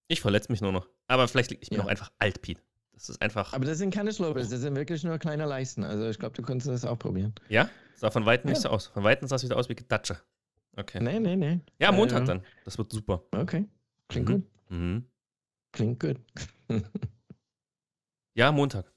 Ich 0.08 0.20
verletze 0.20 0.50
mich 0.50 0.60
nur 0.60 0.72
noch. 0.72 0.88
Aber 1.06 1.28
vielleicht, 1.28 1.50
lieg- 1.50 1.62
ich 1.62 1.70
bin 1.70 1.78
Ja. 1.78 1.84
auch 1.84 1.88
einfach 1.88 2.10
alt, 2.18 2.42
Pete. 2.42 2.60
Das 2.92 3.08
ist 3.08 3.22
einfach. 3.22 3.52
Aber 3.52 3.64
das 3.64 3.78
sind 3.78 3.94
keine 3.94 4.12
Slopers, 4.12 4.48
das 4.48 4.60
sind 4.60 4.74
wirklich 4.74 5.04
nur 5.04 5.18
kleine 5.18 5.46
Leisten. 5.46 5.84
Also 5.84 6.08
ich 6.08 6.18
glaube, 6.18 6.34
du 6.34 6.42
könntest 6.42 6.68
das 6.68 6.84
auch 6.84 6.98
probieren. 6.98 7.34
ja? 7.48 7.70
Sah 7.94 8.10
von 8.10 8.26
Weitem 8.26 8.48
nicht 8.50 8.58
Ja. 8.58 8.62
so 8.62 8.68
aus. 8.70 8.86
Von 8.88 9.04
Weitem 9.04 9.28
sah 9.28 9.36
es 9.36 9.44
wieder 9.44 9.56
aus 9.56 9.68
wie 9.68 9.74
Getatsche. 9.76 10.18
Okay. 10.78 11.00
Nee, 11.02 11.18
nee, 11.18 11.36
nee. 11.36 11.60
Ja, 11.80 11.90
Montag 11.92 12.22
Äh, 12.22 12.26
dann. 12.26 12.44
Das 12.64 12.78
wird 12.78 12.92
super. 12.92 13.24
Okay. 13.32 13.66
Klingt 14.08 14.28
Mhm. 14.28 14.32
gut. 14.32 14.70
Mhm. 14.70 15.10
Klingt 15.72 16.00
gut. 16.00 16.20
Ja, 18.34 18.52
Montag. 18.52 18.92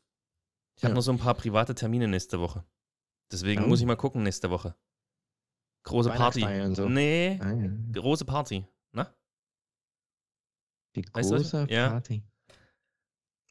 Ich 0.78 0.84
habe 0.84 0.92
Ja. 0.92 0.96
noch 0.96 1.02
so 1.02 1.12
ein 1.12 1.18
paar 1.18 1.34
private 1.34 1.74
Termine 1.74 2.08
nächste 2.08 2.40
Woche. 2.40 2.64
Deswegen 3.32 3.64
Oh. 3.64 3.68
muss 3.68 3.80
ich 3.80 3.86
mal 3.88 3.96
gucken 3.96 4.24
nächste 4.24 4.50
Woche. 4.52 4.76
Große 5.84 6.10
Party. 6.12 6.44
Und 6.44 6.76
so. 6.76 6.88
Nee, 6.88 7.40
Ah, 7.42 7.52
ja. 7.54 7.70
große 7.94 8.26
Party. 8.26 8.66
Na? 8.92 9.12
Die 10.96 11.04
Weißt 11.14 11.32
du, 11.32 11.36
große 11.38 11.66
ja. 11.70 11.90
Party. 11.90 12.24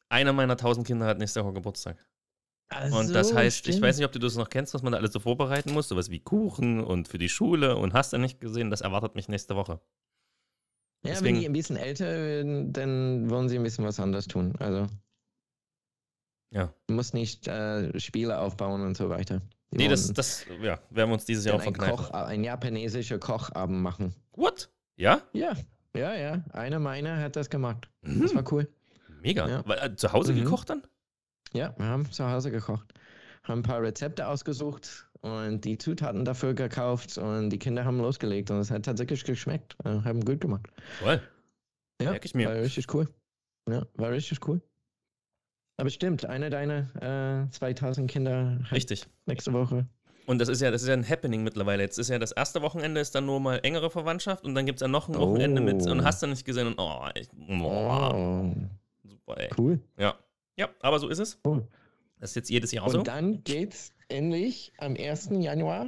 Einer 0.09 0.33
meiner 0.33 0.57
tausend 0.57 0.87
Kinder 0.87 1.07
hat 1.07 1.19
nächste 1.19 1.45
Woche 1.45 1.55
Geburtstag. 1.55 1.97
Ach 2.83 2.93
Und 3.01 3.13
das 3.15 3.29
so, 3.29 3.35
heißt, 3.37 3.67
ich 3.69 3.75
stimmt. 3.75 3.83
weiß 3.87 3.97
nicht, 3.99 4.07
ob 4.07 4.13
du 4.13 4.19
das 4.19 4.37
noch 4.37 4.49
kennst, 4.49 4.73
was 4.75 4.83
man 4.83 4.93
da 4.93 4.99
alles 4.99 5.13
so 5.13 5.21
vorbereiten 5.21 5.73
muss. 5.73 5.89
Sowas 5.89 6.11
wie 6.11 6.21
Kuchen 6.21 6.83
und 6.83 7.09
für 7.09 7.19
die 7.19 7.29
Schule 7.29 7.77
und 7.77 7.93
hast 7.93 8.13
du 8.13 8.19
nicht 8.19 8.41
gesehen. 8.41 8.71
Das 8.71 8.81
erwartet 8.81 9.15
mich 9.15 9.29
nächste 9.29 9.55
Woche. 9.57 9.81
Ja, 11.05 11.13
deswegen- 11.13 11.37
wenn 11.37 11.41
die 11.41 11.47
ein 11.49 11.53
bisschen 11.53 11.77
älter 11.77 12.07
werden, 12.07 12.73
dann 12.73 13.31
wollen 13.31 13.49
sie 13.49 13.57
ein 13.57 13.63
bisschen 13.63 13.85
was 13.85 13.99
anderes 14.01 14.27
tun. 14.27 14.55
Also. 14.59 14.87
Ja. 16.53 16.73
Du 16.89 16.95
musst 16.95 17.15
nicht 17.15 17.47
äh, 17.49 17.99
Spiele 18.01 18.39
aufbauen 18.39 18.83
und 18.83 18.97
so 18.97 19.09
weiter. 19.09 19.41
Die 19.73 19.77
Nee, 19.79 19.89
das, 19.89 20.13
das 20.13 20.45
ja, 20.61 20.81
werden 20.91 21.11
wir 21.11 21.15
uns 21.15 21.25
dieses 21.25 21.45
Jahr 21.45 21.57
auch 21.57 21.63
verkneifen. 21.63 21.97
Koch, 21.97 22.11
ein 22.11 22.43
japanesischer 22.43 23.19
Kochabend 23.21 23.81
machen. 23.81 24.15
What? 24.33 24.69
Ja? 24.97 25.23
Ja, 25.33 25.53
ja, 25.95 26.15
ja. 26.15 26.45
Einer 26.53 26.81
meiner 26.81 27.19
hat 27.21 27.37
das 27.37 27.51
gemacht. 27.51 27.89
Das 28.03 28.33
Mhm. 28.33 28.35
war 28.35 28.53
cool. 28.53 28.69
Mega. 29.23 29.49
Ja. 29.49 29.61
Äh, 29.85 29.95
zu 29.95 30.13
Hause 30.13 30.33
Mhm. 30.33 30.45
gekocht 30.45 30.71
dann? 30.71 30.83
Ja, 31.53 31.75
wir 31.77 31.87
haben 31.87 32.11
zu 32.11 32.29
Hause 32.31 32.51
gekocht. 32.51 32.93
Haben 33.43 33.61
ein 33.61 33.63
paar 33.63 33.83
Rezepte 33.83 34.27
ausgesucht 34.29 35.07
und 35.23 35.65
die 35.65 35.79
Zutaten 35.79 36.25
dafür 36.25 36.55
gekauft 36.55 37.19
und 37.19 37.51
die 37.51 37.59
Kinder 37.59 37.85
haben 37.85 37.99
losgelegt 37.99 38.51
und 38.51 38.59
es 38.59 38.71
hat 38.71 38.85
tatsächlich 38.85 39.25
geschmeckt. 39.25 39.77
Äh, 39.85 39.89
haben 40.05 40.25
gut 40.25 40.41
gemacht. 40.41 40.67
Toll. 41.03 41.21
Ja, 42.01 42.11
Merk 42.13 42.25
ich 42.25 42.35
mir. 42.35 42.49
war 42.49 42.55
richtig 42.57 42.93
cool. 42.95 43.09
Ja, 43.69 43.85
war 43.95 44.11
richtig 44.11 44.47
cool. 44.49 44.61
Aber 45.77 45.91
stimmt, 45.91 46.27
einer 46.27 46.51
deiner 46.51 47.47
äh, 47.47 47.51
2000 47.51 48.11
Kinder 48.11 48.59
hat 48.65 48.73
Richtig. 48.73 49.07
nächste 49.27 49.53
Woche. 49.53 49.87
Und 50.27 50.39
das 50.39 50.49
ist 50.49 50.61
ja, 50.61 50.71
das 50.71 50.83
ist 50.83 50.89
ja 50.89 50.95
ein 50.95 51.09
Happening 51.09 51.43
mittlerweile. 51.43 51.83
Jetzt 51.83 51.99
ist 51.99 52.09
ja 52.11 52.19
das 52.19 52.33
erste 52.33 52.61
Wochenende 52.63 53.01
ist 53.01 53.15
dann 53.15 53.25
nur 53.27 53.41
mal 53.41 53.61
engere 53.63 53.91
Verwandtschaft 53.91 54.45
und 54.45 54.55
dann 54.55 54.67
gibt 54.67 54.77
es 54.77 54.83
ja 54.83 54.89
noch 54.89 55.09
ein 55.09 55.15
Wochenende 55.17 55.61
mit 55.63 55.83
Oh. 55.87 55.91
und 55.91 56.05
hast 56.05 56.23
du 56.23 56.27
nicht 56.27 56.45
gesehen 56.45 56.67
und 56.69 56.75
oh, 56.79 57.07
ich, 57.15 57.29
oh, 57.49 57.63
Oh, 57.65 58.55
super, 59.03 59.41
ey. 59.41 59.51
cool. 59.59 59.81
Ja. 59.99 60.15
Ja, 60.61 60.69
aber 60.81 60.99
so 60.99 61.09
ist 61.09 61.19
es. 61.19 61.39
cool. 61.47 61.67
Das 62.19 62.31
ist 62.31 62.37
jetzt 62.37 62.51
jedes 62.51 62.71
Jahr 62.73 62.85
Und 62.85 62.93
so. 62.93 63.03
dann 63.03 63.43
geht's 63.45 63.95
endlich 64.09 64.73
am 64.79 64.95
1. 64.95 65.31
Januar 65.33 65.87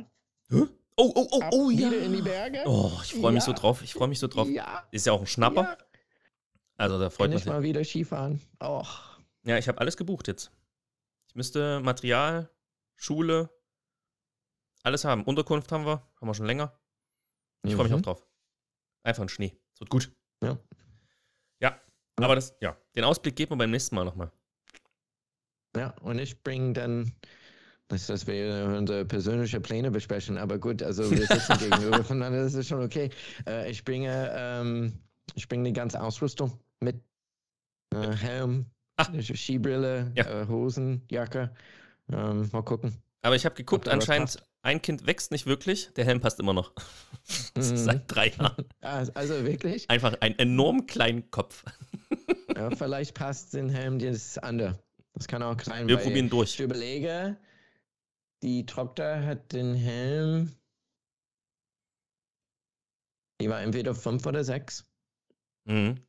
Oh, 0.51 0.66
oh, 1.14 1.28
oh, 1.30 1.40
ab 1.40 1.51
oh, 1.55 1.70
ja. 1.70 1.90
wieder 1.90 1.99
in 2.03 2.12
die 2.12 2.22
Berge. 2.22 2.62
Oh, 2.66 2.90
ich 3.03 3.14
freue 3.14 3.32
mich 3.32 3.42
so 3.44 3.51
Ja. 3.53 3.57
drauf. 3.59 3.82
Ich 3.82 3.92
freue 3.94 4.09
mich 4.09 4.18
so 4.18 4.28
drauf. 4.28 4.49
Ja, 4.49 4.86
Ist 4.90 5.07
ja 5.07 5.12
auch 5.12 5.20
ein 5.20 5.26
Schnapper. 5.26 5.62
ja. 5.62 5.78
Also 6.76 6.99
da 6.99 7.11
freut 7.11 7.26
Kann 7.26 7.30
man 7.34 7.38
ich 7.38 7.47
mal 7.47 7.62
wieder 7.62 7.84
Skifahren. 7.84 8.40
Oh. 8.61 8.84
Ja, 9.44 9.57
ich 9.59 9.68
habe 9.68 9.78
alles 9.80 9.97
gebucht 9.97 10.26
jetzt. 10.28 10.51
Ich 11.28 11.34
müsste 11.34 11.80
Material, 11.80 12.51
Schule, 12.97 13.51
alles 14.82 15.05
haben. 15.05 15.24
Unterkunft 15.24 15.70
haben 15.72 15.84
wir, 15.86 16.03
haben 16.20 16.28
wir 16.28 16.34
schon 16.34 16.47
länger. 16.47 16.78
Ich 17.62 17.74
freue 17.74 17.84
mich 17.84 17.92
Mhm. 17.92 17.99
auch 17.99 18.03
drauf. 18.03 18.26
Einfach 19.03 19.22
ein 19.22 19.28
Schnee. 19.28 19.55
Es 19.74 19.80
wird 19.80 19.90
gut. 19.90 20.12
Ja. 20.42 20.59
Ja, 21.61 21.80
aber 22.16 22.34
das, 22.34 22.55
ja, 22.61 22.76
den 22.97 23.05
Ausblick 23.05 23.36
geben 23.36 23.53
wir 23.53 23.57
beim 23.59 23.70
nächsten 23.70 23.94
Mal 23.94 24.05
nochmal. 24.05 24.30
Ja, 25.77 25.95
und 26.03 26.18
ich 26.18 26.43
bringe 26.43 26.73
dann, 26.75 27.12
das, 27.89 28.07
das 28.07 28.27
wir 28.27 28.75
unsere 28.77 29.05
persönliche 29.05 29.61
Pläne 29.61 29.91
besprechen, 29.91 30.37
aber 30.39 30.59
gut, 30.59 30.83
also 30.83 31.11
wir 31.11 31.27
sitzen 31.27 31.59
gegenüber 31.59 32.05
voneinander, 32.05 32.43
das 32.45 32.55
ist 32.55 32.68
schon 32.68 32.83
okay. 32.83 33.11
Äh, 33.47 33.70
ich 33.70 33.85
bringe, 33.85 34.31
ähm, 34.35 34.93
ich 35.35 35.49
bringe 35.49 35.64
die 35.64 35.73
ganze 35.73 36.01
Ausrüstung 36.03 36.59
mit. 36.81 36.97
Äh, 37.95 38.12
Helm, 38.16 38.66
Ah. 38.99 39.07
Skibrille, 39.20 40.12
Ja. 40.14 40.43
äh, 40.43 40.47
Hosen, 40.49 41.03
Jacke. 41.11 41.51
Ähm, 42.12 42.49
mal 42.53 42.62
gucken. 42.62 42.95
Aber 43.23 43.37
ich 43.37 43.45
habe 43.47 43.55
geguckt, 43.55 43.87
Ob 43.89 43.95
anscheinend, 43.95 44.43
ein 44.62 44.83
Kind 44.83 45.07
wächst 45.07 45.31
nicht 45.31 45.47
wirklich, 45.47 45.91
der 45.95 46.05
Helm 46.05 46.20
passt 46.20 46.39
immer 46.41 46.53
noch. 46.53 46.73
Mhm. 47.57 47.77
Seit 47.77 48.03
drei 48.14 48.29
Jahren. 48.31 48.64
Ah, 48.81 49.05
Also 49.14 49.45
wirklich? 49.45 49.89
Einfach 49.89 50.14
einen 50.20 50.37
enorm 50.39 50.87
kleinen 50.87 51.31
Kopf. 51.31 51.64
Ja, 52.57 52.70
vielleicht 52.70 53.14
passt 53.14 53.55
den 53.55 53.68
Helm 53.68 53.99
das 53.99 54.39
andere. 54.39 54.79
Das 55.14 55.26
kann 55.28 55.42
auch 55.42 55.60
sein. 55.60 55.86
Wir 55.88 55.96
weil 55.96 56.04
probieren 56.04 56.24
Ich 56.26 56.30
durch. 56.30 56.60
überlege, 56.60 57.36
die 58.42 58.64
Tochter 58.66 59.24
hat 59.24 59.52
den 59.52 59.74
Helm. 59.74 60.54
Die 63.40 63.48
war 63.48 63.60
entweder 63.60 63.94
fünf 63.94 64.24
oder 64.26 64.44
sechs. 64.44 64.86
Mhm. 65.64 66.00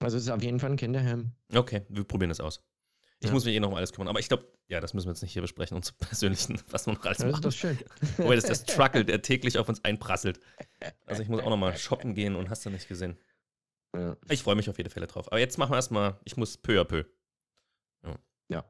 Also 0.00 0.16
es 0.18 0.24
ist 0.24 0.30
auf 0.30 0.42
jeden 0.42 0.60
Fall 0.60 0.70
ein 0.70 0.76
Kinderhelm. 0.76 1.32
Okay, 1.54 1.82
wir 1.88 2.04
probieren 2.04 2.28
das 2.28 2.40
aus. 2.40 2.62
Ich 3.20 3.28
Ja. 3.28 3.32
muss 3.32 3.44
mich 3.46 3.54
eh 3.54 3.60
noch 3.60 3.68
um 3.68 3.74
alles 3.74 3.92
kümmern. 3.92 4.08
Aber 4.08 4.18
ich 4.20 4.28
glaube, 4.28 4.46
ja, 4.68 4.80
das 4.80 4.92
müssen 4.92 5.06
wir 5.06 5.12
jetzt 5.12 5.22
nicht 5.22 5.32
hier 5.32 5.42
besprechen, 5.42 5.76
uns 5.76 5.92
persönlichen, 5.92 6.60
was 6.68 6.86
wir 6.86 6.92
noch 6.94 7.04
alles 7.04 7.18
Das 7.18 7.26
ist 7.26 7.32
machen. 7.32 7.42
doch 7.42 7.52
schön. 7.52 7.78
Wobei 8.18 8.34
das 8.34 8.44
ist 8.50 8.66
der 8.68 8.72
Struggle, 8.74 9.04
der 9.04 9.22
täglich 9.22 9.56
auf 9.58 9.68
uns 9.68 9.82
einprasselt. 9.84 10.40
Also 11.06 11.22
ich 11.22 11.28
muss 11.28 11.40
auch 11.40 11.48
noch 11.50 11.56
mal 11.56 11.76
shoppen 11.76 12.14
gehen 12.14 12.36
und 12.36 12.50
hast 12.50 12.66
du 12.66 12.70
nicht 12.70 12.88
gesehen. 12.88 13.16
Ja. 13.94 14.16
Ich 14.28 14.42
freue 14.42 14.56
mich 14.56 14.68
auf 14.68 14.76
jede 14.76 14.90
Fälle 14.90 15.06
drauf. 15.06 15.28
Aber 15.28 15.38
jetzt 15.40 15.56
machen 15.56 15.70
wir 15.72 15.76
erstmal, 15.76 16.20
ich 16.24 16.36
muss 16.36 16.58
peu 16.58 16.78
à 16.80 16.84
peu. 16.84 17.04
Ja. 18.48 18.64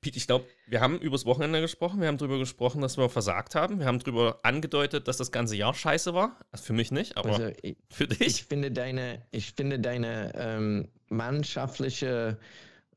Pete, 0.00 0.16
ich 0.16 0.26
glaube, 0.26 0.46
wir 0.66 0.80
haben 0.80 0.98
übers 0.98 1.26
Wochenende 1.26 1.60
gesprochen. 1.60 2.00
Wir 2.00 2.08
haben 2.08 2.18
darüber 2.18 2.38
gesprochen, 2.38 2.80
dass 2.80 2.96
wir 2.98 3.08
versagt 3.08 3.54
haben. 3.54 3.78
Wir 3.78 3.86
haben 3.86 4.00
darüber 4.00 4.40
angedeutet, 4.42 5.06
dass 5.06 5.16
das 5.16 5.30
ganze 5.30 5.54
Jahr 5.54 5.74
scheiße 5.74 6.12
war. 6.12 6.40
Also 6.50 6.64
für 6.64 6.72
mich 6.72 6.90
nicht, 6.90 7.16
aber 7.16 7.30
Also 7.30 7.50
ich, 7.62 7.76
für 7.90 8.04
ich 8.04 8.18
dich. 8.18 8.44
finde 8.44 8.72
deine, 8.72 9.24
ich 9.30 9.52
finde 9.52 9.78
deine 9.78 10.32
ähm, 10.34 10.88
mannschaftliche 11.08 12.38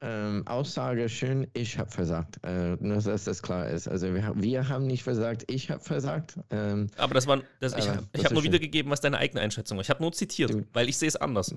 ähm, 0.01 0.45
Aussage 0.47 1.07
schön. 1.09 1.47
Ich 1.53 1.77
habe 1.77 1.89
versagt. 1.91 2.39
Äh, 2.43 2.75
nur, 2.79 2.99
dass 3.01 3.23
das 3.23 3.41
klar 3.43 3.69
ist. 3.69 3.87
Also 3.87 4.13
wir, 4.13 4.25
haben- 4.25 4.41
wir 4.43 4.67
haben 4.67 4.87
nicht 4.87 5.03
versagt. 5.03 5.43
Ich 5.47 5.69
habe 5.69 5.83
versagt. 5.83 6.39
Ähm, 6.49 6.89
Aber 6.97 7.13
das 7.13 7.27
war, 7.27 7.41
das, 7.59 7.73
ich, 7.73 7.79
ich 7.79 7.87
habe 7.89 8.01
ist 8.13 8.31
nur 8.31 8.41
schön. 8.41 8.51
wiedergegeben, 8.51 8.91
was 8.91 9.01
deine 9.01 9.17
eigene 9.19 9.41
Einschätzung 9.41 9.77
war. 9.77 9.83
Ich 9.83 9.89
habe 9.89 10.01
nur 10.01 10.11
zitiert, 10.11 10.51
Du- 10.51 10.65
weil 10.73 10.89
ich 10.89 10.97
sehe 10.97 11.07
es 11.07 11.15
anders. 11.15 11.55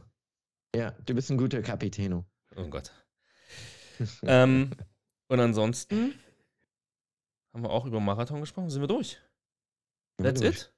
ja, 0.76 0.90
du 1.06 1.14
bist 1.14 1.30
ein 1.30 1.38
guter 1.38 1.62
Capitano. 1.62 2.24
Oh 2.56 2.66
Gott. 2.68 2.92
ähm, 4.22 4.70
und 5.28 5.40
ansonsten 5.40 6.18
haben 7.52 7.62
wir 7.62 7.70
auch 7.70 7.86
über 7.86 8.00
Marathon 8.00 8.40
gesprochen. 8.40 8.70
Sind 8.70 8.82
wir 8.82 8.88
durch? 8.88 9.20
That's 10.22 10.40
it. 10.40 10.72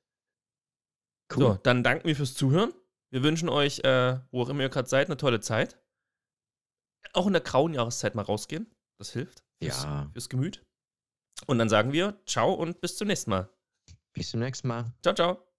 Cool. 1.34 1.42
So, 1.42 1.54
dann 1.62 1.82
danken 1.82 2.06
wir 2.06 2.16
fürs 2.16 2.34
Zuhören. 2.34 2.72
Wir 3.12 3.22
wünschen 3.22 3.48
euch, 3.48 3.80
äh, 3.80 4.20
wo 4.30 4.42
auch 4.42 4.48
immer 4.48 4.62
ihr 4.62 4.68
gerade 4.68 4.88
seid, 4.88 5.08
eine 5.08 5.16
tolle 5.16 5.40
Zeit. 5.40 5.78
Auch 7.12 7.26
in 7.26 7.32
der 7.32 7.42
grauen 7.42 7.74
Jahreszeit 7.74 8.14
mal 8.14 8.22
rausgehen. 8.22 8.72
Das 8.98 9.12
hilft. 9.12 9.42
Fürs, 9.62 9.82
Ja. 9.84 10.10
Fürs 10.12 10.28
Gemüt. 10.28 10.64
Und 11.46 11.58
dann 11.58 11.68
sagen 11.68 11.92
wir 11.92 12.20
Ciao 12.26 12.52
und 12.52 12.80
bis 12.80 12.96
zum 12.96 13.08
nächsten 13.08 13.30
Mal. 13.30 13.48
Bis 14.12 14.30
zum 14.30 14.40
nächsten 14.40 14.68
Mal. 14.68 14.92
Ciao, 15.02 15.14
ciao. 15.14 15.49